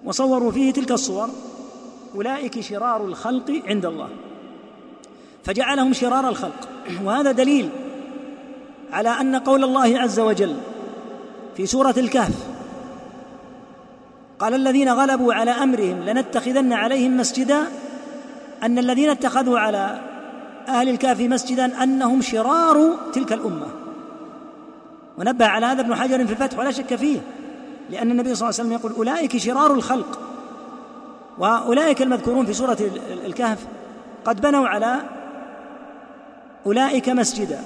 وصوروا 0.04 0.50
فيه 0.50 0.72
تلك 0.72 0.90
الصور 0.90 1.28
أولئك 2.14 2.60
شرار 2.60 3.04
الخلق 3.04 3.62
عند 3.66 3.86
الله. 3.86 4.08
فجعلهم 5.44 5.92
شرار 5.92 6.28
الخلق. 6.28 6.68
وهذا 7.04 7.32
دليل 7.32 7.70
على 8.92 9.08
أن 9.08 9.36
قول 9.36 9.64
الله 9.64 10.00
عز 10.00 10.20
وجل 10.20 10.56
في 11.56 11.66
سورة 11.66 11.94
الكهف 11.96 12.53
قال 14.38 14.54
الذين 14.54 14.88
غلبوا 14.88 15.34
على 15.34 15.50
أمرهم 15.50 16.02
لنتخذن 16.04 16.72
عليهم 16.72 17.16
مسجدا 17.16 17.62
أن 18.62 18.78
الذين 18.78 19.10
اتخذوا 19.10 19.58
على 19.58 20.00
أهل 20.68 20.88
الكهف 20.88 21.20
مسجدا 21.20 21.82
أنهم 21.82 22.22
شرار 22.22 22.96
تلك 23.12 23.32
الأمة. 23.32 23.66
ونبه 25.18 25.46
على 25.46 25.66
هذا 25.66 25.80
ابن 25.80 25.94
حجر 25.94 26.26
في 26.26 26.32
الفتح 26.32 26.58
ولا 26.58 26.70
شك 26.70 26.94
فيه 26.94 27.20
لأن 27.90 28.10
النبي 28.10 28.34
صلى 28.34 28.48
الله 28.48 28.60
عليه 28.60 28.68
وسلم 28.68 28.72
يقول 28.72 28.92
أولئك 28.92 29.36
شرار 29.36 29.74
الخلق. 29.74 30.20
وأولئك 31.38 32.02
المذكورون 32.02 32.46
في 32.46 32.52
سورة 32.52 32.78
الكهف 33.26 33.58
قد 34.24 34.40
بنوا 34.40 34.68
على 34.68 35.00
أولئك 36.66 37.08
مسجدا. 37.08 37.60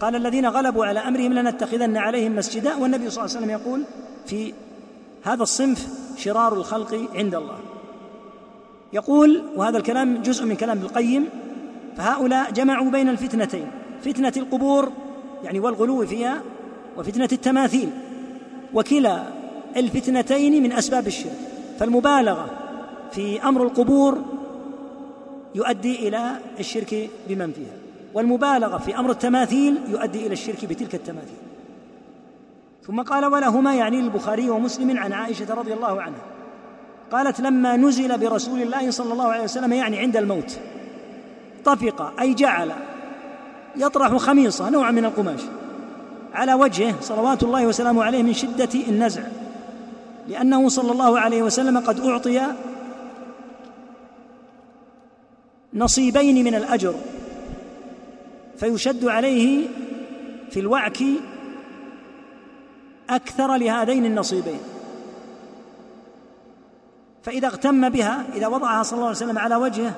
قال 0.00 0.16
الذين 0.16 0.46
غلبوا 0.46 0.86
على 0.86 1.00
أمرهم 1.00 1.32
لنتخذن 1.32 1.96
عليهم 1.96 2.36
مسجدا 2.36 2.76
والنبي 2.76 3.10
صلى 3.10 3.24
الله 3.24 3.36
عليه 3.36 3.46
وسلم 3.46 3.60
يقول 3.60 3.84
في 4.26 4.52
هذا 5.22 5.42
الصنف 5.42 5.88
شرار 6.16 6.52
الخلق 6.52 7.08
عند 7.14 7.34
الله. 7.34 7.58
يقول 8.92 9.42
وهذا 9.56 9.78
الكلام 9.78 10.22
جزء 10.22 10.44
من 10.44 10.56
كلام 10.56 10.78
القيم 10.78 11.28
فهؤلاء 11.96 12.50
جمعوا 12.50 12.90
بين 12.90 13.08
الفتنتين 13.08 13.70
فتنة 14.04 14.32
القبور 14.36 14.92
يعني 15.44 15.60
والغلو 15.60 16.06
فيها 16.06 16.42
وفتنة 16.96 17.28
التماثيل. 17.32 17.90
وكلا 18.74 19.22
الفتنتين 19.76 20.62
من 20.62 20.72
أسباب 20.72 21.06
الشرك. 21.06 21.38
فالمبالغة 21.78 22.50
في 23.12 23.42
أمر 23.42 23.62
القبور 23.62 24.18
يؤدي 25.54 26.08
إلى 26.08 26.36
الشرك 26.60 27.10
بمن 27.28 27.52
فيها. 27.52 27.76
والمبالغة 28.14 28.78
في 28.78 28.98
أمر 28.98 29.10
التماثيل 29.10 29.78
يؤدي 29.88 30.26
إلى 30.26 30.32
الشرك 30.32 30.64
بتلك 30.64 30.94
التماثيل. 30.94 31.47
ثم 32.88 33.02
قال 33.02 33.24
ولهما 33.24 33.74
يعني 33.74 34.00
البخاري 34.00 34.50
ومسلم 34.50 34.98
عن 34.98 35.12
عائشة 35.12 35.54
رضي 35.54 35.72
الله 35.72 36.02
عنها. 36.02 36.20
قالت 37.12 37.40
لما 37.40 37.76
نزل 37.76 38.18
برسول 38.18 38.62
الله 38.62 38.90
صلى 38.90 39.12
الله 39.12 39.24
عليه 39.24 39.44
وسلم 39.44 39.72
يعني 39.72 39.98
عند 39.98 40.16
الموت 40.16 40.58
طفق 41.64 42.20
أي 42.20 42.34
جعل 42.34 42.72
يطرح 43.76 44.16
خميصة 44.16 44.70
نوعا 44.70 44.90
من 44.90 45.04
القماش 45.04 45.40
على 46.34 46.54
وجهه 46.54 46.94
صلوات 47.00 47.42
الله 47.42 47.66
وسلامه 47.66 48.04
عليه 48.04 48.22
من 48.22 48.32
شدة 48.32 48.68
النزع 48.88 49.22
لأنه 50.28 50.68
صلى 50.68 50.92
الله 50.92 51.20
عليه 51.20 51.42
وسلم 51.42 51.78
قد 51.78 52.00
أعطي 52.00 52.40
نصيبين 55.74 56.44
من 56.44 56.54
الأجر 56.54 56.94
فيشد 58.56 59.04
عليه 59.04 59.66
في 60.50 60.60
الوعك 60.60 60.98
أكثر 63.10 63.56
لهذين 63.56 64.04
النصيبين. 64.04 64.60
فإذا 67.22 67.46
اغتم 67.46 67.88
بها 67.88 68.24
إذا 68.34 68.46
وضعها 68.46 68.82
صلى 68.82 68.96
الله 68.96 69.06
عليه 69.06 69.16
وسلم 69.16 69.38
على 69.38 69.56
وجهه 69.56 69.92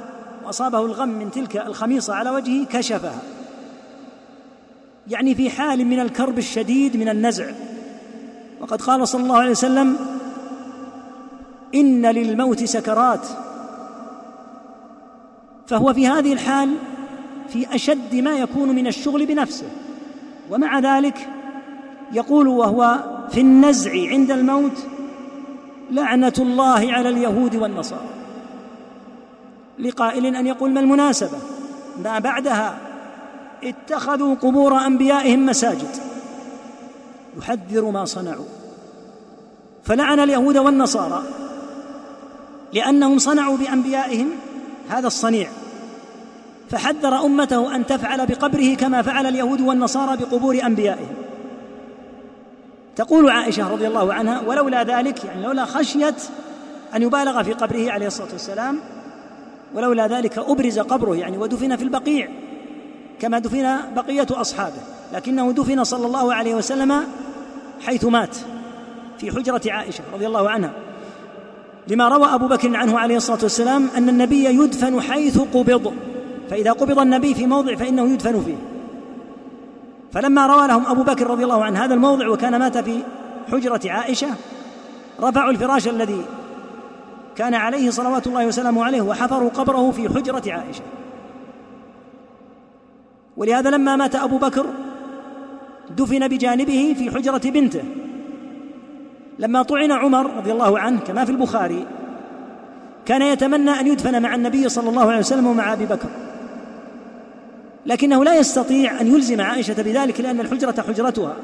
وأصابه 0.44 0.84
الغم 0.84 1.08
من 1.08 1.30
تلك 1.30 1.56
الخميصة 1.56 2.14
على 2.14 2.30
وجهه 2.30 2.66
كشفها. 2.66 3.18
يعني 5.08 5.34
في 5.34 5.50
حال 5.50 5.84
من 5.84 6.00
الكرب 6.00 6.38
الشديد 6.38 6.96
من 6.96 7.08
النزع. 7.08 7.50
وقد 8.60 8.82
قال 8.82 9.08
صلى 9.08 9.22
الله 9.22 9.38
عليه 9.38 9.50
وسلم 9.50 9.96
إن 11.74 12.06
للموت 12.06 12.64
سكرات. 12.64 13.26
فهو 15.66 15.94
في 15.94 16.08
هذه 16.08 16.32
الحال 16.32 16.74
في 17.48 17.74
أشد 17.74 18.14
ما 18.14 18.30
يكون 18.30 18.68
من 18.68 18.86
الشغل 18.86 19.26
بنفسه. 19.26 19.66
ومع 20.50 20.78
ذلك 20.78 21.28
يقول 22.12 22.48
وهو 22.48 22.98
في 23.30 23.40
النزع 23.40 24.08
عند 24.08 24.30
الموت 24.30 24.86
لعنة 25.90 26.32
الله 26.38 26.92
على 26.92 27.08
اليهود 27.08 27.56
والنصارى. 27.56 28.08
لقائل 29.78 30.26
أن 30.36 30.46
يقول 30.46 30.70
ما 30.70 30.80
المناسبة؟ 30.80 31.38
ما 32.04 32.18
بعدها؟ 32.18 32.78
اتخذوا 33.64 34.34
قبور 34.34 34.86
أنبيائهم 34.86 35.46
مساجد. 35.46 35.96
يحذر 37.38 37.90
ما 37.90 38.04
صنعوا. 38.04 38.44
فلعن 39.84 40.20
اليهود 40.20 40.56
والنصارى 40.56 41.22
لأنهم 42.72 43.18
صنعوا 43.18 43.56
بأنبيائهم 43.56 44.28
هذا 44.88 45.06
الصنيع. 45.06 45.48
فحذر 46.70 47.24
أمته 47.24 47.76
أن 47.76 47.86
تفعل 47.86 48.26
بقبره 48.26 48.74
كما 48.74 49.02
فعل 49.02 49.26
اليهود 49.26 49.60
والنصارى 49.60 50.16
بقبور 50.16 50.62
أنبيائهم. 50.66 51.19
تقول 52.96 53.30
عائشة 53.30 53.72
رضي 53.72 53.86
الله 53.86 54.14
عنها 54.14 54.40
ولولا 54.46 54.82
ذلك 54.82 55.24
يعني 55.24 55.42
لولا 55.42 55.64
خشية 55.64 56.14
أن 56.96 57.02
يبالغ 57.02 57.42
في 57.42 57.52
قبره 57.52 57.90
عليه 57.90 58.06
الصلاة 58.06 58.32
والسلام 58.32 58.80
ولولا 59.74 60.06
ذلك 60.06 60.38
أبرز 60.38 60.78
قبره 60.78 61.16
يعني 61.16 61.38
ودفن 61.38 61.76
في 61.76 61.84
البقيع 61.84 62.28
كما 63.20 63.38
دفن 63.38 63.76
بقية 63.96 64.26
أصحابه 64.30 64.80
لكنه 65.12 65.52
دفن 65.52 65.84
صلى 65.84 66.06
الله 66.06 66.34
عليه 66.34 66.54
وسلم 66.54 67.04
حيث 67.80 68.04
مات 68.04 68.36
في 69.18 69.30
حجرة 69.30 69.62
عائشة 69.66 70.04
رضي 70.14 70.26
الله 70.26 70.50
عنها. 70.50 70.72
لما 71.88 72.08
روى 72.08 72.34
أبو 72.34 72.48
بكر 72.48 72.76
عنه 72.76 72.98
عليه 72.98 73.16
الصلاة 73.16 73.38
والسلام 73.42 73.88
أن 73.96 74.08
النبي 74.08 74.44
يدفن 74.44 75.00
حيث 75.00 75.38
قبض 75.38 75.94
فإذا 76.50 76.72
قبض 76.72 76.98
النبي 76.98 77.34
في 77.34 77.46
موضع 77.46 77.74
فإنه 77.74 78.12
يدفن 78.12 78.42
فيه. 78.44 78.69
فلما 80.12 80.46
روى 80.46 80.68
لهم 80.68 80.86
أبو 80.86 81.02
بكر 81.02 81.26
رضي 81.26 81.44
الله 81.44 81.64
عنه 81.64 81.84
هذا 81.84 81.94
الموضع 81.94 82.28
وكان 82.28 82.58
مات 82.58 82.78
في 82.78 83.02
حجرة 83.52 83.80
عائشة 83.84 84.28
رفعوا 85.20 85.50
الفراش 85.50 85.88
الذي 85.88 86.24
كان 87.36 87.54
عليه 87.54 87.90
صلوات 87.90 88.26
الله 88.26 88.46
وسلامه 88.46 88.84
عليه 88.84 89.00
وحفروا 89.00 89.50
قبره 89.50 89.90
في 89.90 90.08
حجرة 90.08 90.52
عائشة. 90.52 90.82
ولهذا 93.36 93.70
لما 93.70 93.96
مات 93.96 94.14
أبو 94.14 94.38
بكر 94.38 94.66
دفن 95.96 96.28
بجانبه 96.28 96.94
في 96.98 97.10
حجرة 97.10 97.50
بنته. 97.50 97.82
لما 99.38 99.62
طعن 99.62 99.92
عمر 99.92 100.36
رضي 100.36 100.52
الله 100.52 100.78
عنه 100.78 101.00
كما 101.00 101.24
في 101.24 101.32
البخاري 101.32 101.86
كان 103.06 103.22
يتمنى 103.22 103.70
أن 103.70 103.86
يدفن 103.86 104.22
مع 104.22 104.34
النبي 104.34 104.68
صلى 104.68 104.88
الله 104.88 105.08
عليه 105.08 105.18
وسلم 105.18 105.46
ومع 105.46 105.72
أبي 105.72 105.86
بكر. 105.86 106.08
لكنه 107.86 108.24
لا 108.24 108.38
يستطيع 108.38 109.00
أن 109.00 109.06
يلزم 109.06 109.40
عائشة 109.40 109.82
بذلك 109.82 110.20
لأن 110.20 110.40
الحجرة 110.40 110.84
حجرتها. 110.88 111.36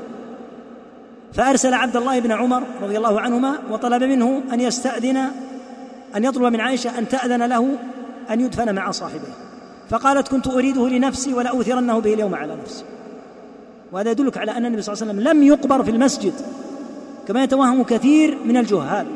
فأرسل 1.33 1.75
عبد 1.75 1.97
الله 1.97 2.19
بن 2.19 2.33
عمر 2.33 2.63
رضي 2.83 2.97
الله 2.97 3.21
عنهما 3.21 3.59
وطلب 3.71 4.03
منه 4.03 4.43
أن 4.53 4.61
يستأذن 4.61 5.17
أن 6.17 6.25
يطلب 6.25 6.43
من 6.43 6.61
عائشة 6.61 6.99
أن 6.99 7.09
تأذن 7.09 7.43
له 7.43 7.77
أن 8.31 8.41
يدفن 8.41 8.75
مع 8.75 8.91
صاحبه. 8.91 9.29
فقالت 9.91 10.29
كنت 10.29 10.47
أريده 10.47 10.89
لنفسي 10.89 11.35
ولأوثرنه 11.35 11.99
به 11.99 12.15
اليوم 12.15 12.35
على 12.35 12.57
نفسي. 12.63 12.85
وهذا 13.93 14.11
يدلك 14.11 14.39
على 14.39 14.53
أن 14.53 14.67
النبي 14.67 14.83
صلى 14.83 14.93
الله 14.93 15.05
عليه 15.05 15.13
وسلم 15.13 15.29
لم 15.29 15.43
يقبر 15.43 15.83
في 15.83 15.91
المسجد 15.91 16.33
كما 17.29 17.43
يتوهم 17.43 17.83
كثير 17.83 18.39
من 18.45 18.57
الجهال. 18.57 19.07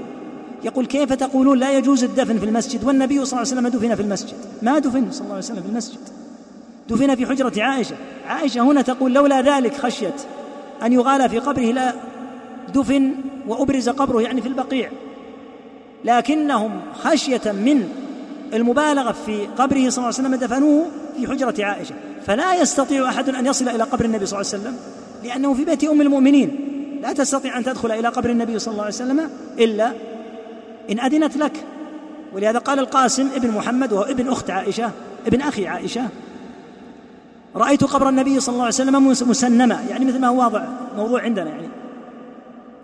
يقول 0.65 0.87
كيف 0.87 1.13
تقولون 1.13 1.59
لا 1.59 1.79
يجوز 1.79 2.05
الدفن 2.05 2.39
في 2.39 2.45
المسجد؟ 2.45 2.85
والنبي 2.85 3.25
صلى 3.25 3.25
الله 3.25 3.53
عليه 3.53 3.69
وسلم 3.69 3.69
دفن 3.69 3.95
في 3.95 4.03
المسجد. 4.03 4.37
ما 4.63 4.79
دفن 4.79 5.11
صلى 5.11 5.21
الله 5.21 5.35
عليه 5.35 5.45
وسلم 5.45 5.63
في 5.63 5.69
المسجد؟ 5.69 6.01
دفن 6.91 7.15
في 7.15 7.27
حجرة 7.27 7.63
عائشة. 7.63 7.97
عائشة 8.27 8.61
هنا 8.61 8.83
تقول 8.83 9.13
لولا 9.13 9.41
ذلك 9.41 9.77
خشيت 9.77 10.23
أن 10.83 10.93
يغالى 10.93 11.29
في 11.29 11.39
قبره 11.39 11.73
لا 11.73 11.95
دفن 12.75 13.15
وأبرز 13.49 13.89
قبره 13.89 14.23
يعني 14.23 14.43
في 14.43 14.49
البقيع. 14.49 14.91
لكنهم 16.05 16.81
خشية 17.03 17.53
من 17.53 17.89
المبالغة 18.55 19.13
في 19.27 19.47
قبره 19.59 19.89
صلى 19.89 20.05
الله 20.05 20.15
عليه 20.19 20.29
وسلم 20.29 20.35
دفنوه 20.35 20.87
في 21.17 21.27
حجرة 21.27 21.65
عائشة. 21.65 21.95
فلا 22.27 22.55
يستطيع 22.55 23.09
أحد 23.09 23.29
أن 23.29 23.47
يصل 23.47 23.69
إلى 23.69 23.83
قبر 23.83 24.05
النبي 24.05 24.27
صلى 24.27 24.41
الله 24.41 24.53
عليه 24.53 24.63
وسلم 24.63 24.77
لأنه 25.25 25.55
في 25.55 25.65
بيت 25.65 25.85
أم 25.85 26.01
المؤمنين. 26.01 26.57
لا 27.03 27.13
تستطيع 27.13 27.59
أن 27.59 27.65
تدخل 27.65 27.93
إلى 27.93 28.09
قبر 28.09 28.31
النبي 28.31 28.59
صلى 28.59 28.73
الله 28.73 28.85
عليه 28.85 28.95
وسلم 28.95 29.31
إلا 29.59 29.93
إن 30.91 31.01
أذنت 31.01 31.37
لك. 31.37 31.53
ولهذا 32.35 32.59
قال 32.59 32.79
القاسم 32.79 33.29
ابن 33.37 33.51
محمد 33.51 33.93
وهو 33.93 34.03
ابن 34.03 34.29
أخت 34.29 34.51
عائشة 34.51 34.91
ابن 35.27 35.41
أخي 35.41 35.67
عائشة 35.67 36.09
رأيت 37.57 37.85
قبر 37.85 38.09
النبي 38.09 38.41
صلى 38.41 38.53
الله 38.53 38.65
عليه 38.65 38.75
وسلم 38.75 39.09
مسنما. 39.09 39.85
يعني 39.91 40.05
مثل 40.05 40.19
ما 40.21 40.29
هو 40.29 40.39
واضع 40.39 40.65
موضوع 40.97 41.23
عندنا 41.23 41.51
يعني. 41.51 41.69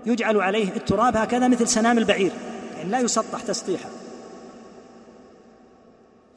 يجعل 0.07 0.41
عليه 0.41 0.77
التراب 0.77 1.17
هكذا 1.17 1.49
مثل 1.49 1.69
سنام 1.69 1.99
البعير. 1.99 2.33
يعني 2.77 2.91
لا 2.91 3.01
يسطح 3.01 3.43
تسطيحا. 3.43 3.89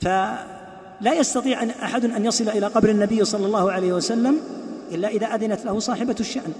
فلا 0.02 1.14
يستطيع 1.14 1.64
أن 1.64 1.70
أحد 1.70 2.06
أن 2.06 2.26
يصل 2.26 2.50
إلى 2.50 2.68
قبر 2.68 2.90
النبي 2.90 3.26
صلى 3.26 3.46
الله 3.46 3.72
عليه 3.72 3.94
وسلم 3.94 4.40
إلا 4.92 5.08
إذا 5.08 5.26
أذنت 5.26 5.66
له 5.66 5.80
صاحبة 5.80 6.16
الشأن 6.20 6.54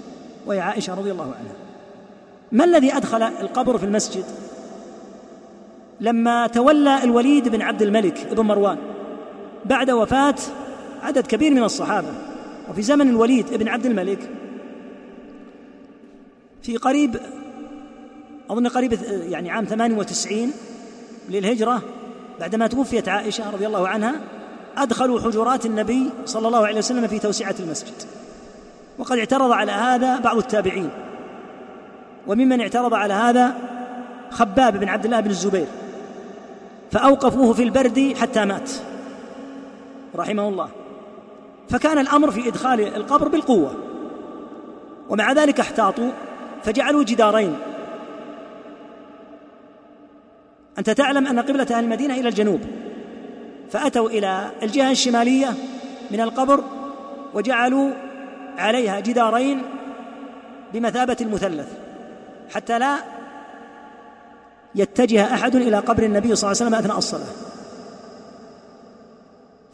وهي 0.46 0.60
عائشة 0.60 0.94
رضي 0.94 1.12
الله 1.12 1.24
عنها. 1.24 1.54
ما 2.52 2.64
الذي 2.64 2.96
أدخل 2.96 3.22
القبر 3.22 3.78
في 3.78 3.84
المسجد؟ 3.84 4.24
لما 6.00 6.46
تولى 6.46 7.04
الوليد 7.04 7.48
بن 7.48 7.62
عبد 7.62 7.82
الملك 7.82 8.28
بن 8.32 8.42
مروان 8.44 8.78
بعد 9.64 9.90
وفاة 9.90 10.34
عدد 11.02 11.26
كبير 11.26 11.50
من 11.50 11.62
الصحابة. 11.62 12.08
وفي 12.70 12.82
زمن 12.82 13.08
الوليد 13.08 13.54
بن 13.54 13.68
عبد 13.68 13.86
الملك 13.86 14.30
في 16.62 16.76
قريب 16.76 17.16
أظن 18.50 18.66
قريب 18.66 18.98
يعني 19.10 19.50
عام 19.50 19.64
98 19.64 20.52
للهجرة 21.28 21.82
بعدما 22.40 22.66
توفيت 22.66 23.08
عائشة 23.08 23.50
رضي 23.50 23.66
الله 23.66 23.88
عنها 23.88 24.14
أدخلوا 24.76 25.20
حجرات 25.20 25.66
النبي 25.66 26.10
صلى 26.26 26.46
الله 26.46 26.66
عليه 26.66 26.78
وسلم 26.78 27.06
في 27.06 27.18
توسعة 27.18 27.54
المسجد. 27.60 27.94
وقد 28.98 29.18
اعترض 29.18 29.52
على 29.52 29.72
هذا 29.72 30.18
بعض 30.18 30.36
التابعين. 30.36 30.90
وممن 32.26 32.60
اعترض 32.60 32.94
على 32.94 33.14
هذا 33.14 33.54
خباب 34.30 34.80
بن 34.80 34.88
عبد 34.88 35.04
الله 35.04 35.20
بن 35.20 35.30
الزبير. 35.30 35.66
فأوقفوه 36.92 37.52
في 37.52 37.62
البرد 37.62 38.14
حتى 38.20 38.44
مات. 38.44 38.70
رحمه 40.16 40.48
الله. 40.48 40.68
فكان 41.70 41.98
الأمر 41.98 42.30
في 42.30 42.48
إدخال 42.48 42.80
القبر 42.96 43.28
بالقوة. 43.28 43.74
ومع 45.08 45.32
ذلك 45.32 45.60
احتاطوا 45.60 46.10
فجعلوا 46.64 47.04
جدارين. 47.04 47.56
أنت 50.78 50.90
تعلم 50.90 51.26
أن 51.26 51.38
قبلة 51.38 51.66
أهل 51.70 51.84
المدينة 51.84 52.14
إلى 52.14 52.28
الجنوب. 52.28 52.60
فأتوا 53.70 54.08
إلى 54.08 54.50
الجهة 54.62 54.90
الشمالية 54.90 55.54
من 56.10 56.20
القبر 56.20 56.64
وجعلوا 57.34 57.90
عليها 58.58 59.00
جدارين 59.00 59.62
بمثابة 60.72 61.16
المثلث 61.20 61.68
حتى 62.54 62.78
لا 62.78 62.96
يتجه 64.74 65.34
أحد 65.34 65.56
إلى 65.56 65.78
قبر 65.78 66.02
النبي 66.02 66.36
صلى 66.36 66.52
الله 66.52 66.62
عليه 66.62 66.70
وسلم 66.70 66.74
أثناء 66.74 66.98
الصلاة. 66.98 67.59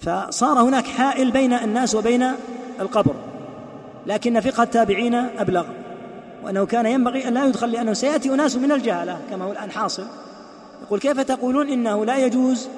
فصار 0.00 0.60
هناك 0.60 0.86
حائل 0.86 1.30
بين 1.30 1.52
الناس 1.52 1.94
وبين 1.94 2.32
القبر 2.80 3.14
لكن 4.06 4.40
فقه 4.40 4.62
التابعين 4.62 5.14
أبلغ 5.14 5.64
وأنه 6.44 6.66
كان 6.66 6.86
ينبغي 6.86 7.28
أن 7.28 7.34
لا 7.34 7.44
يدخل 7.44 7.70
لأنه 7.70 7.92
سيأتي 7.92 8.34
أناس 8.34 8.56
من 8.56 8.72
الجهلة 8.72 9.18
كما 9.30 9.44
هو 9.44 9.52
الآن 9.52 9.70
حاصل. 9.70 10.04
يقول 10.82 11.00
كيف 11.00 11.20
تقولون 11.20 11.68
إنه 11.68 12.04
لا 12.04 12.16
يجوز 12.16 12.68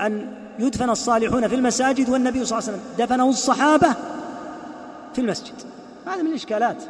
أن 0.00 0.26
يدفن 0.58 0.90
الصالحون 0.90 1.48
في 1.48 1.54
المساجد 1.54 2.10
والنبي 2.10 2.44
صلى 2.44 2.58
الله 2.58 2.68
عليه 2.68 2.78
وسلم؟ 2.78 2.94
دفنه 3.06 3.28
الصحابة 3.28 3.94
في 5.14 5.20
المسجد. 5.20 5.54
هذا 6.06 6.22
من 6.22 6.30
الإشكالات. 6.30 6.82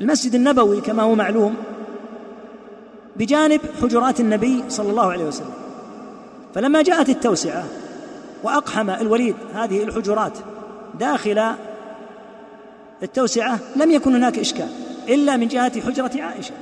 المسجد 0.00 0.34
النبوي 0.34 0.80
كما 0.80 1.02
هو 1.02 1.14
معلوم 1.14 1.54
بجانب 3.16 3.60
حجرات 3.82 4.20
النبي 4.20 4.64
صلى 4.68 4.90
الله 4.90 5.12
عليه 5.12 5.24
وسلم. 5.24 5.52
فلما 6.54 6.82
جاءت 6.82 7.08
التوسعة 7.08 7.64
وأقحم 8.42 8.90
الوليد 8.90 9.36
هذه 9.54 9.82
الحجرات 9.82 10.32
داخل 10.94 11.54
التوسعة 13.02 13.58
لم 13.76 13.90
يكن 13.90 14.14
هناك 14.14 14.38
إشكال 14.38 14.68
إلا 15.08 15.36
من 15.36 15.48
جهة 15.48 15.80
حجرة 15.80 16.22
عائشة. 16.22 16.54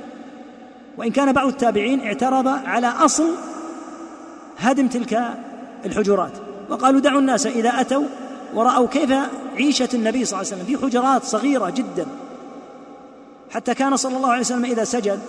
وإن 0.97 1.11
كان 1.11 1.31
بعض 1.31 1.47
التابعين 1.47 2.01
اعترض 2.01 2.47
على 2.47 2.87
أصل 2.87 3.35
هدم 4.57 4.87
تلك 4.87 5.23
الحجرات 5.85 6.31
وقالوا 6.69 6.99
دعوا 6.99 7.19
الناس 7.19 7.47
إذا 7.47 7.69
أتوا 7.69 8.05
ورأوا 8.53 8.87
كيف 8.87 9.11
عيشة 9.55 9.89
النبي 9.93 10.25
صلى 10.25 10.39
الله 10.39 10.51
عليه 10.51 10.63
وسلم 10.63 10.77
في 10.77 10.85
حجرات 10.85 11.23
صغيرة 11.23 11.69
جدا. 11.69 12.05
حتى 13.51 13.73
كان 13.73 13.97
صلى 13.97 14.17
الله 14.17 14.29
عليه 14.29 14.39
وسلم 14.39 14.65
إذا 14.65 14.83
سجد 14.83 15.19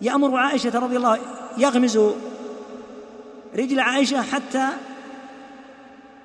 يأمر 0.00 0.36
عائشة 0.36 0.78
رضي 0.78 0.96
الله 0.96 1.18
يغمز 1.58 1.98
رجل 3.58 3.80
عائشة 3.80 4.22
حتى 4.22 4.68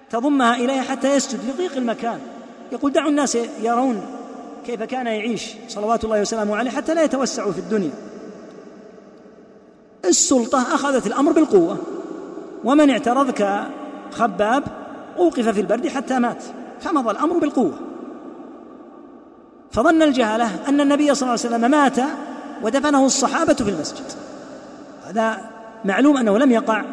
تضمها 0.10 0.55
إليه 0.55 0.82
حتى 0.82 1.16
يسجد 1.16 1.39
لضيق 1.49 1.76
المكان. 1.78 2.20
يقول 2.72 2.91
دعوا 2.91 3.10
الناس 3.10 3.38
يرون 3.62 4.01
كيف 4.66 4.84
كان 4.84 5.08
يعيش 5.08 5.53
صلوات 5.68 6.03
الله 6.03 6.22
وسلامه 6.22 6.55
عليه 6.55 6.72
حتى 6.72 6.93
لا 6.93 7.03
يتوسعوا 7.03 7.51
في 7.51 7.60
الدنيا. 7.60 7.91
السلطة 10.05 10.62
أخذت 10.62 11.08
الأمر 11.08 11.32
بالقوة. 11.32 11.78
ومن 12.64 12.89
اعترض 12.89 13.32
كخباب 13.32 14.64
أوقف 15.18 15.49
في 15.49 15.62
البرد 15.62 15.88
حتى 15.88 16.20
مات. 16.20 16.43
فمضى 16.82 17.12
الأمر 17.12 17.38
بالقوة. 17.38 17.80
فظن 19.72 20.01
الجهلة 20.01 20.49
أن 20.70 20.82
النبي 20.82 21.16
صلى 21.16 21.30
الله 21.30 21.39
عليه 21.45 21.55
وسلم 21.55 21.72
مات 21.72 21.99
ودفنه 22.64 23.05
الصحابة 23.05 23.53
في 23.53 23.70
المسجد. 23.70 24.05
هذا 25.08 25.41
معلوم 25.86 26.18
أنه 26.18 26.38
لم 26.38 26.51
يقع. 26.51 26.84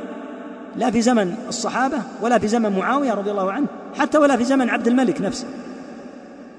لا 0.77 0.91
في 0.91 1.03
زمن 1.03 1.35
الصحابة 1.49 1.99
ولا 2.23 2.39
في 2.39 2.49
زمن 2.49 2.79
معاوية 2.79 3.13
رضي 3.13 3.31
الله 3.31 3.53
عنه 3.53 3.67
حتى 3.99 4.19
ولا 4.19 4.37
في 4.37 4.45
زمن 4.45 4.71
عبد 4.71 4.87
الملك 4.87 5.21
نفسه. 5.21 5.47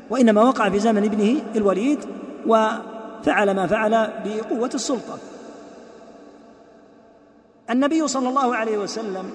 وإنما 0.09 0.43
وقع 0.43 0.69
في 0.69 0.79
زمن 0.79 1.03
ابنه 1.03 1.41
الوليد 1.55 1.99
وفعل 2.47 3.51
ما 3.51 3.67
فعل 3.67 4.09
بقوة 4.25 4.69
السلطة. 4.73 5.17
النبي 7.69 8.07
صلى 8.07 8.29
الله 8.29 8.55
عليه 8.55 8.77
وسلم 8.77 9.31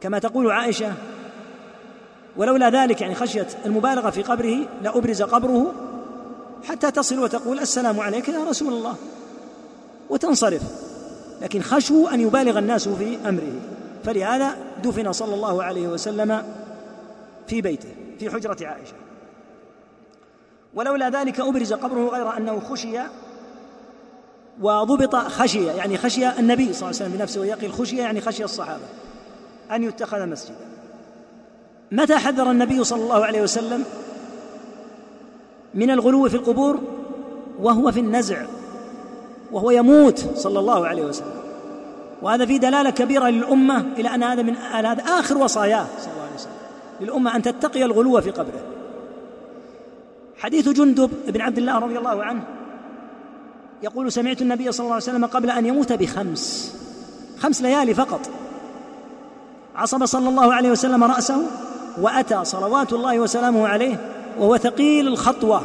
كما 0.00 0.18
تقول 0.18 0.50
عائشة 0.50 0.92
ولولا 2.36 2.70
ذلك 2.70 3.00
يعني 3.00 3.14
خشية 3.14 3.46
المبالغة 3.66 4.10
في 4.10 4.22
قبره 4.22 4.56
لأبرز 4.82 5.22
قبره 5.22 5.72
حتى 6.68 6.90
تصل 6.90 7.18
وتقول 7.18 7.58
السلام 7.58 8.00
عليك 8.00 8.28
يا 8.28 8.44
رسول 8.44 8.72
الله. 8.72 8.94
وتنصرف. 10.10 10.85
لكن 11.42 11.62
خشوا 11.62 12.14
أن 12.14 12.20
يبالغ 12.20 12.58
الناس 12.58 12.88
في 12.88 13.18
أمره. 13.28 13.52
فلهذا 14.04 14.56
دفن 14.84 15.12
صلى 15.12 15.34
الله 15.34 15.62
عليه 15.62 15.88
وسلم 15.88 16.42
في 17.48 17.60
بيته 17.60 17.94
في 18.18 18.30
حجرة 18.30 18.66
عائشة. 18.66 18.94
ولولا 20.74 21.10
ذلك 21.10 21.40
أبرز 21.40 21.72
قبره 21.72 22.08
غير 22.08 22.36
أنه 22.36 22.60
خشي 22.60 22.98
وضبط 24.60 25.16
خشية 25.16 25.72
يعني 25.72 25.98
خشي 25.98 26.28
النبي 26.28 26.72
صلى 26.72 26.72
الله 26.72 26.86
عليه 26.86 26.96
وسلم 26.96 27.12
بنفسه 27.12 27.40
ويقي 27.40 27.66
الخشية 27.66 28.02
يعني 28.02 28.20
خشي 28.20 28.44
الصحابة 28.44 28.84
أن 29.70 29.82
يتخذ 29.82 30.26
مسجدا. 30.26 30.66
متى 31.92 32.16
حذر 32.16 32.50
النبي 32.50 32.84
صلى 32.84 33.02
الله 33.02 33.24
عليه 33.24 33.42
وسلم 33.42 33.84
من 35.74 35.90
الغلو 35.90 36.28
في 36.28 36.34
القبور؟ 36.34 36.80
وهو 37.60 37.92
في 37.92 38.00
النزع. 38.00 38.46
وهو 39.52 39.70
يموت 39.70 40.26
صلى 40.34 40.58
الله 40.58 40.86
عليه 40.86 41.02
وسلم. 41.02 41.34
وهذا 42.22 42.46
في 42.46 42.58
دلالة 42.58 42.90
كبيرة 42.90 43.28
للأمة 43.28 43.84
إلى 43.98 44.14
أن 44.14 44.22
هذا 44.22 44.42
من 44.42 44.56
هذا 44.56 45.02
آخر 45.02 45.38
وصاياه 45.38 45.86
صلى 45.98 46.12
الله 46.12 46.22
عليه 46.22 46.34
وسلم. 46.34 46.52
للأمة 47.00 47.36
أن 47.36 47.42
تتقي 47.42 47.84
الغلو 47.84 48.20
في 48.20 48.30
قبره. 48.30 48.60
حديث 50.38 50.68
جندب 50.68 51.10
بن 51.28 51.40
عبد 51.40 51.58
الله 51.58 51.78
رضي 51.78 51.98
الله 51.98 52.24
عنه 52.24 52.42
يقول 53.82 54.12
سمعت 54.12 54.42
النبي 54.42 54.72
صلى 54.72 54.84
الله 54.84 54.94
عليه 54.94 55.04
وسلم 55.04 55.26
قبل 55.26 55.50
أن 55.50 55.66
يموت 55.66 55.92
بخمس. 55.92 56.74
خمس 57.38 57.62
ليالي 57.62 57.94
فقط. 57.94 58.20
عصب 59.76 60.04
صلى 60.04 60.28
الله 60.28 60.54
عليه 60.54 60.70
وسلم 60.70 61.04
رأسه 61.04 61.42
وأتى 62.00 62.44
صلوات 62.44 62.92
الله 62.92 63.18
وسلامه 63.18 63.68
عليه 63.68 64.10
وهو 64.38 64.56
ثقيل 64.56 65.08
الخطوة 65.08 65.62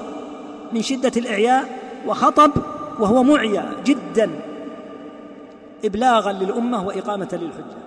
من 0.73 0.82
شدة 0.82 1.11
الإعياء 1.17 1.79
وخطب 2.07 2.51
وهو 3.01 3.23
معيا 3.23 3.71
جدا 3.85 4.29
إبلاغا 5.85 6.31
للأمة 6.31 6.87
وإقامة 6.87 7.29
للحجة. 7.31 7.81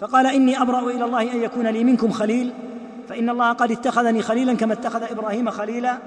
فقال 0.00 0.26
إني 0.26 0.62
أبرأ 0.62 0.90
إلى 0.90 1.04
الله 1.04 1.32
أن 1.32 1.42
يكون 1.42 1.66
لي 1.66 1.84
منكم 1.84 2.10
خليل 2.10 2.52
فإن 3.08 3.30
الله 3.30 3.52
قد 3.52 3.70
اتخذني 3.70 4.22
خليلا 4.22 4.54
كما 4.54 4.72
اتخذ 4.72 5.02
إبراهيم 5.02 5.50
خليلا. 5.50 5.98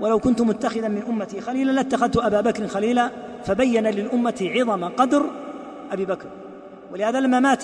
ولو 0.00 0.18
كنت 0.18 0.42
متخذا 0.42 0.88
من 0.88 1.02
أمتي 1.08 1.40
خليلا 1.40 1.72
لاتخذت 1.72 2.16
أبا 2.16 2.40
بكر 2.40 2.66
خليلا. 2.66 3.10
فبين 3.44 3.86
للأمة 3.86 4.50
عظم 4.54 4.84
قدر 4.84 5.26
أبي 5.92 6.04
بكر. 6.04 6.26
ولهذا 6.92 7.20
لما 7.20 7.40
مات 7.40 7.62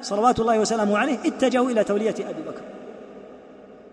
صلوات 0.00 0.40
الله 0.40 0.58
وسلامه 0.58 0.98
عليه 0.98 1.18
اتجهوا 1.26 1.70
إلى 1.70 1.84
تولية 1.84 2.14
أبي 2.18 2.42
بكر. 2.48 2.62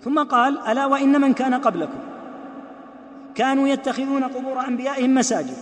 ثم 0.03 0.23
قال 0.23 0.57
ألا 0.67 0.85
وإن 0.85 1.21
من 1.21 1.33
كان 1.33 1.53
قبلكم؟ 1.53 1.99
كانوا 3.37 3.67
يتخذون 3.67 4.23
قبور 4.23 4.67
أنبيائهم 4.67 5.15
مساجد. 5.15 5.57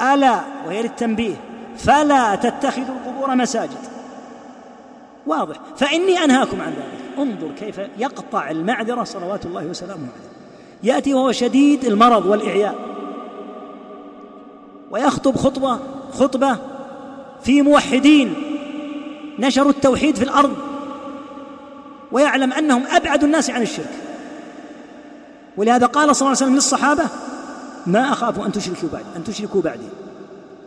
ألا 0.00 0.40
وهي 0.66 0.82
للتنبيه 0.82 1.34
فلا 1.78 2.34
تتخذوا 2.34 2.94
القبور 2.94 3.34
مساجد. 3.34 3.78
واضح. 5.26 5.56
فإني 5.76 6.24
أنهاكم 6.24 6.60
عن 6.60 6.70
ذلك. 6.70 7.18
انظر 7.18 7.52
كيف 7.58 7.80
يقطع 7.98 8.50
المعذرة 8.50 9.04
صلوات 9.04 9.46
الله 9.46 9.66
وسلامه 9.66 9.92
عليه. 9.94 10.92
يأتي 10.94 11.14
وهو 11.14 11.32
شديد 11.32 11.84
المرض 11.84 12.26
والإعياء. 12.26 12.74
ويخطب 14.90 15.36
خطبة 15.36 15.78
خطبة 16.12 16.56
في 17.44 17.62
موحدين 17.62 18.34
نشروا 19.38 19.70
التوحيد 19.70 20.16
في 20.16 20.22
الأرض. 20.22 20.56
ويعلم 22.12 22.52
أنهم 22.52 22.82
أبعد 22.86 23.24
الناس 23.24 23.50
عن 23.50 23.62
الشرك. 23.62 24.11
ولهذا 25.56 25.86
قال 25.86 26.16
صلى 26.16 26.26
الله 26.26 26.36
عليه 26.36 26.46
وسلم 26.46 26.54
للصحابة 26.54 27.04
ما 27.86 28.12
أخاف 28.12 28.46
أن 28.46 28.52
تشركوا 28.52 28.88
بعد 28.92 29.04
أن 29.16 29.24
تشركوا 29.24 29.62
بعدي. 29.62 29.86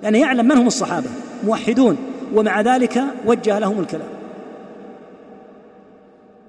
لأنه 0.03 0.17
يعلم 0.17 0.45
من 0.45 0.57
هم 0.57 0.67
الصحابة 0.67 1.09
موحدون 1.45 1.97
ومع 2.33 2.61
ذلك 2.61 3.03
وجه 3.25 3.59
لهم 3.59 3.79
الكلام. 3.79 4.07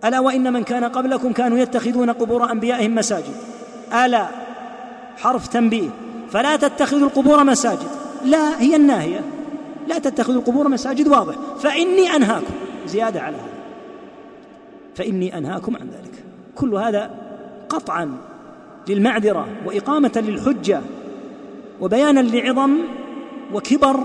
ألا 0.04 0.20
وإن 0.20 0.52
من 0.52 0.62
كان 0.62 0.84
قبلكم 0.84 1.32
كانوا 1.32 1.58
يتخذون 1.58 2.10
قبور 2.10 2.52
أنبيائهم 2.52 2.94
مساجد؟ 2.94 3.34
ألا. 4.04 4.26
حرف 5.16 5.48
تنبيه. 5.48 5.88
فلا 6.30 6.56
تتخذوا 6.56 7.08
القبور 7.08 7.44
مساجد. 7.44 7.88
لا 8.24 8.60
هي 8.60 8.76
الناهية. 8.76 9.20
لا 9.86 9.98
تتخذوا 9.98 10.40
القبور 10.40 10.68
مساجد. 10.68 11.08
واضح. 11.08 11.34
فإني 11.58 12.16
أنهاكم. 12.16 12.54
زيادة 12.86 13.20
على 13.20 13.36
هذا. 13.36 13.56
فإني 14.94 15.38
أنهاكم 15.38 15.76
عن 15.76 15.86
ذلك. 15.86 16.24
كل 16.54 16.74
هذا 16.74 17.10
قطعا 17.68 18.18
للمعذرة 18.88 19.46
وإقامة 19.66 20.12
للحجة 20.16 20.80
وبيانا 21.80 22.20
لعظم 22.20 22.78
وكبر 23.54 24.00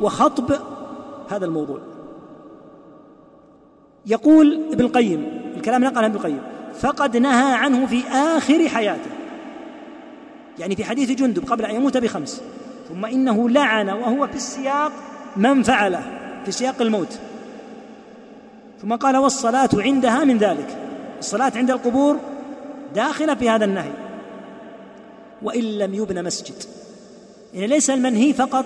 وخطب 0.00 0.52
هذا 1.28 1.44
الموضوع. 1.44 1.78
يقول 4.06 4.60
ابن 4.72 4.84
القيم 4.84 5.40
الكلام 5.56 5.84
نقل 5.84 6.04
ابن 6.04 6.16
القيم 6.16 6.40
فقد 6.80 7.16
نهى 7.16 7.54
عنه 7.54 7.86
في 7.86 8.08
آخر 8.08 8.68
حياته. 8.68 9.10
يعني 10.58 10.76
في 10.76 10.84
حديث 10.84 11.10
جندب 11.10 11.44
قبل 11.44 11.64
أن 11.64 11.74
يموت 11.74 11.96
بخمس. 11.96 12.42
ثم 12.88 13.04
إنه 13.04 13.48
لعن 13.48 13.88
وهو 13.88 14.26
في 14.26 14.36
السياق 14.36 14.92
من 15.36 15.62
فعله 15.62 16.02
في 16.44 16.52
سياق 16.52 16.82
الموت. 16.82 17.18
ثم 18.82 18.94
قال 18.94 19.16
والصلاة 19.16 19.68
عندها 19.74 20.24
من 20.24 20.38
ذلك. 20.38 20.78
الصلاة 21.18 21.52
عند 21.56 21.70
القبور 21.70 22.16
داخلة 22.94 23.34
في 23.34 23.50
هذا 23.50 23.64
النهي. 23.64 23.92
وإن 25.42 25.62
لم 25.62 25.94
يبنى 25.94 26.22
مسجد. 26.22 26.54
يعني 27.54 27.66
ليس 27.66 27.90
المنهي 27.90 28.32
فقط 28.32 28.64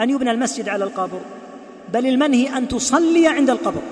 أن 0.00 0.10
يبنى 0.10 0.30
المسجد 0.30 0.68
على 0.68 0.84
القبر 0.84 1.20
بل 1.92 2.06
المنهي 2.06 2.56
أن 2.56 2.68
تصلي 2.68 3.26
عند 3.26 3.50
القبر. 3.50 3.82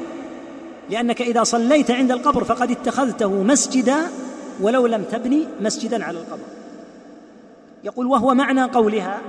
لأنك 0.91 1.23
إذا 1.23 1.45
صليت 1.45 1.91
عند 1.91 2.11
القبر 2.11 2.45
فقد 2.45 2.71
اتخذته 2.71 3.43
مسجدا 3.43 3.97
ولو 4.61 4.87
لم 4.87 5.03
تبني 5.03 5.47
مسجدا 5.61 6.05
على 6.05 6.19
القبر. 6.19 6.47
يقول 7.85 8.07
وهو 8.07 8.35
معنى 8.35 8.63
قولها 8.63 9.21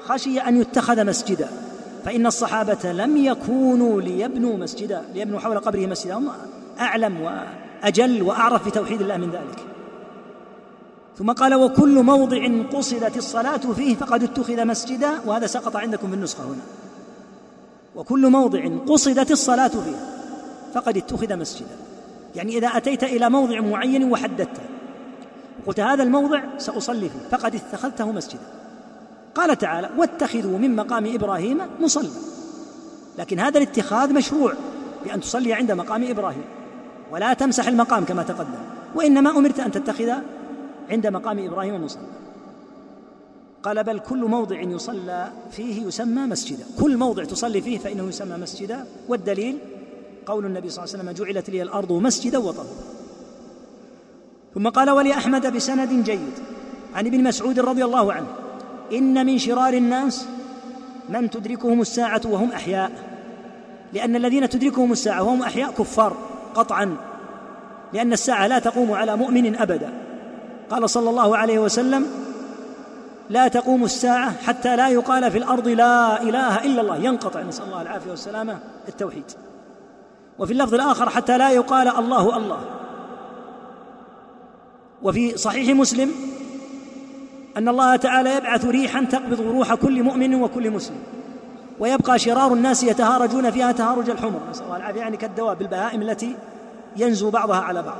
خشي 0.00 0.40
أن 0.40 0.60
يتخذ 0.60 1.04
مسجدا. 1.04 1.48
فإن 2.04 2.26
الصحابة 2.26 2.92
لم 2.92 3.16
يكونوا 3.16 4.00
ليبنوا 4.00 4.56
مسجدا 4.56 5.02
ليبنوا 5.14 5.40
حول 5.40 5.58
قبره 5.58 5.86
مسجدا. 5.86 6.14
هم 6.14 6.28
أعلم 6.80 7.44
وأجل 7.84 8.22
وأعرف 8.22 8.68
بتوحيد 8.68 9.00
الله 9.00 9.16
من 9.16 9.30
ذلك. 9.30 9.58
ثم 11.18 11.32
قال 11.32 11.54
وكل 11.54 12.02
موضع 12.02 12.48
قصدت 12.72 13.16
الصلاة 13.16 13.56
فيه 13.56 13.96
فقد 13.96 14.22
اتخذ 14.22 14.64
مسجدا 14.64 15.10
وهذا 15.26 15.46
سقط 15.46 15.76
عندكم 15.76 16.08
في 16.08 16.14
النسخة 16.14 16.44
هنا. 16.44 16.62
وكل 17.96 18.30
موضع 18.30 18.68
قصدت 18.88 19.30
الصلاة 19.30 19.68
فيه 19.68 19.96
فقد 20.74 20.96
اتخذ 20.96 21.36
مسجدا. 21.36 21.76
يعني 22.34 22.58
إذا 22.58 22.66
أتيت 22.68 23.04
إلى 23.04 23.30
موضع 23.30 23.60
معين 23.60 24.12
وحددته. 24.12 24.62
وقلت 25.64 25.80
هذا 25.80 26.02
الموضع 26.02 26.42
سأصلي 26.58 27.08
فيه 27.08 27.28
فقد 27.36 27.54
اتخذته 27.54 28.12
مسجدا. 28.12 28.46
قال 29.34 29.58
تعالى 29.58 29.90
واتخذوا 29.96 30.58
من 30.58 30.76
مقام 30.76 31.14
إبراهيم 31.14 31.58
مصلى. 31.80 32.10
لكن 33.18 33.40
هذا 33.40 33.58
الاتخاذ 33.58 34.12
مشروع 34.12 34.52
بأن 35.04 35.20
تصلي 35.20 35.52
عند 35.52 35.72
مقام 35.72 36.10
إبراهيم. 36.10 36.44
ولا 37.14 37.34
تمسح 37.34 37.66
المقام 37.66 38.04
كما 38.04 38.22
تقدم 38.22 38.58
وإنما 38.94 39.30
أمرت 39.30 39.60
أن 39.60 39.72
تتخذ 39.72 40.10
عند 40.90 41.06
مقام 41.06 41.46
إبراهيم 41.46 41.84
مصلى. 41.84 42.02
قال 43.62 43.84
بل 43.84 43.98
كل 43.98 44.24
موضع 44.24 44.60
يصلى 44.60 45.32
فيه 45.50 45.86
يسمى 45.86 46.22
مسجدا. 46.26 46.64
كل 46.80 46.96
موضع 46.96 47.24
تصلي 47.24 47.60
فيه 47.60 47.78
فإنه 47.78 48.08
يسمى 48.08 48.36
مسجدا. 48.36 48.86
والدليل 49.08 49.58
قول 50.26 50.46
النبي 50.46 50.68
صلى 50.70 50.84
الله 50.84 50.94
عليه 50.94 51.04
وسلم 51.04 51.26
جعلت 51.26 51.50
لي 51.50 51.62
الأرض 51.62 51.92
مسجدا 51.92 52.38
وطهورا. 52.38 52.76
ثم 54.54 54.68
قال 54.68 54.90
ولأحمد 54.90 55.54
بسند 55.54 56.04
جيد. 56.04 56.34
عن 56.94 57.06
ابن 57.06 57.22
مسعود 57.22 57.58
رضي 57.58 57.84
الله 57.84 58.12
عنه 58.12 58.26
إن 58.92 59.26
من 59.26 59.38
شرار 59.38 59.74
الناس 59.74 60.26
من 61.08 61.30
تدركهم 61.30 61.80
الساعة 61.80 62.22
وهم 62.24 62.52
أحياء. 62.52 62.92
لأن 63.92 64.16
الذين 64.16 64.48
تدركهم 64.48 64.92
الساعة 64.92 65.22
وهم 65.22 65.42
أحياء 65.42 65.70
كفار. 65.70 66.33
قطعا 66.54 66.96
لأن 67.92 68.12
الساعة 68.12 68.46
لا 68.46 68.58
تقوم 68.58 68.92
على 68.92 69.16
مؤمن 69.16 69.56
أبدا. 69.56 69.92
قال 70.70 70.90
صلى 70.90 71.10
الله 71.10 71.36
عليه 71.36 71.58
وسلم 71.58 72.06
لا 73.30 73.48
تقوم 73.48 73.84
الساعة 73.84 74.32
حتى 74.42 74.76
لا 74.76 74.88
يقال 74.88 75.30
في 75.30 75.38
الأرض 75.38 75.68
لا 75.68 76.22
إله 76.22 76.64
إلا 76.64 76.80
الله. 76.80 76.96
ينقطع 76.96 77.42
نسأل 77.42 77.64
الله 77.64 77.82
العافية 77.82 78.10
والسلامة 78.10 78.58
التوحيد. 78.88 79.24
وفي 80.38 80.52
اللفظ 80.52 80.74
الآخر 80.74 81.10
حتى 81.10 81.38
لا 81.38 81.50
يقال 81.50 81.88
الله 81.88 82.36
الله. 82.36 82.60
وفي 85.02 85.36
صحيح 85.36 85.76
مسلم 85.76 86.10
أن 87.56 87.68
الله 87.68 87.96
تعالى 87.96 88.36
يبعث 88.36 88.64
ريحا 88.64 89.04
تقبض 89.04 89.40
روح 89.40 89.74
كل 89.74 90.02
مؤمن 90.02 90.34
وكل 90.34 90.70
مسلم. 90.70 90.98
ويبقى 91.78 92.18
شرار 92.18 92.52
الناس 92.52 92.82
يتهارجون 92.82 93.50
فيها 93.50 93.72
تهارج 93.72 94.10
الحمر. 94.10 94.40
نسأل 94.50 94.64
الله 94.64 94.76
العافية. 94.76 95.00
يعني 95.00 95.16
كالدواب 95.16 95.62
البهائم 95.62 96.02
التي 96.02 96.36
ينزو 96.96 97.30
بعضها 97.30 97.60
على 97.60 97.82
بعض. 97.82 97.96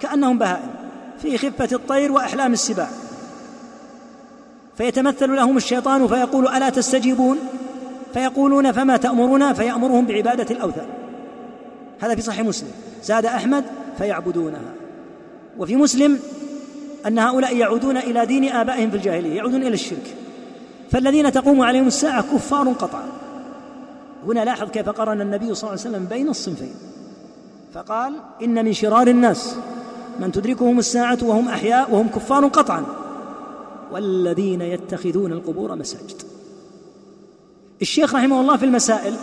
كأنهم 0.00 0.38
بهائم 0.38 0.70
في 1.22 1.38
خفة 1.38 1.68
الطير 1.72 2.12
وأحلام 2.12 2.52
السباع. 2.52 2.88
فيتمثل 4.76 5.36
لهم 5.36 5.56
الشيطان 5.56 6.06
فيقول 6.06 6.48
ألا 6.48 6.68
تستجيبون؟ 6.68 7.38
فيقولون 8.14 8.72
فما 8.72 8.96
تأمرنا؟ 8.96 9.52
فيأمرهم 9.52 10.06
بعبادة 10.06 10.54
الأوثان. 10.54 10.86
هذا 12.00 12.14
في 12.14 12.22
صحيح 12.22 12.40
مسلم. 12.40 12.70
زاد 13.04 13.26
أحمد 13.26 13.64
فيعبدونها. 13.98 14.72
وفي 15.58 15.76
مسلم 15.76 16.18
أن 17.06 17.18
هؤلاء 17.18 17.56
يعودون 17.56 17.96
إلى 17.96 18.26
دين 18.26 18.52
آبائهم 18.52 18.90
في 18.90 18.96
الجاهلية 18.96 19.36
يعودون 19.36 19.62
إلى 19.62 19.74
الشرك. 19.74 20.16
فالذين 20.90 21.32
تقوم 21.32 21.60
عليهم 21.60 21.86
الساعة 21.86 22.22
كفار 22.22 22.68
قطعا. 22.68 23.06
هنا 24.26 24.44
لاحظ 24.44 24.70
كيف 24.70 24.88
قرن 24.88 25.20
النبي 25.20 25.54
صلى 25.54 25.70
الله 25.70 25.80
عليه 25.80 25.90
وسلم 25.90 26.04
بين 26.04 26.28
الصنفين. 26.28 26.74
فقال 27.74 28.14
إن 28.42 28.64
من 28.64 28.72
شرار 28.72 29.06
الناس 29.06 29.56
من 30.20 30.32
تدركهم 30.32 30.78
الساعة 30.78 31.18
وهم 31.22 31.48
أحياء 31.48 31.90
وهم 31.90 32.08
كفار 32.08 32.46
قطعا. 32.46 32.84
والذين 33.92 34.62
يتخذون 34.62 35.32
القبور 35.32 35.74
مساجد. 35.74 36.22
الشيخ 37.82 38.14
رحمه 38.14 38.40
الله 38.40 38.56
في 38.56 38.64
المسائل 38.64 39.14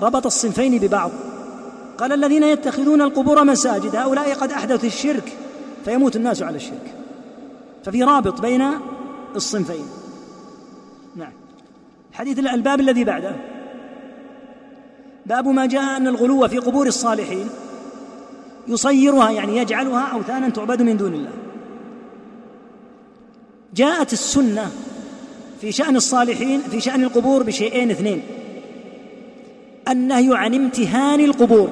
ربط 0.00 0.26
الصنفين 0.26 0.78
ببعض. 0.78 1.10
قال 1.98 2.12
الذين 2.12 2.42
يتخذون 2.42 3.02
القبور 3.02 3.44
مساجد 3.44 3.96
هؤلاء 3.96 4.34
قد 4.34 4.52
أحدثوا 4.52 4.88
الشرك 4.88 5.32
فيموت 5.84 6.16
الناس 6.16 6.42
على 6.42 6.56
الشرك. 6.56 6.94
ففي 7.84 8.04
رابط 8.04 8.40
بين 8.40 8.70
الصنفين. 9.36 9.84
حديث 12.18 12.38
الباب 12.38 12.80
الذي 12.80 13.04
بعده. 13.04 13.32
باب 15.26 15.48
ما 15.48 15.66
جاء 15.66 15.96
أن 15.96 16.06
الغلو 16.06 16.48
في 16.48 16.58
قبور 16.58 16.86
الصالحين 16.86 17.48
يصيرها 18.68 19.30
يعني 19.30 19.56
يجعلها 19.56 20.00
أوثانا 20.00 20.48
تعبد 20.48 20.82
من 20.82 20.96
دون 20.96 21.14
الله. 21.14 21.30
جاءت 23.74 24.12
السنة 24.12 24.70
في 25.60 25.72
شأن 25.72 25.96
الصالحين 25.96 26.60
في 26.60 26.80
شأن 26.80 27.04
القبور 27.04 27.42
بشيئين 27.42 27.90
اثنين. 27.90 28.22
النهي 29.88 30.36
عن 30.36 30.54
امتهان 30.54 31.20
القبور. 31.20 31.68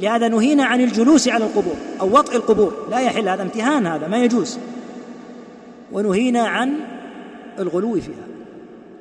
لهذا 0.00 0.28
نهينا 0.28 0.64
عن 0.64 0.80
الجلوس 0.80 1.28
على 1.28 1.44
القبور 1.44 1.76
أو 2.00 2.18
وطئ 2.18 2.36
القبور. 2.36 2.86
لا 2.90 3.00
يحل 3.00 3.28
هذا 3.28 3.42
امتهان 3.42 3.86
هذا 3.86 4.08
ما 4.08 4.24
يجوز. 4.24 4.58
ونهينا 5.92 6.48
عن 6.48 6.74
الغلو 7.58 8.00
فيها. 8.00 8.27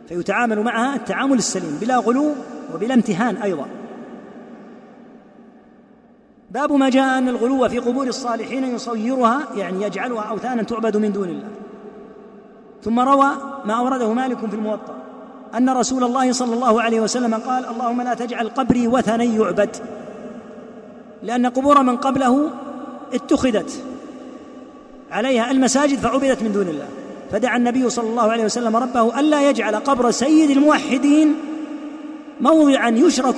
فيتعامل 0.08 0.64
معها 0.64 0.96
التعامل 0.96 1.38
السليم 1.38 1.78
بلا 1.82 1.98
غلو 1.98 2.32
وبلا 2.74 2.94
امتهان 2.94 3.36
أيضا. 3.36 3.66
باب 6.52 6.72
ما 6.72 6.90
جاء 6.90 7.18
أن 7.18 7.30
الغلو 7.30 7.70
في 7.70 7.80
قبور 7.80 8.08
الصالحين 8.08 8.64
يصيرها 8.64 9.40
يعني 9.56 9.84
يجعلها 9.84 10.22
أوثانا 10.22 10.64
تعبد 10.64 10.98
من 10.98 11.12
دون 11.12 11.30
الله. 11.30 11.48
ثم 12.84 13.00
روى 13.00 13.28
ما 13.66 13.74
أورده 13.74 14.14
مالك 14.14 14.38
في 14.38 14.56
الموطأ 14.56 14.98
أن 15.56 15.70
رسول 15.70 16.04
الله 16.04 16.32
صلى 16.32 16.54
الله 16.54 16.82
عليه 16.82 17.00
وسلم 17.00 17.34
قال 17.34 17.66
اللهم 17.66 18.02
لا 18.02 18.14
تجعل 18.14 18.50
قبري 18.50 18.88
وثنا 18.88 19.24
يعبد 19.24 19.76
لأن 21.24 21.46
قبور 21.46 21.84
من 21.84 21.98
قبله 21.98 22.50
اتخذت 23.14 23.84
عليها 25.12 25.52
المساجد 25.52 25.98
فعبدت 25.98 26.44
من 26.44 26.52
دون 26.52 26.68
الله. 26.68 26.88
فدعا 27.32 27.58
النبي 27.58 27.90
صلى 27.90 28.10
الله 28.10 28.32
عليه 28.32 28.46
وسلم 28.46 28.76
ربه 28.76 29.20
ألا 29.20 29.50
يجعل 29.50 29.76
قبر 29.76 30.12
سيد 30.12 30.50
الموحدين 30.50 31.36
موضعا 32.42 32.90
يشرك 32.90 33.36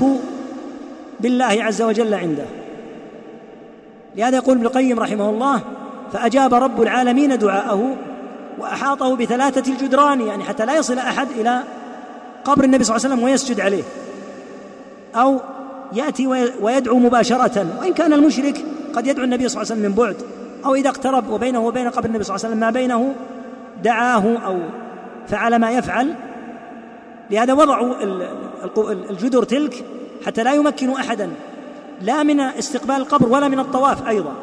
بالله 1.20 1.46
عز 1.46 1.82
وجل 1.82 2.14
عنده. 2.14 2.46
لهذا 4.16 4.38
يقول 4.38 4.56
ابن 4.56 4.66
القيم 4.66 5.00
رحمه 5.00 5.30
الله 5.30 5.62
فأجاب 6.14 6.54
رب 6.54 6.82
العالمين 6.82 7.38
دعاءه 7.38 7.96
وأحاطه 8.60 9.16
بثلاثة 9.16 9.72
الجدران 9.72 10.22
يعني 10.22 10.44
حتى 10.44 10.66
لا 10.66 10.78
يصل 10.78 10.98
أحد 10.98 11.28
إلى 11.40 11.64
قبر 12.46 12.64
النبي 12.64 12.84
صلى 12.84 12.96
الله 12.96 13.06
عليه 13.06 13.16
وسلم 13.16 13.26
ويسجد 13.26 13.60
عليه. 13.60 13.84
أو 15.16 15.40
يأتي 15.94 16.28
ويدعو 16.62 17.00
مباشرة 17.00 17.68
وإن 17.80 17.94
كان 17.94 18.14
المشرك 18.14 18.66
قد 18.94 19.08
يدعو 19.08 19.24
النبي 19.24 19.50
صلى 19.50 19.62
الله 19.62 19.72
عليه 19.72 19.82
وسلم 19.82 19.92
من 19.92 19.96
بعد 19.96 20.16
أو 20.66 20.76
إذا 20.76 20.90
اقترب 20.90 21.30
وبينه 21.30 21.60
وبين 21.60 21.90
قبر 21.90 22.06
النبي 22.06 22.24
صلى 22.24 22.36
الله 22.36 22.46
عليه 22.46 22.56
وسلم 22.56 22.68
ما 22.68 22.72
بينه 22.72 23.16
دعاه 23.84 24.38
أو 24.38 24.60
فعل 25.28 25.56
ما 25.56 25.72
يفعل 25.72 26.16
لهذا 27.32 27.54
وضعوا 27.54 27.96
الجدر 29.10 29.44
تلك 29.44 29.86
حتى 30.26 30.44
لا 30.44 30.54
يمكنوا 30.54 31.00
أحدا 31.00 31.30
لا 32.02 32.24
من 32.24 32.40
استقبال 32.40 32.96
القبر 32.96 33.28
ولا 33.30 33.48
من 33.48 33.60
الطواف 33.60 34.08
أيضا 34.08 34.34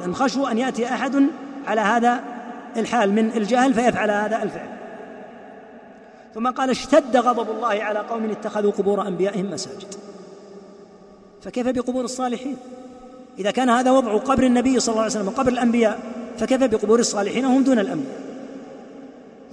لأن 0.00 0.14
خشوا 0.14 0.50
أن 0.50 0.58
يأتي 0.58 0.86
أحد 0.86 1.26
على 1.66 1.80
هذا 1.80 2.20
الحال 2.76 3.12
من 3.12 3.30
الجهل 3.36 3.74
فيفعل 3.74 4.10
هذا 4.10 4.42
الفعل. 4.42 4.68
ثم 6.34 6.50
قال 6.50 6.70
اشتد 6.70 7.16
غضب 7.16 7.50
الله 7.50 7.84
على 7.84 7.98
قوم 7.98 8.30
اتخذوا 8.30 8.72
قبور 8.72 9.08
أنبيائهم 9.08 9.50
مساجد. 9.50 9.94
فكيف 11.42 11.68
بقبور 11.68 12.04
الصالحين؟ 12.04 12.56
إذا 13.38 13.50
كان 13.50 13.68
هذا 13.68 13.90
وضع 13.90 14.16
قبر 14.16 14.42
النبي 14.42 14.80
صلى 14.80 14.92
الله 14.92 15.02
عليه 15.02 15.12
وسلم 15.12 15.28
وقبر 15.28 15.52
الأنبياء 15.52 15.98
فكيف 16.38 16.62
بقبور 16.62 16.98
الصالحين 16.98 17.46
وهم 17.46 17.62
دون 17.62 17.78
الأنبياء؟ 17.78 18.23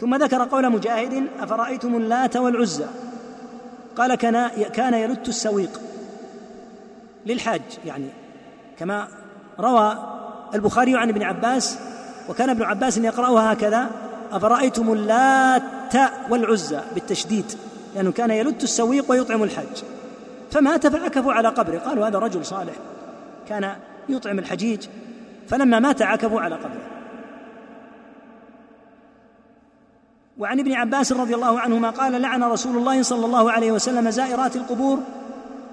ثم 0.02 0.16
ذكر 0.16 0.44
قول 0.44 0.70
مجاهد 0.70 1.28
أفرأيتم 1.40 1.96
اللات 1.96 2.38
والعزى؟ 2.38 2.86
قال 3.98 4.16
كان 4.16 4.48
كان 4.74 4.94
يلت 4.94 5.30
السويق 5.30 5.82
للحاج. 7.26 7.62
يعني 7.86 8.08
كما 8.80 9.08
روى 9.60 9.98
البخاري 10.56 10.98
عن 10.98 11.10
ابن 11.10 11.24
عباس 11.24 11.78
وكان 12.30 12.50
ابن 12.50 12.64
عباس 12.64 12.98
يقرأها 12.98 13.54
هكذا 13.54 13.90
أفرأيتم 14.32 14.94
اللات 14.94 15.96
والعزى؟ 16.30 16.80
بالتشديد 16.94 17.46
لأنه 17.96 18.12
كان 18.12 18.32
يلت 18.32 18.64
السويق 18.64 19.12
ويطعم 19.12 19.44
الحج 19.44 19.84
فمات 20.52 20.88
فعكفوا 20.88 21.34
على 21.34 21.48
قبره؟ 21.48 21.78
قالوا 21.78 22.08
هذا 22.08 22.20
رجل 22.20 22.46
صالح 22.46 22.74
كان 23.50 23.76
يطعم 24.10 24.40
الحجيج 24.40 24.86
فلما 25.48 25.80
مات 25.80 26.02
عكفوا 26.02 26.42
على 26.42 26.56
قبره. 26.56 26.91
وعن 30.42 30.60
ابن 30.60 30.74
عباس 30.74 31.12
رضي 31.12 31.36
الله 31.36 31.60
عنهما 31.60 31.90
قال 31.90 32.22
لعن 32.22 32.44
رسول 32.44 32.78
الله 32.78 33.02
صلى 33.02 33.26
الله 33.26 33.52
عليه 33.52 33.72
وسلم 33.72 34.10
زائرات 34.10 34.56
القبور 34.56 35.00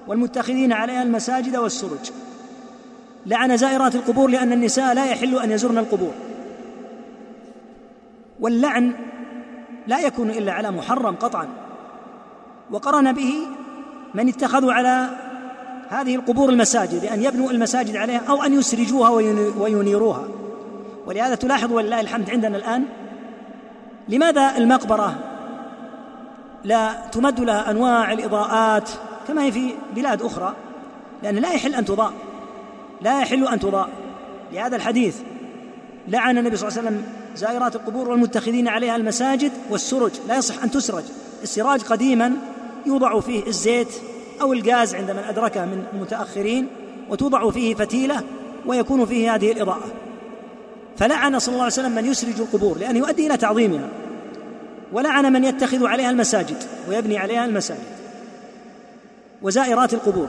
والمتخذين 0.06 0.72
عليها 0.72 1.02
المساجد 1.02 1.56
والسرج. 1.56 2.10
لعن 3.26 3.56
زائرات 3.56 3.94
القبور 3.94 4.30
لأن 4.30 4.52
النساء 4.52 4.94
لا 4.94 5.04
يحل 5.04 5.38
أن 5.38 5.50
يزرن 5.50 5.78
القبور. 5.78 6.12
واللعن 8.40 8.92
لا 9.86 10.00
يكون 10.00 10.30
إلا 10.30 10.52
على 10.52 10.70
محرم 10.70 11.14
قطعا. 11.14 11.48
وقرن 12.70 13.12
به 13.12 13.34
من 14.14 14.28
اتخذوا 14.28 14.72
على 14.72 15.08
هذه 15.88 16.14
القبور 16.14 16.50
المساجد 16.50 17.04
أن 17.04 17.22
يبنوا 17.22 17.50
المساجد 17.50 17.96
عليها 17.96 18.22
أو 18.28 18.42
أن 18.42 18.58
يسرجوها 18.58 19.10
وينيروها. 19.58 20.24
ولهذا 21.06 21.34
تلاحظ 21.34 21.72
ولله 21.72 22.00
الحمد 22.00 22.30
عندنا 22.30 22.56
الآن 22.56 22.84
لماذا 24.08 24.56
المقبرة؟ 24.56 25.14
لا 26.64 26.92
تمد 27.12 27.40
لها 27.40 27.70
أنواع 27.70 28.12
الإضاءات 28.12 28.90
كما 29.28 29.42
هي 29.42 29.52
في 29.52 29.74
بلاد 29.96 30.22
أخرى 30.22 30.54
لأن 31.22 31.34
لا 31.34 31.52
يحل 31.52 31.74
أن 31.74 31.84
تضاء. 31.84 32.12
لا 33.00 33.20
يحل 33.20 33.48
أن 33.48 33.60
تضاء. 33.60 33.88
لهذا 34.52 34.76
الحديث 34.76 35.16
لعن 36.08 36.38
النبي 36.38 36.56
صلى 36.56 36.68
الله 36.68 36.78
عليه 36.78 36.88
وسلم 36.88 37.04
زائرات 37.36 37.76
القبور 37.76 38.08
والمتخذين 38.08 38.68
عليها 38.68 38.96
المساجد 38.96 39.52
والسرج. 39.70 40.12
لا 40.28 40.36
يصح 40.36 40.62
أن 40.62 40.70
تسرج. 40.70 41.04
السراج 41.42 41.82
قديما 41.82 42.32
يوضع 42.86 43.20
فيه 43.20 43.46
الزيت 43.46 43.88
أو 44.40 44.52
الغاز 44.52 44.94
عند 44.94 45.10
من 45.10 45.18
أدركه 45.28 45.64
من 45.64 45.84
المتأخرين 45.92 46.68
وتوضع 47.10 47.50
فيه 47.50 47.74
فتيلة 47.74 48.22
ويكون 48.66 49.06
فيه 49.06 49.34
هذه 49.34 49.52
الإضاءة. 49.52 49.86
فلعن 50.98 51.38
صلى 51.38 51.52
الله 51.52 51.64
عليه 51.64 51.72
وسلم 51.72 51.94
من 51.94 52.06
يسرج 52.06 52.40
القبور 52.40 52.78
لأنه 52.78 52.98
يؤدي 52.98 53.26
إلى 53.26 53.36
تعظيمها. 53.36 53.88
ولعن 54.92 55.32
من 55.32 55.44
يتخذ 55.44 55.86
عليها 55.86 56.10
المساجد 56.10 56.56
ويبني 56.88 57.18
عليها 57.18 57.44
المساجد. 57.44 57.98
وزائرات 59.42 59.94
القبور. 59.94 60.28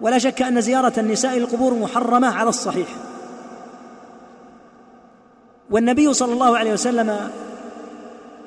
ولا 0.00 0.18
شك 0.18 0.42
أن 0.42 0.60
زيارة 0.60 0.92
النساء 0.98 1.38
القبور 1.38 1.74
محرمة 1.74 2.28
على 2.28 2.48
الصحيح. 2.48 2.88
والنبي 5.70 6.14
صلى 6.14 6.32
الله 6.32 6.58
عليه 6.58 6.72
وسلم 6.72 7.30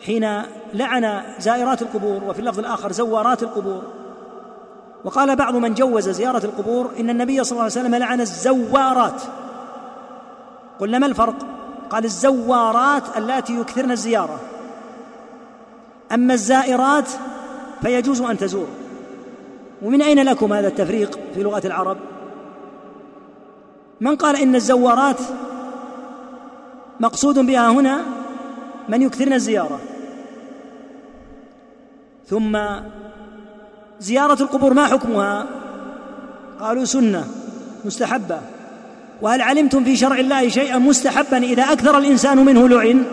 حين 0.05 0.41
لعن 0.73 1.21
زائرات 1.39 1.81
القبور 1.81 2.23
وفي 2.23 2.39
اللفظ 2.39 2.59
الآخر 2.59 2.91
زوارات 2.91 3.43
القبور 3.43 3.81
وقال 5.03 5.35
بعض 5.35 5.55
من 5.55 5.73
جوز 5.73 6.09
زيارة 6.09 6.45
القبور 6.45 6.91
إن 6.99 7.09
النبي 7.09 7.43
صلى 7.43 7.51
الله 7.51 7.63
عليه 7.63 7.71
وسلم 7.73 7.95
لعن 7.95 8.21
الزوارات. 8.21 9.21
قلنا 10.79 10.99
ما 10.99 11.05
الفرق؟ 11.05 11.35
قال 11.89 12.05
الزوارات 12.05 13.17
اللاتي 13.17 13.59
يكثرن 13.59 13.91
الزيارة. 13.91 14.39
أما 16.11 16.33
الزائرات 16.33 17.09
فيجوز 17.81 18.21
أن 18.21 18.37
تزور. 18.37 18.67
ومن 19.81 20.01
أين 20.01 20.23
لكم 20.23 20.53
هذا 20.53 20.67
التفريق 20.67 21.19
في 21.35 21.43
لغة 21.43 21.67
العرب؟ 21.67 21.97
من 24.01 24.15
قال 24.15 24.35
إن 24.35 24.55
الزوارات 24.55 25.19
مقصود 26.99 27.39
بها 27.39 27.69
هنا 27.71 28.01
من 28.89 29.01
يكثرن 29.01 29.33
الزيارة. 29.33 29.79
ثم 32.27 32.59
زيارة 33.99 34.41
القبور 34.41 34.73
ما 34.73 34.85
حكمها؟ 34.85 35.45
قالوا 36.59 36.85
سنة 36.85 37.27
مستحبة. 37.85 38.41
وهل 39.23 39.41
علمتم 39.41 39.83
في 39.83 39.95
شرع 39.95 40.19
الله 40.19 40.49
شيئا 40.49 40.77
مستحبا 40.77 41.37
إذا 41.37 41.63
أكثر 41.63 41.97
الإنسان 41.97 42.37
منه 42.45 42.69
لعن؟ 42.69 43.03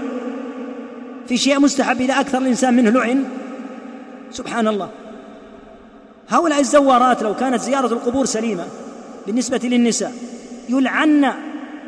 في 1.29 1.37
شيء 1.37 1.61
مستحب 1.61 2.01
إذا 2.01 2.21
أكثر 2.21 2.39
الإنسان 2.39 2.77
منه 2.77 2.91
لعن؟ 2.91 3.25
سبحان 4.31 4.69
الله 4.69 4.89
هؤلاء 6.29 6.61
الزوارات 6.61 7.23
لو 7.23 7.35
كانت 7.35 7.61
زيارة 7.61 7.87
القبور 7.87 8.25
سليمة 8.25 8.65
بالنسبة 9.27 9.61
للنساء 9.65 10.13
يلعن 10.69 11.33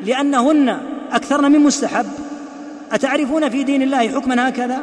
لأنهن 0.02 0.78
أكثرن 1.12 1.52
من 1.52 1.60
مستحب. 1.60 2.06
أتعرفون 2.92 3.48
في 3.48 3.62
دين 3.62 3.82
الله 3.82 4.08
حكما 4.08 4.48
هكذا؟ 4.48 4.82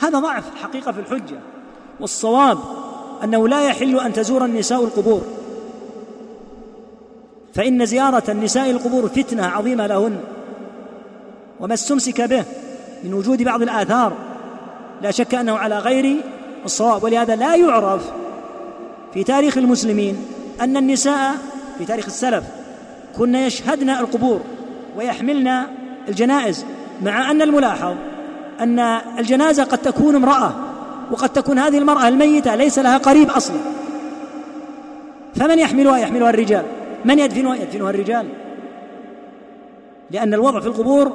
هذا 0.00 0.18
ضعف 0.18 0.44
حقيقة 0.62 0.92
في 0.92 1.00
الحجة. 1.00 1.38
والصواب 2.00 2.58
أنه 3.24 3.48
لا 3.48 3.66
يحل 3.66 4.00
أن 4.00 4.12
تزور 4.12 4.44
النساء 4.44 4.84
القبور. 4.84 5.41
فإن 7.54 7.86
زيارة 7.86 8.22
النساء 8.28 8.70
القبور 8.70 9.08
فتنة 9.08 9.46
عظيمة 9.46 9.86
لهن 9.86 10.20
وما 11.60 11.74
استمسك 11.74 12.20
به 12.20 12.44
من 13.04 13.14
وجود 13.14 13.42
بعض 13.42 13.62
الآثار 13.62 14.12
لا 15.02 15.10
شك 15.10 15.34
أنه 15.34 15.58
على 15.58 15.78
غير 15.78 16.16
الصواب 16.64 17.04
ولهذا 17.04 17.36
لا 17.36 17.54
يعرف 17.56 18.10
في 19.14 19.24
تاريخ 19.24 19.58
المسلمين 19.58 20.16
أن 20.60 20.76
النساء 20.76 21.34
في 21.78 21.84
تاريخ 21.84 22.04
السلف 22.06 22.44
كن 23.18 23.34
يشهدن 23.34 23.90
القبور 23.90 24.40
ويحملن 24.96 25.62
الجنائز 26.08 26.64
مع 27.02 27.30
أن 27.30 27.42
الملاحظ 27.42 27.96
أن 28.60 28.78
الجنازة 29.18 29.64
قد 29.64 29.78
تكون 29.78 30.14
امرأة 30.14 30.52
وقد 31.10 31.28
تكون 31.28 31.58
هذه 31.58 31.78
المرأة 31.78 32.08
الميتة 32.08 32.54
ليس 32.54 32.78
لها 32.78 32.98
قريب 32.98 33.30
أصلا. 33.30 33.56
فمن 35.34 35.58
يحملها؟ 35.58 35.98
يحملها 35.98 36.30
الرجال. 36.30 36.64
من 37.04 37.18
يدفنها 37.18 37.56
يدفنها 37.56 37.90
الرجال؟ 37.90 38.28
لأن 40.10 40.34
الوضع 40.34 40.60
في 40.60 40.66
القبور 40.66 41.12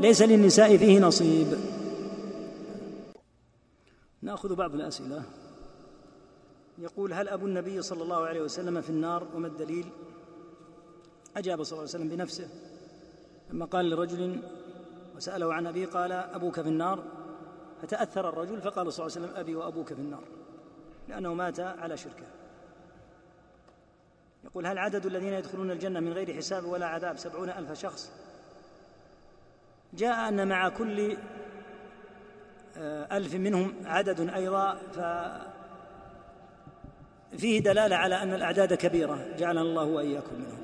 ليس 0.00 0.22
للنساء 0.22 0.76
فيه 0.76 1.00
نصيب. 1.00 1.46
نأخذ 4.22 4.54
بعض 4.54 4.74
الأسئلة. 4.74 5.22
يقول 6.78 7.12
هل 7.12 7.28
أبو 7.28 7.46
النبي 7.46 7.82
صلى 7.82 8.02
الله 8.02 8.26
عليه 8.26 8.40
وسلم 8.40 8.80
في 8.80 8.90
النار؟ 8.90 9.26
وما 9.34 9.46
الدليل؟ 9.46 9.84
أجاب 11.36 11.62
صلى 11.62 11.78
الله 11.78 11.88
عليه 11.88 12.04
وسلم 12.04 12.16
بنفسه. 12.16 12.48
لما 13.50 13.64
قال 13.64 13.90
لرجل 13.90 14.42
وسأله 15.16 15.54
عن 15.54 15.66
أبيه 15.66 15.86
قال 15.86 16.12
أبوك 16.12 16.60
في 16.60 16.68
النار؟ 16.68 17.02
فتأثر 17.82 18.28
الرجل 18.28 18.60
فقال 18.60 18.92
صلى 18.92 19.06
الله 19.06 19.16
عليه 19.16 19.26
وسلم 19.26 19.40
أبي 19.40 19.54
وأبوك 19.54 19.88
في 19.88 20.00
النار 20.00 20.24
لأنه 21.08 21.34
مات 21.34 21.60
على 21.60 21.96
شركه. 21.96 22.39
يقول 24.44 24.66
هل 24.66 24.78
عدد 24.78 25.06
الذين 25.06 25.32
يدخلون 25.32 25.70
الجنة 25.70 26.00
من 26.00 26.12
غير 26.12 26.36
حساب 26.36 26.64
ولا 26.64 26.86
عذاب 26.86 27.18
سبعون 27.18 27.50
ألف 27.50 27.72
شخص؟ 27.72 28.10
جاء 29.92 30.28
أن 30.28 30.48
مع 30.48 30.68
كل 30.68 31.16
ألف 33.12 33.34
منهم 33.34 33.74
عدد 33.84 34.28
أيضا 34.28 34.78
فيه 37.38 37.60
دلالة 37.60 37.96
على 37.96 38.22
أن 38.22 38.34
الأعداد 38.34 38.74
كبيرة. 38.74 39.26
جعلنا 39.38 39.62
الله 39.62 39.84
وإياكم 39.84 40.34
منهم. 40.34 40.62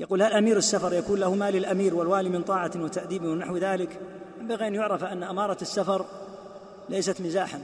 يقول 0.00 0.22
هل 0.22 0.32
أمير 0.32 0.56
السفر 0.56 0.92
يكون 0.92 1.20
له 1.20 1.34
مال 1.34 1.56
الأمير 1.56 1.94
والوالي 1.94 2.28
من 2.28 2.42
طاعة 2.42 2.72
وتأديب 2.76 3.24
ونحو 3.24 3.56
ذلك؟ 3.56 4.00
ينبغي 4.40 4.66
أن 4.66 4.74
يعرف 4.74 5.04
أن 5.04 5.22
أمارة 5.22 5.58
السفر 5.62 6.06
ليست 6.88 7.20
مزاحا 7.20 7.60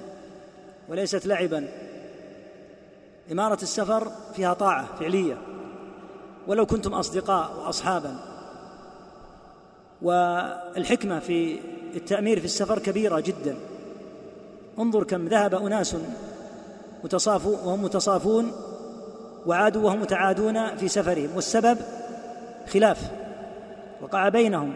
وليست 0.88 1.26
لعبا. 1.26 1.68
إمارة 3.32 3.62
السفر 3.62 4.08
فيها 4.34 4.54
طاعة 4.54 4.96
فعلية 5.00 5.38
ولو 6.46 6.66
كنتم 6.66 6.94
أصدقاء 6.94 7.64
واصحابا. 7.66 8.16
والحكمة 10.02 11.18
في 11.18 11.58
التأمير 11.94 12.38
في 12.38 12.44
السفر 12.44 12.78
كبيرة 12.78 13.20
جدا. 13.20 13.56
انظر 14.78 15.04
كم 15.04 15.28
ذهب 15.28 15.54
أناس 15.54 15.96
متصافون 17.04 17.54
وهم 17.64 17.82
متصافون 17.84 18.52
وعادوا 19.46 19.82
وهم 19.82 20.00
متعادون 20.00 20.76
في 20.76 20.88
سفرهم. 20.88 21.30
والسبب 21.34 21.78
خلاف 22.72 23.10
وقع 24.02 24.28
بينهم 24.28 24.74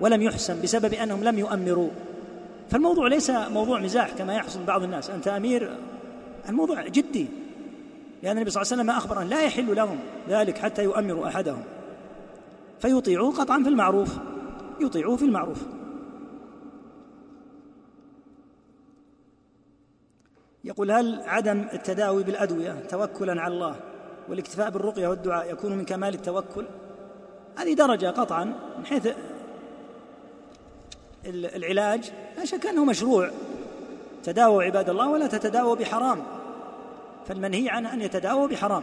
ولم 0.00 0.22
يحسن 0.22 0.62
بسبب 0.62 0.94
أنهم 0.94 1.24
لم 1.24 1.38
يؤمروا. 1.38 1.90
فالموضوع 2.70 3.08
ليس 3.08 3.30
موضوع 3.30 3.80
مزاح 3.80 4.10
كما 4.10 4.34
يحصل 4.34 4.64
بعض 4.64 4.82
الناس. 4.82 5.10
أنت 5.10 5.28
أمير 5.28 5.76
الموضوع 6.48 6.88
جدي. 6.88 7.26
لأن 8.22 8.36
النبي 8.36 8.50
صلى 8.50 8.62
الله 8.62 8.72
عليه 8.72 8.82
وسلم 8.82 8.96
أخبر 8.96 9.22
أن 9.22 9.28
لا 9.28 9.42
يحل 9.42 9.76
لهم 9.76 9.98
ذلك 10.28 10.58
حتى 10.58 10.84
يؤمروا 10.84 11.28
أحدهم. 11.28 11.62
فيطيعوه 12.80 13.34
قطعا 13.34 13.62
في 13.62 13.68
المعروف. 13.68 14.18
يطيعوه 14.80 15.16
في 15.16 15.24
المعروف. 15.24 15.62
يقول 20.64 20.90
هل 20.90 21.22
عدم 21.26 21.66
التداوي 21.72 22.22
بالأدوية 22.22 22.80
توكلا 22.88 23.42
على 23.42 23.54
الله 23.54 23.76
والاكتفاء 24.28 24.70
بالرقية 24.70 25.08
والدعاء 25.08 25.52
يكون 25.52 25.72
من 25.72 25.84
كمال 25.84 26.14
التوكل؟ 26.14 26.64
هذه 27.58 27.74
درجة 27.74 28.06
قطعا 28.06 28.44
من 28.78 28.86
حيث 28.86 29.08
العلاج. 31.26 32.12
لا 32.36 32.44
شك 32.44 32.66
أنه 32.66 32.84
مشروع. 32.84 33.30
تداووا 34.22 34.62
عباد 34.62 34.88
الله 34.90 35.08
ولا 35.08 35.26
تتداووا 35.26 35.74
بحرام. 35.74 36.37
فالمنهي 37.28 37.68
عنه 37.68 37.92
أن 37.92 38.00
يتداووا 38.00 38.46
بحرام. 38.46 38.82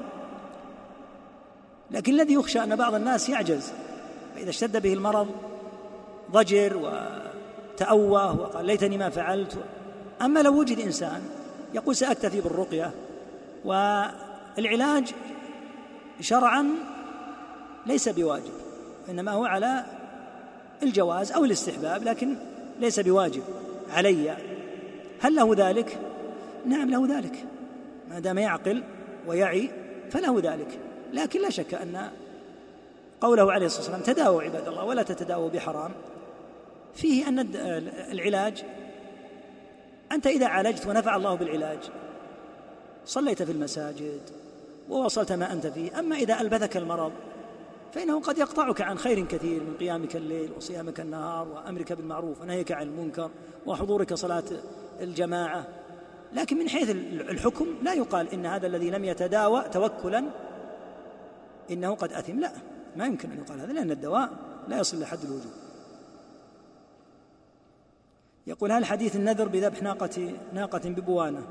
لكن 1.92 2.14
الذي 2.14 2.34
يخشى 2.34 2.64
أن 2.64 2.76
بعض 2.76 2.94
الناس 2.94 3.30
يعجز 3.30 3.72
فإذا 4.36 4.50
اشتد 4.50 4.82
به 4.82 4.94
المرض 4.94 5.28
ضجر 6.32 6.78
وتأوه 6.78 8.42
وقال 8.42 8.66
ليتني 8.66 8.98
ما 8.98 9.10
فعلت. 9.10 9.58
أما 10.22 10.40
لو 10.40 10.60
وجد 10.60 10.80
إنسان 10.80 11.22
يقول 11.74 11.96
سأكتفي 11.96 12.42
بالرقية 12.42 12.92
والعلاج 13.66 15.14
شرعا 16.22 16.68
ليس 17.86 18.10
بواجب 18.10 18.54
إنما 19.10 19.32
هو 19.32 19.46
على 19.46 19.86
الجواز 20.84 21.32
أو 21.32 21.46
الاستحباب 21.46 22.04
لكن 22.04 22.36
ليس 22.80 23.00
بواجب 23.00 23.44
علي. 23.94 24.38
هل 25.22 25.36
له 25.36 25.56
ذلك؟ 25.56 26.00
نعم 26.66 26.90
له 26.90 27.18
ذلك. 27.18 27.46
ما 28.10 28.20
دام 28.20 28.38
يعقل 28.38 28.84
ويعي 29.28 29.70
فله 30.12 30.40
ذلك. 30.40 30.80
لكن 31.14 31.42
لا 31.42 31.50
شك 31.50 31.74
أن 31.74 32.12
قوله 33.22 33.52
عليه 33.52 33.66
الصلاة 33.66 33.82
والسلام 33.82 34.16
تداووا 34.16 34.44
عباد 34.44 34.68
الله 34.68 34.84
ولا 34.84 35.04
تتداووا 35.04 35.50
بحرام. 35.50 35.92
فيه 36.94 37.28
أن 37.28 37.40
العلاج 38.12 38.64
أنت 40.12 40.28
إذا 40.28 40.48
عالجت 40.48 40.88
ونفع 40.88 41.16
الله 41.16 41.36
بالعلاج 41.36 41.80
صليت 43.06 43.44
في 43.44 43.52
المساجد 43.52 44.22
ووصلت 44.90 45.32
ما 45.32 45.54
أنت 45.54 45.68
فيه 45.68 46.00
أما 46.00 46.16
إذا 46.16 46.42
ألبثك 46.42 46.78
المرض 46.78 47.12
فإنه 47.94 48.20
قد 48.20 48.38
يقطعك 48.38 48.82
عن 48.82 48.98
خير 48.98 49.26
كثير 49.26 49.64
من 49.64 49.78
قيامك 49.80 50.16
الليل 50.16 50.52
وصيامك 50.58 51.00
النهار 51.00 51.48
وأمرك 51.48 51.94
بالمعروف 51.94 52.42
ونهيك 52.42 52.72
عن 52.72 52.88
المنكر 52.88 53.30
وحضورك 53.66 54.14
صلاة 54.14 54.44
الجماعة. 55.02 55.68
لكن 56.36 56.58
من 56.58 56.70
حيث 56.70 56.90
الحكم 57.30 57.68
لا 57.84 57.94
يقال 57.94 58.34
إن 58.34 58.46
هذا 58.46 58.68
الذي 58.68 58.90
لم 58.90 59.06
يتداوى 59.06 59.64
توكلا 59.72 60.26
إنه 61.72 61.96
قد 61.96 62.14
أثم. 62.14 62.40
لا 62.40 62.52
ما 62.96 63.06
يمكن 63.06 63.32
أن 63.32 63.38
يقال 63.38 63.60
هذا 63.60 63.74
لأن 63.74 63.92
الدواء 63.92 64.30
لا 64.68 64.80
يصل 64.80 65.00
لحد 65.00 65.24
الوجوب 65.24 65.52
يقول 68.48 68.72
هل 68.72 68.86
حديث 68.86 69.16
النذر 69.16 69.48
بذبح 69.48 69.84
ناقة 69.84 70.34
ناقة 70.54 70.90
ببوانة 70.90 71.44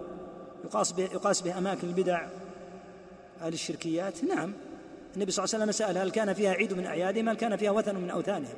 يقاس 0.65 0.93
به 0.93 1.03
يقاس 1.03 1.41
به 1.41 1.59
أماكن 1.59 1.89
البدع 1.89 2.27
أهل 3.43 3.53
الشركيات؟ 3.53 4.25
نعم. 4.25 4.53
النبي 5.15 5.33
صلى 5.33 5.45
الله 5.45 5.55
عليه 5.55 5.65
وسلم 5.65 5.73
سأل 5.73 5.99
هل 5.99 6.11
كان 6.11 6.33
فيها 6.33 6.53
عيد 6.53 6.73
من 6.73 6.87
أعيادهم؟ 6.87 7.29
هل 7.29 7.37
كان 7.37 7.57
فيها 7.57 7.71
وثن 7.71 7.95
من 7.97 8.11
أوثانهم؟ 8.11 8.55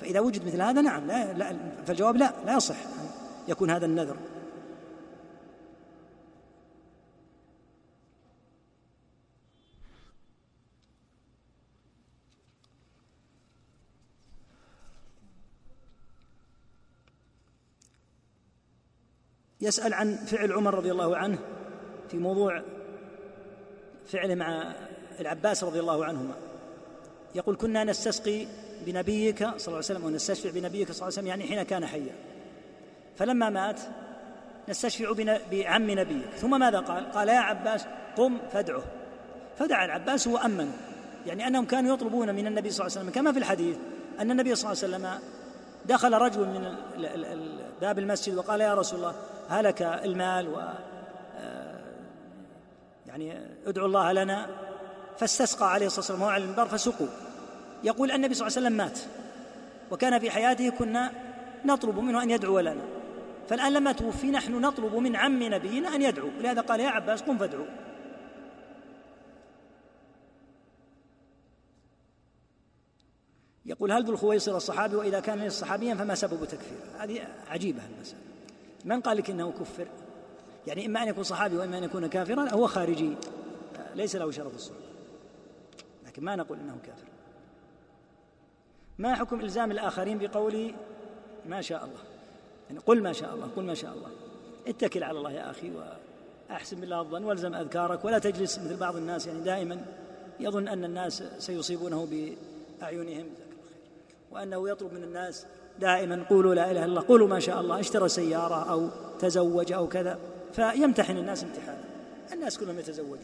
فإذا 0.00 0.20
وجد 0.20 0.46
مثل 0.46 0.62
هذا 0.62 0.80
نعم 0.80 1.06
لا, 1.06 1.32
لا 1.32 1.56
فالجواب 1.86 2.16
لا 2.16 2.32
لا 2.46 2.56
يصح 2.56 2.76
أن 2.76 3.08
يكون 3.48 3.70
هذا 3.70 3.86
النذر. 3.86 4.16
يسأل 19.66 19.94
عن 19.94 20.16
فعل 20.16 20.52
عمر 20.52 20.74
رضي 20.74 20.92
الله 20.92 21.16
عنه 21.16 21.38
في 22.10 22.16
موضوع 22.16 22.62
فعله 24.06 24.34
مع 24.34 24.72
العباس 25.20 25.64
رضي 25.64 25.80
الله 25.80 26.04
عنهما. 26.04 26.34
يقول 27.34 27.56
كنا 27.56 27.84
نستسقي 27.84 28.46
بنبيك 28.86 29.38
صلى 29.38 29.48
الله 29.48 29.58
عليه 29.68 29.78
وسلم 29.78 30.04
ونستشفع 30.04 30.50
بنبيك 30.50 30.92
صلى 30.92 30.94
الله 30.94 31.04
عليه 31.04 31.14
وسلم 31.14 31.26
يعني 31.26 31.44
حين 31.44 31.62
كان 31.62 31.86
حيا. 31.86 32.14
فلما 33.16 33.50
مات 33.50 33.80
نستشفع 34.68 35.12
بعم 35.50 35.90
نبيك. 35.90 36.30
ثم 36.36 36.60
ماذا 36.60 36.78
قال؟ 36.78 37.12
قال 37.12 37.28
يا 37.28 37.38
عباس 37.38 37.86
قم 38.16 38.38
فادعه. 38.52 38.82
فدعا 39.58 39.84
العباس 39.84 40.26
وأمن. 40.26 40.72
يعني 41.26 41.46
أنهم 41.46 41.64
كانوا 41.64 41.94
يطلبون 41.94 42.34
من 42.34 42.46
النبي 42.46 42.70
صلى 42.70 42.86
الله 42.86 42.98
عليه 42.98 43.08
وسلم 43.08 43.14
كما 43.14 43.32
في 43.32 43.38
الحديث 43.38 43.76
أن 44.20 44.30
النبي 44.30 44.54
صلى 44.54 44.72
الله 44.72 44.82
عليه 44.84 44.96
وسلم 44.96 45.20
دخل 45.86 46.12
رجل 46.12 46.40
من 46.40 46.76
باب 47.80 47.98
المسجد 47.98 48.34
وقال 48.34 48.60
يا 48.60 48.74
رسول 48.74 48.98
الله 48.98 49.14
هلك 49.48 49.82
المال 49.82 50.48
و 50.48 50.60
آه، 51.36 51.80
يعني 53.06 53.40
ادعو 53.66 53.86
الله 53.86 54.12
لنا. 54.12 54.46
فاستسقى 55.18 55.72
عليه 55.72 55.86
الصلاة 55.86 56.00
والسلام 56.00 56.24
على 56.24 56.44
المنبر 56.44 56.66
فسقوا. 56.66 57.06
يقول 57.84 58.10
النبي 58.10 58.34
صلى 58.34 58.46
الله 58.46 58.58
عليه 58.58 58.66
وسلم 58.66 58.78
مات. 58.78 58.98
وكان 59.90 60.18
في 60.18 60.30
حياته 60.30 60.70
كنا 60.70 61.12
نطلب 61.64 61.98
منه 61.98 62.22
أن 62.22 62.30
يدعو 62.30 62.60
لنا. 62.60 62.82
فالآن 63.48 63.72
لما 63.72 63.92
توفي 63.92 64.30
نحن 64.30 64.60
نطلب 64.60 64.94
من 64.94 65.16
عم 65.16 65.42
نبينا 65.42 65.94
أن 65.94 66.02
يدعو. 66.02 66.28
لهذا 66.40 66.60
قال 66.60 66.80
يا 66.80 66.88
عباس 66.88 67.22
قم 67.22 67.38
فادعو. 67.38 67.64
يقول 73.66 73.92
هل 73.92 74.04
ذو 74.04 74.12
الخويصر 74.12 74.56
الصحابي 74.56 74.96
وإذا 74.96 75.20
كان 75.20 75.38
ليس 75.38 75.52
صحابيا 75.52 75.94
فما 75.94 76.14
سبب 76.14 76.44
تكفير؟ 76.44 76.78
هذه 76.98 77.28
عجيبة 77.48 77.82
المسألة. 77.96 78.25
من 78.86 79.00
قال 79.00 79.16
لك 79.16 79.30
إنه 79.30 79.52
كفر؟ 79.52 79.88
يعني 80.66 80.86
إما 80.86 81.02
أن 81.02 81.08
يكون 81.08 81.24
صحابي 81.24 81.56
وإما 81.56 81.78
أن 81.78 81.84
يكون 81.84 82.06
كافرا 82.06 82.50
هو 82.50 82.66
خارجي. 82.66 83.14
ليس 83.94 84.16
له 84.16 84.30
شرف 84.30 84.54
الصحبه 84.54 84.86
لكن 86.06 86.24
ما 86.24 86.36
نقول 86.36 86.58
إنه 86.58 86.78
كافر. 86.86 87.08
ما 88.98 89.14
حكم 89.14 89.40
إلزام 89.40 89.70
الآخرين 89.70 90.18
بقول 90.18 90.74
ما 91.46 91.60
شاء 91.60 91.84
الله؟ 91.84 92.00
يعني 92.68 92.80
قل 92.86 93.02
ما 93.02 93.12
شاء 93.12 93.34
الله 93.34 93.48
قل 93.56 93.64
ما 93.64 93.74
شاء 93.74 93.92
الله. 93.92 94.10
اتكل 94.68 95.02
على 95.02 95.18
الله 95.18 95.30
يا 95.30 95.50
أخي 95.50 95.72
وأحسن 96.50 96.80
بالله 96.80 97.00
الظن 97.00 97.24
والزم 97.24 97.54
أذكارك 97.54 98.04
ولا 98.04 98.18
تجلس 98.18 98.58
مثل 98.58 98.76
بعض 98.76 98.96
الناس. 98.96 99.26
يعني 99.26 99.40
دائما 99.40 99.84
يظن 100.40 100.68
أن 100.68 100.84
الناس 100.84 101.22
سيصيبونه 101.38 102.08
بأعينهم. 102.80 103.26
وأنه 104.30 104.68
يطلب 104.68 104.92
من 104.92 105.02
الناس 105.02 105.46
دائما 105.80 106.24
قولوا 106.30 106.54
لا 106.54 106.70
إله 106.70 106.84
إلا 106.84 106.84
الله 106.84 107.04
قولوا 107.08 107.28
ما 107.28 107.40
شاء 107.40 107.60
الله 107.60 107.80
اشترى 107.80 108.08
سيارة 108.08 108.70
أو 108.70 108.88
تزوج 109.18 109.72
أو 109.72 109.88
كذا. 109.88 110.18
فيمتحن 110.52 111.16
الناس 111.16 111.44
امتحانا. 111.44 111.84
الناس 112.32 112.58
كلهم 112.58 112.78
يتزوجون 112.78 113.18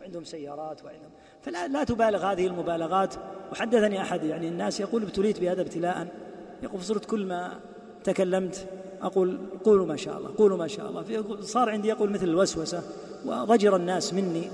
وعندهم 0.00 0.24
سيارات 0.24 0.84
وعندهم. 0.84 1.10
فلا 1.42 1.68
لا 1.68 1.84
تبالغ 1.84 2.32
هذه 2.32 2.46
المبالغات. 2.46 3.14
وحدثني 3.52 4.02
أحد 4.02 4.24
يعني 4.24 4.48
الناس 4.48 4.80
يقول 4.80 5.02
ابتليت 5.02 5.40
بهذا 5.40 5.60
ابتلاء. 5.60 6.08
يقول 6.62 6.82
صرت 6.82 7.04
كل 7.04 7.26
ما 7.26 7.60
تكلمت 8.04 8.66
أقول 9.02 9.38
قولوا 9.64 9.86
ما 9.86 9.96
شاء 9.96 10.18
الله 10.18 10.30
قولوا 10.38 10.56
ما 10.56 10.66
شاء 10.66 10.88
الله. 10.88 11.40
صار 11.40 11.70
عندي 11.70 11.88
يقول 11.88 12.10
مثل 12.10 12.24
الوسوسة 12.24 12.82
وضجر 13.26 13.76
الناس 13.76 14.14
مني 14.14 14.50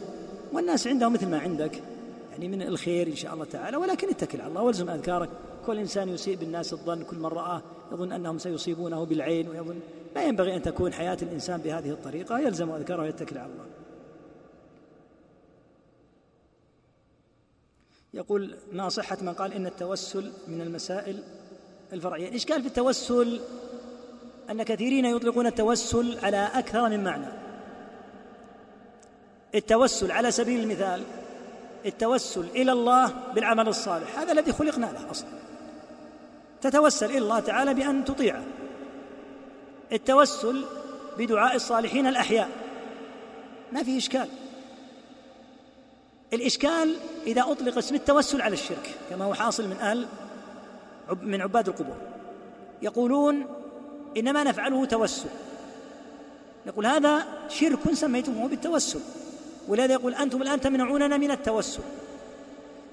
والناس 0.53 0.87
عندهم 0.87 1.13
مثل 1.13 1.29
ما 1.29 1.39
عندك. 1.39 1.83
يعني 2.33 2.49
من 2.49 2.63
الخير 2.63 3.07
إن 3.07 3.17
شاء 3.17 3.35
الله 3.35 3.45
تعالى 3.45 3.77
ولكن 3.77 4.09
اتكل 4.09 4.41
على 4.41 4.49
الله 4.49 4.63
والزم 4.63 4.91
أذكارك. 4.91 5.29
كل 5.67 5.79
إنسان 5.79 6.09
يسيء 6.09 6.37
بالناس 6.37 6.73
الظن 6.73 7.03
كل 7.03 7.17
من 7.17 7.27
رآه 7.27 7.63
يظن 7.93 8.13
أنهم 8.13 8.39
سيصيبونه 8.39 9.05
بالعين 9.05 9.49
ويظن 9.49 9.81
لا 10.15 10.25
ينبغي 10.25 10.57
أن 10.57 10.63
تكون 10.63 10.93
حياة 10.93 11.19
الإنسان 11.23 11.61
بهذه 11.61 11.91
الطريقة 11.91 12.39
يلزم 12.39 12.71
أذكاره 12.71 13.03
ويتكل 13.03 13.39
على 13.39 13.53
الله. 13.53 13.67
يقول 18.15 18.57
ما 18.73 18.89
صحة 18.89 19.19
من 19.23 19.33
قال 19.33 19.53
إن 19.53 19.67
التوسل 19.67 20.33
من 20.49 20.61
المسائل 20.61 21.23
الفرعية. 21.93 22.29
الإشكال 22.29 22.63
في 22.63 22.69
التوسل؟ 22.69 23.41
أن 24.51 24.63
كثيرين 24.63 25.05
يطلقون 25.05 25.47
التوسل 25.47 26.19
على 26.23 26.51
أكثر 26.55 26.89
من 26.89 27.05
معنى. 27.05 27.27
التوسل 29.55 30.11
على 30.11 30.31
سبيل 30.31 30.61
المثال 30.61 31.03
التوسل 31.87 32.45
إلى 32.55 32.73
الله 32.73 33.13
بالعمل 33.35 33.69
الصالح 33.69 34.19
هذا 34.19 34.33
الذي 34.33 34.53
خلقنا 34.53 34.87
له 34.87 35.11
أصلا. 35.11 35.46
تتوسل 36.63 37.07
إلى 37.07 37.19
الله 37.19 37.41
تعالى 37.41 37.75
بأن 37.75 38.05
تطيعه. 38.05 38.43
التوسل 39.93 40.65
بدعاء 41.19 41.57
الصالحين 41.57 42.07
الأحياء. 42.07 42.49
ما 43.73 43.83
في 43.83 43.99
إشكال. 43.99 44.29
الإشكال 46.33 46.97
إذا 47.27 47.43
أطلق 47.43 47.79
اسم 47.79 47.95
التوسل 47.95 48.41
على 48.41 48.53
الشرك 48.53 48.95
كما 49.11 49.25
هو 49.25 49.35
حاصل 49.35 49.69
من 49.69 49.77
أهل 49.77 50.07
من 51.23 51.41
عباد 51.41 51.69
القبور. 51.69 51.97
يقولون 52.83 53.47
إنما 54.17 54.45
نفعله 54.45 54.85
توسل. 54.85 55.29
يقول 56.67 56.87
هذا 56.87 57.27
شرك 57.49 57.93
سميتموه 57.93 58.49
بالتوسل. 58.49 59.01
ولهذا 59.69 59.93
يقول 59.93 60.15
أنتم 60.15 60.43
الآن 60.43 60.61
تمنعوننا 60.61 61.17
من 61.17 61.31
التوسل. 61.31 61.83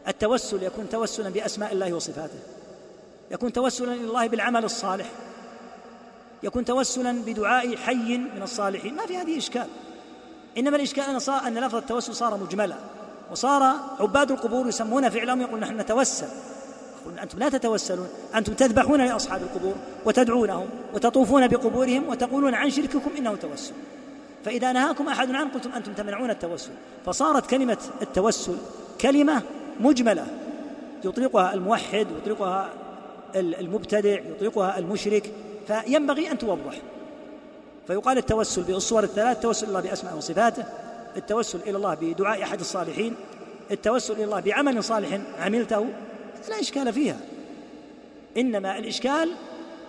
التوسل 0.07 0.64
يكون 0.64 0.90
توسلا 0.90 1.30
بأسماء 1.30 1.73
الله 1.73 1.94
وصفاته. 1.94 2.40
يكون 3.31 3.53
توسلا 3.53 3.93
إلى 3.93 4.03
الله 4.03 4.27
بالعمل 4.27 4.63
الصالح. 4.63 5.05
يكون 6.43 6.65
توسلا 6.65 7.11
بدعاء 7.25 7.75
حي 7.75 8.17
من 8.17 8.41
الصالحين. 8.41 8.95
ما 8.95 9.05
في 9.05 9.17
هذه 9.17 9.37
إشكال. 9.37 9.67
إنما 10.57 10.75
الإشكال 10.75 11.03
أن 11.03 11.19
صار 11.19 11.47
أن 11.47 11.57
لفظ 11.57 11.75
التوسل 11.75 12.15
صار 12.15 12.37
مجملا. 12.37 12.75
وصار 13.31 13.75
عباد 13.99 14.31
القبور 14.31 14.67
يسمون 14.67 15.09
فعلهم 15.09 15.41
يقول 15.41 15.59
نحن 15.59 15.79
نتوسل. 15.79 16.27
يقول 17.01 17.19
أنتم 17.19 17.39
لا 17.39 17.49
تتوسلون. 17.49 18.07
أنتم 18.35 18.53
تذبحون 18.53 19.01
لأصحاب 19.01 19.41
القبور 19.41 19.75
وتدعونهم 20.05 20.67
وتطوفون 20.93 21.47
بقبورهم 21.47 22.09
وتقولون 22.09 22.53
عن 22.53 22.69
شرككم 22.69 23.11
إنه 23.17 23.35
توسل. 23.35 23.73
فإذا 24.45 24.71
نهاكم 24.71 25.07
أحد 25.07 25.31
عنه 25.31 25.53
قلتم 25.53 25.71
أنتم 25.71 25.93
تمنعون 25.93 26.29
التوسل. 26.29 26.71
فصارت 27.05 27.49
كلمة 27.49 27.77
التوسل 28.01 28.57
كلمة 29.01 29.41
مجملة. 29.79 30.27
يطلقها 31.05 31.53
الموحد 31.53 32.07
يطلقها 32.17 32.69
المبتدع 33.35 34.19
يطلقها 34.19 34.80
المشرك 34.80 35.31
فينبغي 35.68 36.31
أن 36.31 36.38
توضح. 36.38 36.81
فيقال 37.88 38.18
التوسل 38.18 38.64
بالصور 38.64 39.03
الثلاث 39.03 39.38
التوسل 39.38 39.68
الله 39.68 39.81
بأسماء 39.81 40.18
وصفاته 40.18 40.65
التوسل 41.18 41.60
إلى 41.60 41.77
الله 41.77 41.93
بدعاء 41.93 42.43
أحد 42.43 42.60
الصالحين 42.60 43.15
التوسل 43.72 44.14
إلى 44.14 44.23
الله 44.23 44.39
بعمل 44.39 44.84
صالح 44.84 45.22
عملته 45.39 45.85
لا 46.49 46.60
إشكال 46.60 46.93
فيها. 46.93 47.18
إنما 48.38 48.77
الإشكال 48.77 49.31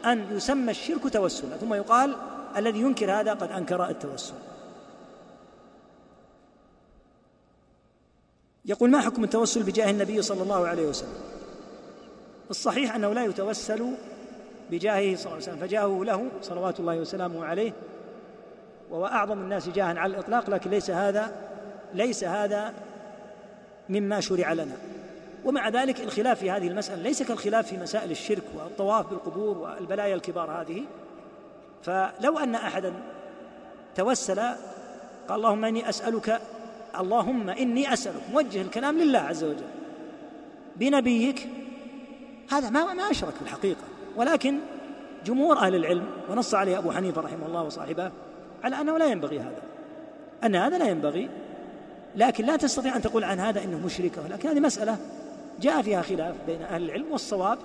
أن 0.05 0.37
يسمى 0.37 0.71
الشرك 0.71 1.13
توسلا 1.13 1.57
ثم 1.57 1.75
يقال 1.75 2.17
الذي 2.57 2.81
ينكر 2.81 3.21
هذا 3.21 3.33
قد 3.33 3.53
أنكر 3.53 3.89
التوسل. 3.89 4.35
يقول 8.65 8.91
ما 8.91 9.01
حكم 9.01 9.25
التوسل 9.25 9.63
بجاه 9.63 9.91
النبي 9.91 10.23
صلى 10.23 10.43
الله 10.43 10.67
عليه 10.67 10.87
وسلم؟ 10.87 11.15
الصحيح 12.51 12.95
أنه 12.95 13.13
لا 13.13 13.25
يتوسل 13.25 13.91
بجاهه 14.71 15.17
صلى 15.17 15.25
الله 15.25 15.33
عليه 15.33 15.43
وسلم 15.43 15.57
فجاهه 15.57 16.05
له 16.05 16.29
صلوات 16.43 16.81
الله 16.81 16.99
وسلامه 16.99 17.45
عليه 17.45 17.73
وهو 18.91 19.07
أعظم 19.07 19.39
الناس 19.39 19.69
جاها 19.69 19.99
على 19.99 20.15
الإطلاق 20.15 20.51
لكن 20.51 20.71
ليس 20.71 20.91
هذا 20.91 21.33
ليس 21.95 22.25
هذا 22.25 22.75
مما 23.89 24.21
شرع 24.21 24.53
لنا. 24.53 24.77
ومع 25.45 25.69
ذلك 25.69 26.01
الخلاف 26.01 26.39
في 26.39 26.51
هذه 26.51 26.69
المسألة 26.69 27.03
ليس 27.03 27.23
كالخلاف 27.23 27.67
في 27.67 27.77
مسائل 27.77 28.11
الشرك 28.11 28.43
والطواف 28.55 29.11
بالقبور 29.11 29.59
والبلايا 29.59 30.15
الكبار 30.15 30.51
هذه. 30.51 30.83
فلو 31.83 32.39
أن 32.39 32.55
أحدا 32.55 32.93
توسل 33.95 34.41
قال 35.29 35.39
اللهم 35.39 35.65
إني 35.65 35.89
أسألك 35.89 36.41
اللهم 37.01 37.51
إني 37.51 37.93
أسألك 37.93 38.23
موجه 38.33 38.63
الكلام 38.63 38.99
لله 38.99 39.19
عز 39.19 39.45
وجل 39.45 39.67
بنبيك 40.77 41.49
هذا 42.51 42.71
ما 42.71 42.95
ما 42.95 43.11
أشرك 43.11 43.35
في 43.35 43.43
الحقيقة 43.43 43.83
ولكن 44.17 44.59
جمهور 45.25 45.59
أهل 45.59 45.75
العلم 45.75 46.07
ونص 46.31 46.55
عليه 46.55 46.79
أبو 46.79 46.93
حنيفة 46.93 47.21
رحمه 47.21 47.47
الله 47.47 47.63
وصاحبه 47.63 48.11
على 48.65 48.81
أنه 48.81 48.99
لا 48.99 49.07
ينبغي 49.07 49.41
هذا 49.41 49.63
أن 50.45 50.57
هذا 50.57 50.79
لا 50.79 50.89
ينبغي 50.89 51.31
لكن 52.17 52.45
لا 52.45 52.57
تستطيع 52.57 52.97
أن 52.97 53.03
تقول 53.03 53.25
عن 53.25 53.41
هذا 53.41 53.65
أنه 53.65 53.87
مشرك 53.87 54.13
لكن 54.31 54.49
هذه 54.49 54.61
مسألة 54.61 54.99
جاء 55.61 55.83
فيها 55.83 56.03
خلاف 56.03 56.35
بين 56.47 56.63
أهل 56.63 56.83
العلم 56.83 57.13
والصواب 57.13 57.59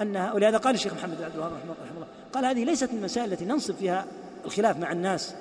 أنها 0.00 0.32
ولهذا 0.32 0.58
قال 0.58 0.74
الشيخ 0.74 0.94
محمد 0.94 1.18
بن 1.18 1.24
عبد 1.24 1.34
الوهاب 1.34 1.52
رحمه 1.52 1.74
الله 1.94 2.06
قال 2.32 2.44
هذه 2.44 2.64
ليست 2.64 2.92
من 2.92 2.98
المسائل 2.98 3.32
التي 3.32 3.44
ننصب 3.44 3.74
فيها 3.74 4.06
الخلاف 4.44 4.78
مع 4.78 4.92
الناس 4.92 5.34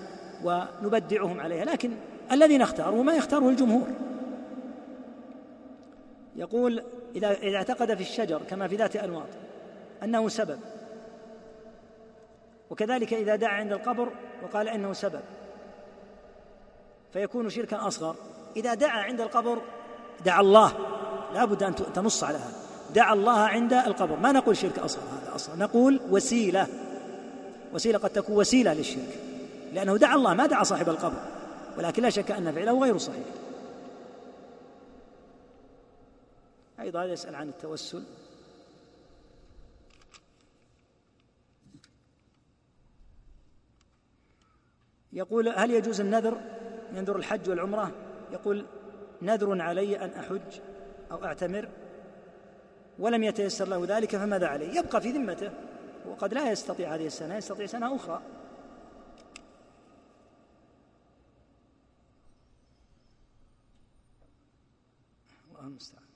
ونبدعهم 0.43 1.39
عليها 1.39 1.65
لكن 1.65 1.91
الذي 2.31 2.57
نختاره 2.57 3.03
ما 3.03 3.13
يختاره 3.13 3.49
الجمهور. 3.49 3.87
يقول 6.35 6.83
إذا 7.15 7.31
إذا 7.31 7.57
اعتقد 7.57 7.95
في 7.95 8.01
الشجر 8.01 8.41
كما 8.49 8.67
في 8.67 8.75
ذات 8.75 8.95
أنواط 8.95 9.27
أنه 10.03 10.29
سبب. 10.29 10.59
وكذلك 12.69 13.13
إذا 13.13 13.35
دعا 13.35 13.53
عند 13.53 13.71
القبر 13.71 14.09
وقال 14.43 14.69
إنه 14.69 14.93
سبب. 14.93 15.21
فيكون 17.13 17.49
شركا 17.49 17.87
أصغر. 17.87 18.15
إذا 18.55 18.73
دعا 18.73 19.01
عند 19.01 19.21
القبر 19.21 19.61
دعا 20.25 20.41
الله. 20.41 20.73
لا 21.33 21.45
بد 21.45 21.63
أن 21.63 21.75
تنص 21.75 22.23
على 22.23 22.37
هذا. 22.37 22.53
دعا 22.95 23.13
الله 23.13 23.39
عند 23.39 23.73
القبر. 23.73 24.15
ما 24.15 24.31
نقول 24.31 24.57
شرك 24.57 24.79
أصغر؟ 24.79 25.03
هذا 25.03 25.35
أصلا 25.35 25.55
نقول 25.55 26.01
وسيلة. 26.09 26.67
وسيلة 27.73 27.99
قد 27.99 28.09
تكون 28.09 28.35
وسيلة 28.35 28.73
للشرك. 28.73 29.19
لأنه 29.73 29.97
دعا 29.97 30.15
الله 30.15 30.33
ما 30.33 30.45
دعا 30.45 30.63
صاحب 30.63 30.89
القبر. 30.89 31.21
ولكن 31.77 32.03
لا 32.03 32.09
شك 32.09 32.31
أن 32.31 32.51
فعله 32.51 32.81
غير 32.81 32.97
صحيح. 32.97 33.25
أيضا 36.79 37.05
يسأل 37.05 37.35
عن 37.35 37.49
التوسل. 37.49 38.03
يقول 45.13 45.49
هل 45.49 45.71
يجوز 45.71 46.01
النذر؟ 46.01 46.41
ينذر 46.93 47.15
الحج 47.15 47.49
والعمرة. 47.49 47.91
يقول 48.31 48.65
نذر 49.21 49.61
علي 49.61 50.05
أن 50.05 50.09
أحج 50.09 50.59
أو 51.11 51.25
أعتمر 51.25 51.69
ولم 52.99 53.23
يتيسر 53.23 53.67
له 53.67 53.97
ذلك 53.97 54.15
فماذا 54.15 54.47
عليه؟ 54.47 54.79
يبقى 54.79 55.01
في 55.01 55.11
ذمته. 55.11 55.51
وقد 56.05 56.33
لا 56.33 56.51
يستطيع 56.51 56.95
هذه 56.95 57.05
السنة 57.05 57.35
يستطيع 57.35 57.65
سنة 57.65 57.95
أخرى. 57.95 58.21
الله 65.49 65.67
المستعان. 65.67 66.08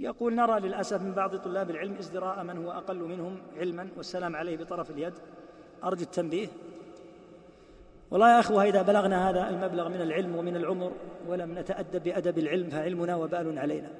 يقول 0.00 0.34
نرى 0.34 0.60
للأسف 0.60 1.02
من 1.02 1.12
بعض 1.12 1.36
طلاب 1.36 1.70
العلم 1.70 1.94
ازدراء 1.94 2.44
من 2.44 2.64
هو 2.64 2.70
أقل 2.70 2.98
منهم 2.98 3.36
علما 3.56 3.88
والسلام 3.96 4.36
عليه 4.36 4.56
بطرف 4.56 4.90
اليد. 4.90 5.12
أرجو 5.84 6.02
التنبيه. 6.02 6.48
والله 8.10 8.34
يا 8.34 8.40
أخوة 8.40 8.64
إذا 8.64 8.82
بلغنا 8.82 9.30
هذا 9.30 9.48
المبلغ 9.50 9.88
من 9.88 10.00
العلم 10.00 10.36
ومن 10.36 10.56
العمر 10.56 10.92
ولم 11.28 11.58
نتأدب 11.58 12.02
بأدب 12.02 12.38
العلم 12.38 12.70
فعلمنا 12.70 13.16
وبال 13.16 13.58
علينا. 13.58 13.90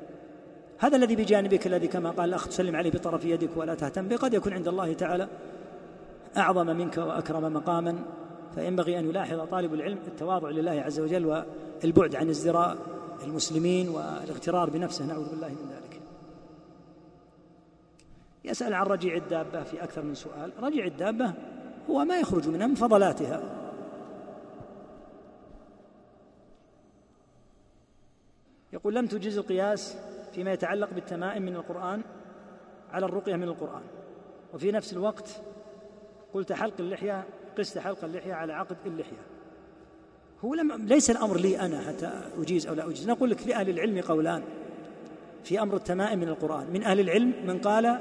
هذا 0.78 0.96
الذي 0.96 1.16
بجانبك 1.16 1.66
الذي 1.66 1.88
كما 1.88 2.10
قال 2.10 2.28
الأخ 2.28 2.48
تسلم 2.48 2.76
عليه 2.76 2.90
بطرف 2.90 3.24
يدك 3.24 3.56
ولا 3.56 3.74
تهتم 3.74 4.08
به 4.08 4.16
قد 4.16 4.34
يكون 4.34 4.52
عند 4.52 4.68
الله 4.68 4.92
تعالى 4.92 5.28
أعظم 6.36 6.66
منك 6.66 6.98
وأكرم 6.98 7.52
مقاما. 7.52 7.98
فينبغي 8.54 8.98
أن 8.98 9.04
يلاحظ 9.08 9.40
طالب 9.40 9.74
العلم 9.74 9.98
التواضع 10.06 10.48
لله 10.48 10.82
عز 10.82 11.00
وجل 11.00 11.26
والبعد 11.84 12.16
عن 12.16 12.28
ازدراء 12.28 12.76
المسلمين 13.24 13.88
والاغترار 13.88 14.70
بنفسه. 14.70 15.06
نعوذ 15.06 15.30
بالله 15.30 15.48
من 15.48 15.70
ذلك. 15.70 15.89
يسأل 18.44 18.74
عن 18.74 18.86
رجيع 18.86 19.16
الدابة 19.16 19.62
في 19.62 19.84
أكثر 19.84 20.02
من 20.02 20.14
سؤال. 20.14 20.52
رجيع 20.62 20.84
الدابة 20.84 21.34
هو 21.90 22.04
ما 22.04 22.18
يخرج 22.18 22.48
منها 22.48 22.66
من 22.66 22.74
فضلاتها 22.74 23.42
يقول 28.72 28.94
لم 28.94 29.06
تجز 29.06 29.38
القياس 29.38 29.96
فيما 30.32 30.52
يتعلق 30.52 30.94
بالتمائم 30.94 31.42
من 31.42 31.56
القرآن 31.56 32.02
على 32.90 33.06
الرقية 33.06 33.36
من 33.36 33.48
القرآن. 33.48 33.82
وفي 34.54 34.72
نفس 34.72 34.92
الوقت 34.92 35.40
قلت 36.34 36.52
حلق 36.52 36.74
اللحية 36.80 37.24
قست 37.58 37.78
حلق 37.78 38.04
اللحية 38.04 38.34
على 38.34 38.52
عقد 38.52 38.76
اللحية. 38.86 39.22
هو 40.44 40.54
لم 40.54 40.72
ليس 40.72 41.10
الأمر 41.10 41.36
لي 41.36 41.60
أنا 41.60 41.80
حتى 41.80 42.20
أجيز 42.38 42.66
أو 42.66 42.74
لا 42.74 42.86
أجيز. 42.86 43.08
نقول 43.08 43.30
لك 43.30 43.46
لأهل 43.46 43.70
العلم 43.70 44.00
قولان. 44.00 44.42
في 45.44 45.62
أمر 45.62 45.76
التمائم 45.76 46.18
من 46.18 46.28
القرآن. 46.28 46.66
من 46.72 46.82
أهل 46.82 47.00
العلم 47.00 47.34
من 47.46 47.58
قال 47.58 48.00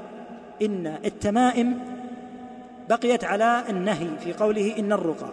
إن 0.62 0.98
التمائم 1.04 1.78
بقيت 2.88 3.24
على 3.24 3.64
النهي 3.68 4.08
في 4.24 4.32
قوله 4.32 4.78
إن 4.78 4.92
الرقى 4.92 5.28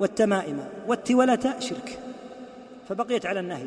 والتمائم 0.00 0.64
والتولة 0.86 1.54
شرك 1.58 1.98
فبقيت 2.88 3.26
على 3.26 3.40
النهي. 3.40 3.66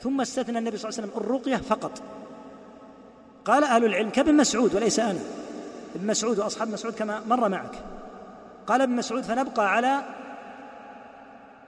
ثم 0.00 0.20
استثنى 0.20 0.58
النبي 0.58 0.76
صلى 0.76 0.88
الله 0.88 1.00
عليه 1.00 1.08
وسلم 1.12 1.24
الرقية 1.24 1.56
فقط. 1.56 2.02
قال 3.44 3.64
أهل 3.64 3.84
العلم 3.84 4.10
كابن 4.10 4.34
مسعود 4.34 4.74
وليس 4.74 5.00
أنا. 5.00 5.20
ابن 5.94 6.06
مسعود 6.06 6.38
وأصحاب 6.38 6.68
مسعود 6.68 6.94
كما 6.94 7.20
مر 7.28 7.48
معك. 7.48 7.74
قال 8.66 8.80
ابن 8.80 8.92
مسعود 8.92 9.22
فنبقى 9.22 9.72
على 9.72 10.00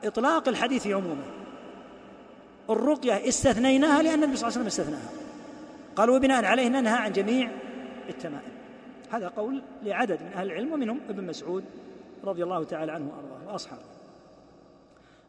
إطلاق 0.04 0.48
الحديث 0.48 0.86
عموما. 0.86 1.24
الرقية 2.70 3.28
استثنيناها 3.28 4.02
لأن 4.02 4.22
النبي 4.22 4.36
صلى 4.36 4.48
الله 4.48 4.58
عليه 4.58 4.66
وسلم 4.66 4.66
استثناها. 4.66 5.10
قال 5.96 6.10
وبناء 6.10 6.44
عليه 6.44 6.68
ننهى 6.68 6.98
عن 6.98 7.12
جميع 7.12 7.50
التمائم. 8.08 8.51
هذا 9.12 9.28
قول 9.28 9.62
لعدد 9.82 10.22
من 10.22 10.32
أهل 10.32 10.46
العلم 10.46 10.72
ومنهم 10.72 11.00
ابن 11.08 11.24
مسعود 11.24 11.64
رضي 12.24 12.42
الله 12.42 12.64
تعالى 12.64 12.92
عنه 12.92 13.08
وأرضاه 13.08 13.52
وأصحابه. 13.52 13.82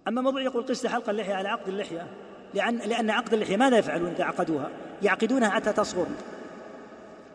أما 0.07 0.21
موضوع 0.21 0.41
يقول 0.41 0.63
قست 0.63 0.87
حلق 0.87 1.09
اللحية 1.09 1.33
على 1.33 1.49
عقد 1.49 1.67
اللحية 1.67 2.07
لأن 2.53 2.77
لأن 2.77 3.09
عقد 3.09 3.33
اللحية 3.33 3.57
ماذا 3.57 3.77
يفعلون 3.77 4.11
إذا 4.11 4.23
عقدوها؟ 4.23 4.69
يعقدونها 5.01 5.49
حتى 5.49 5.73
تصغر 5.73 6.07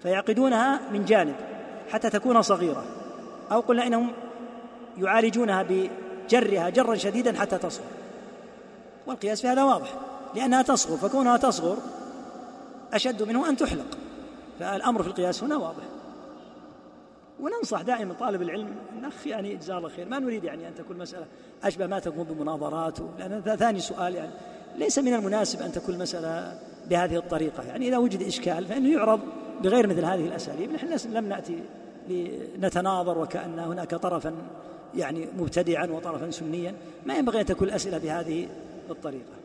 فيعقدونها 0.03 0.81
من 0.93 1.05
جانب 1.05 1.35
حتى 1.91 2.11
تكون 2.11 2.43
صغيرة 2.43 2.85
أو 3.53 3.61
قلنا 3.61 3.87
إنهم 3.87 4.13
يعالجونها 4.99 5.67
بجرها 5.69 6.71
جرا 6.71 6.95
شديدا 6.95 7.39
حتى 7.39 7.59
تصغر. 7.59 7.87
والقياس 9.07 9.41
في 9.41 9.49
هذا 9.49 9.65
واضح 9.65 9.95
لأنها 10.35 10.63
تصغر 10.63 10.97
فكونها 10.97 11.37
تصغر 11.37 11.77
أشد 12.93 13.23
منه 13.23 13.49
أن 13.49 13.57
تحلق 13.57 13.99
فالأمر 14.61 15.03
في 15.03 15.09
القياس 15.09 15.45
هنا 15.45 15.57
واضح. 15.57 15.98
وننصح 17.41 17.83
دائما 17.83 18.15
طالب 18.15 18.43
العلم 18.43 18.75
الأخ 18.99 19.27
يعني 19.27 19.57
جزاه 19.57 19.79
الله 19.79 19.89
خير. 19.89 20.09
ما 20.09 20.19
نريد 20.19 20.45
يعني 20.45 20.69
أن 20.69 20.75
تكون 20.75 20.99
مسألة 20.99 21.27
أشبه 21.63 21.87
ما 21.87 21.99
تكون 21.99 22.25
بمناظرات 22.25 22.99
لأن 23.19 23.57
ثاني 23.57 23.81
سؤال 23.81 24.15
يعني. 24.15 24.31
ليس 24.77 24.99
من 24.99 25.15
المناسب 25.15 25.63
أن 25.63 25.73
تكون 25.73 25.95
المسألة 25.95 26.59
بهذه 26.91 27.17
الطريقة. 27.17 27.63
يعني 27.63 27.89
إذا 27.89 27.97
وجد 27.97 28.23
إشكال 28.23 28.67
فإنه 28.67 28.93
يعرض 28.93 29.21
بغير 29.63 29.87
مثل 29.87 30.05
هذه 30.05 30.27
الأساليب. 30.27 30.73
نحن 30.73 31.09
لم 31.13 31.29
نأتي 31.29 31.59
لنتناظر 32.09 33.19
وكأن 33.19 33.59
هناك 33.59 33.95
طرفا 33.95 34.35
يعني 34.95 35.29
مبتدعا 35.39 35.87
وطرفا 35.87 36.31
سنيا. 36.31 36.75
ما 37.07 37.17
ينبغي 37.17 37.41
أن 37.41 37.47
تكون 37.47 37.69
الأسئلة 37.69 37.99
بهذه 37.99 38.49
الطريقة. 38.91 39.38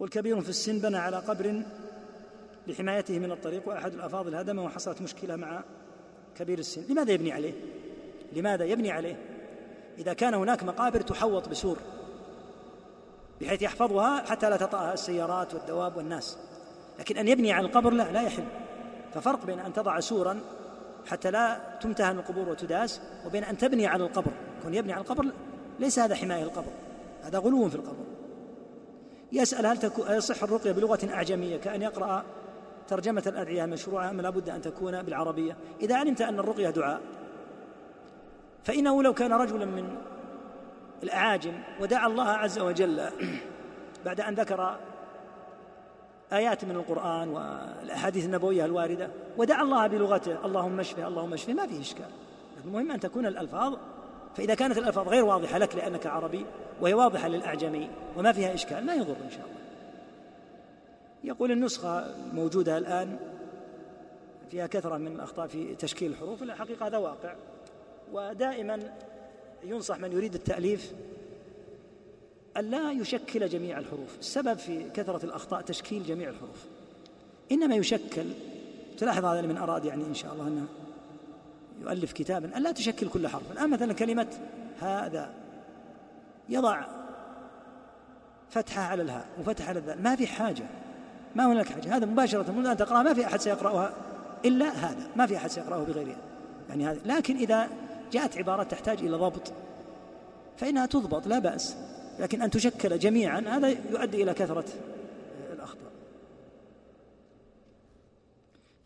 يقول 0.00 0.10
كبير 0.10 0.40
في 0.40 0.48
السن 0.48 0.78
بنى 0.78 0.96
على 0.96 1.16
قبر 1.16 1.62
لحمايته 2.66 3.18
من 3.18 3.32
الطريق 3.32 3.68
وأحد 3.68 3.92
الأفاضل 3.92 4.34
هدمه 4.34 4.64
وحصلت 4.64 5.02
مشكلة 5.02 5.36
مع 5.36 5.62
كبير 6.36 6.58
السن. 6.58 6.82
لماذا 6.88 7.12
يبني 7.12 7.32
عليه؟ 7.32 7.52
لماذا 8.32 8.64
يبني 8.64 8.90
عليه؟ 8.90 9.16
إذا 9.98 10.12
كان 10.12 10.34
هناك 10.34 10.64
مقابر 10.64 11.00
تحوط 11.00 11.48
بسور 11.48 11.78
بحيث 13.40 13.62
يحفظها 13.62 14.26
حتى 14.26 14.50
لا 14.50 14.56
تطأها 14.56 14.94
السيارات 14.94 15.54
والدواب 15.54 15.96
والناس. 15.96 16.38
لكن 16.98 17.16
أن 17.16 17.28
يبني 17.28 17.52
على 17.52 17.66
القبر 17.66 17.90
لا 17.90 18.12
لا 18.12 18.22
يحل. 18.22 18.44
ففرق 19.14 19.46
بين 19.46 19.58
أن 19.58 19.72
تضع 19.72 20.00
سورا 20.00 20.40
حتى 21.06 21.30
لا 21.30 21.60
تمتهن 21.80 22.18
القبور 22.18 22.48
وتداس 22.48 23.00
وبين 23.26 23.44
أن 23.44 23.58
تبني 23.58 23.86
على 23.86 24.04
القبر. 24.04 24.32
كون 24.62 24.74
يبني 24.74 24.92
على 24.92 25.02
القبر 25.02 25.26
ليس 25.80 25.98
هذا 25.98 26.14
حماية 26.14 26.42
القبر 26.42 26.72
هذا 27.22 27.38
غلو 27.38 27.68
في 27.68 27.74
القبر. 27.74 28.04
يسأل 29.32 29.66
هل 29.66 29.78
يصح 30.08 30.42
الرقية 30.42 30.72
بلغة 30.72 30.98
أعجمية 31.14 31.56
كأن 31.56 31.82
يقرأ 31.82 32.24
ترجمة 32.88 33.22
الأدعية 33.26 33.64
المشروعة 33.64 34.10
أم 34.10 34.20
لابد 34.20 34.48
أن 34.48 34.62
تكون 34.62 35.02
بالعربية. 35.02 35.56
إذا 35.80 35.96
علمت 35.96 36.20
أن 36.20 36.38
الرقية 36.38 36.70
دعاء 36.70 37.00
فإنه 38.64 39.02
لو 39.02 39.14
كان 39.14 39.32
رجلا 39.32 39.64
من 39.64 39.96
الأعاجم 41.02 41.52
ودعا 41.80 42.06
الله 42.06 42.28
عز 42.28 42.58
وجل 42.58 43.08
بعد 44.06 44.20
أن 44.20 44.34
ذكر 44.34 44.76
آيات 46.32 46.64
من 46.64 46.76
القرآن 46.76 47.28
والأحاديث 47.28 48.24
النبوية 48.24 48.64
الواردة 48.64 49.08
ودعا 49.36 49.62
الله 49.62 49.86
بلغته 49.86 50.46
اللهم 50.46 50.80
اشفه 50.80 51.06
اللهم 51.06 51.32
اشفه 51.32 51.52
ما 51.52 51.66
فيه 51.66 51.80
إشكال. 51.80 52.10
المهم 52.64 52.92
أن 52.92 53.00
تكون 53.00 53.26
الألفاظ 53.26 53.74
فإذا 54.36 54.54
كانت 54.54 54.78
الألفاظ 54.78 55.08
غير 55.08 55.24
واضحة 55.24 55.58
لك 55.58 55.74
لأنك 55.74 56.06
عربي 56.06 56.46
وهي 56.80 56.94
واضحة 56.94 57.28
للأعجمي 57.28 57.90
وما 58.16 58.32
فيها 58.32 58.54
إشكال 58.54 58.86
ما 58.86 58.94
يضر 58.94 59.16
إن 59.24 59.30
شاء 59.30 59.44
الله. 59.44 59.60
يقول 61.24 61.52
النسخة 61.52 61.98
الموجودة 61.98 62.78
الآن 62.78 63.18
فيها 64.50 64.66
كثرة 64.66 64.96
من 64.96 65.06
الأخطاء 65.06 65.46
في 65.46 65.74
تشكيل 65.74 66.10
الحروف 66.10 66.42
الحقيقة 66.42 66.86
هذا 66.86 66.98
واقع. 66.98 67.34
ودائما 68.12 68.92
ينصح 69.64 69.98
من 69.98 70.12
يريد 70.12 70.34
التأليف 70.34 70.92
ألا 72.56 72.92
يشكل 72.92 73.48
جميع 73.48 73.78
الحروف. 73.78 74.18
السبب 74.18 74.58
في 74.58 74.90
كثرة 74.90 75.24
الأخطاء 75.24 75.60
تشكيل 75.60 76.04
جميع 76.04 76.28
الحروف. 76.28 76.64
إنما 77.52 77.76
يشكل 77.76 78.24
تلاحظ 78.98 79.24
هذا 79.24 79.42
من 79.42 79.56
أراد 79.56 79.84
يعني 79.84 80.04
إن 80.04 80.14
شاء 80.14 80.32
الله 80.32 80.46
أنه 80.46 80.66
يؤلف 81.80 82.12
كتابا 82.12 82.58
ألا 82.58 82.72
تشكل 82.72 83.08
كل 83.08 83.28
حرف. 83.28 83.52
الآن 83.52 83.70
مثلا 83.70 83.92
كلمة 83.92 84.26
هذا 84.80 85.30
يضع 86.48 86.84
فتحة 88.50 88.82
على 88.82 89.02
الهاء 89.02 89.26
وفتحة 89.40 89.68
على 89.68 89.78
الذال 89.78 90.02
ما 90.02 90.16
في 90.16 90.26
حاجة 90.26 90.64
ما 91.34 91.46
هناك 91.46 91.68
حاجة. 91.68 91.96
هذا 91.96 92.06
مباشرة 92.06 92.50
منذ 92.52 92.66
أن 92.66 92.76
تقرأ 92.76 93.02
ما 93.02 93.14
في 93.14 93.26
أحد 93.26 93.40
سيقرأها 93.40 93.92
إلا 94.44 94.68
هذا. 94.68 95.06
ما 95.16 95.26
في 95.26 95.36
أحد 95.36 95.50
سيقرأه 95.50 95.84
بغيرها. 95.84 96.16
يعني 96.68 96.86
هذا. 96.86 97.00
لكن 97.04 97.36
إذا 97.36 97.68
جاءت 98.12 98.38
عبارات 98.38 98.70
تحتاج 98.70 98.98
إلى 98.98 99.16
ضبط 99.16 99.52
فإنها 100.56 100.86
تضبط 100.86 101.26
لا 101.26 101.38
بأس. 101.38 101.76
لكن 102.18 102.42
أن 102.42 102.50
تشكل 102.50 102.98
جميعا 102.98 103.40
هذا 103.40 103.68
يؤدي 103.68 104.22
إلى 104.22 104.34
كثرة 104.34 104.64
الأخطاء 105.52 105.90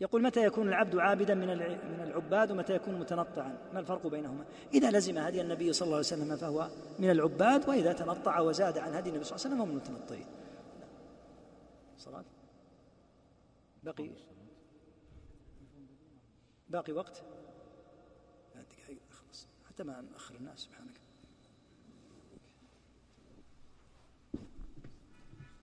يقول 0.01 0.21
متى 0.21 0.45
يكون 0.45 0.67
العبد 0.67 0.95
عابدا 0.95 1.35
من 1.35 1.47
من 1.67 2.01
العباد 2.03 2.51
ومتى 2.51 2.75
يكون 2.75 2.99
متنطعا؟ 2.99 3.57
ما 3.73 3.79
الفرق 3.79 4.07
بينهما؟ 4.07 4.45
إذا 4.73 4.91
لزم 4.91 5.17
هدي 5.17 5.41
النبي 5.41 5.73
صلى 5.73 5.85
الله 5.85 5.97
عليه 5.97 6.07
وسلم 6.07 6.35
فهو 6.35 6.69
من 6.99 7.09
العباد 7.09 7.69
وإذا 7.69 7.93
تنطع 7.93 8.39
وزاد 8.39 8.77
عن 8.77 8.93
هدي 8.93 9.09
النبي 9.09 9.23
صلى 9.23 9.35
الله 9.35 9.45
عليه 9.45 9.55
وسلم 9.55 9.59
هو 9.59 9.65
من 9.65 9.71
المتنطعين. 9.71 10.25
صلاة؟ 11.97 12.25
بقي. 13.83 14.09
باقي 16.69 16.93
وقت؟ 16.93 17.23
دقائق 18.55 18.99
خلص 19.11 19.47
حتى 19.69 19.83
ما 19.83 20.01
نأخر 20.01 20.35
الناس 20.35 20.59
سبحانك. 20.59 20.94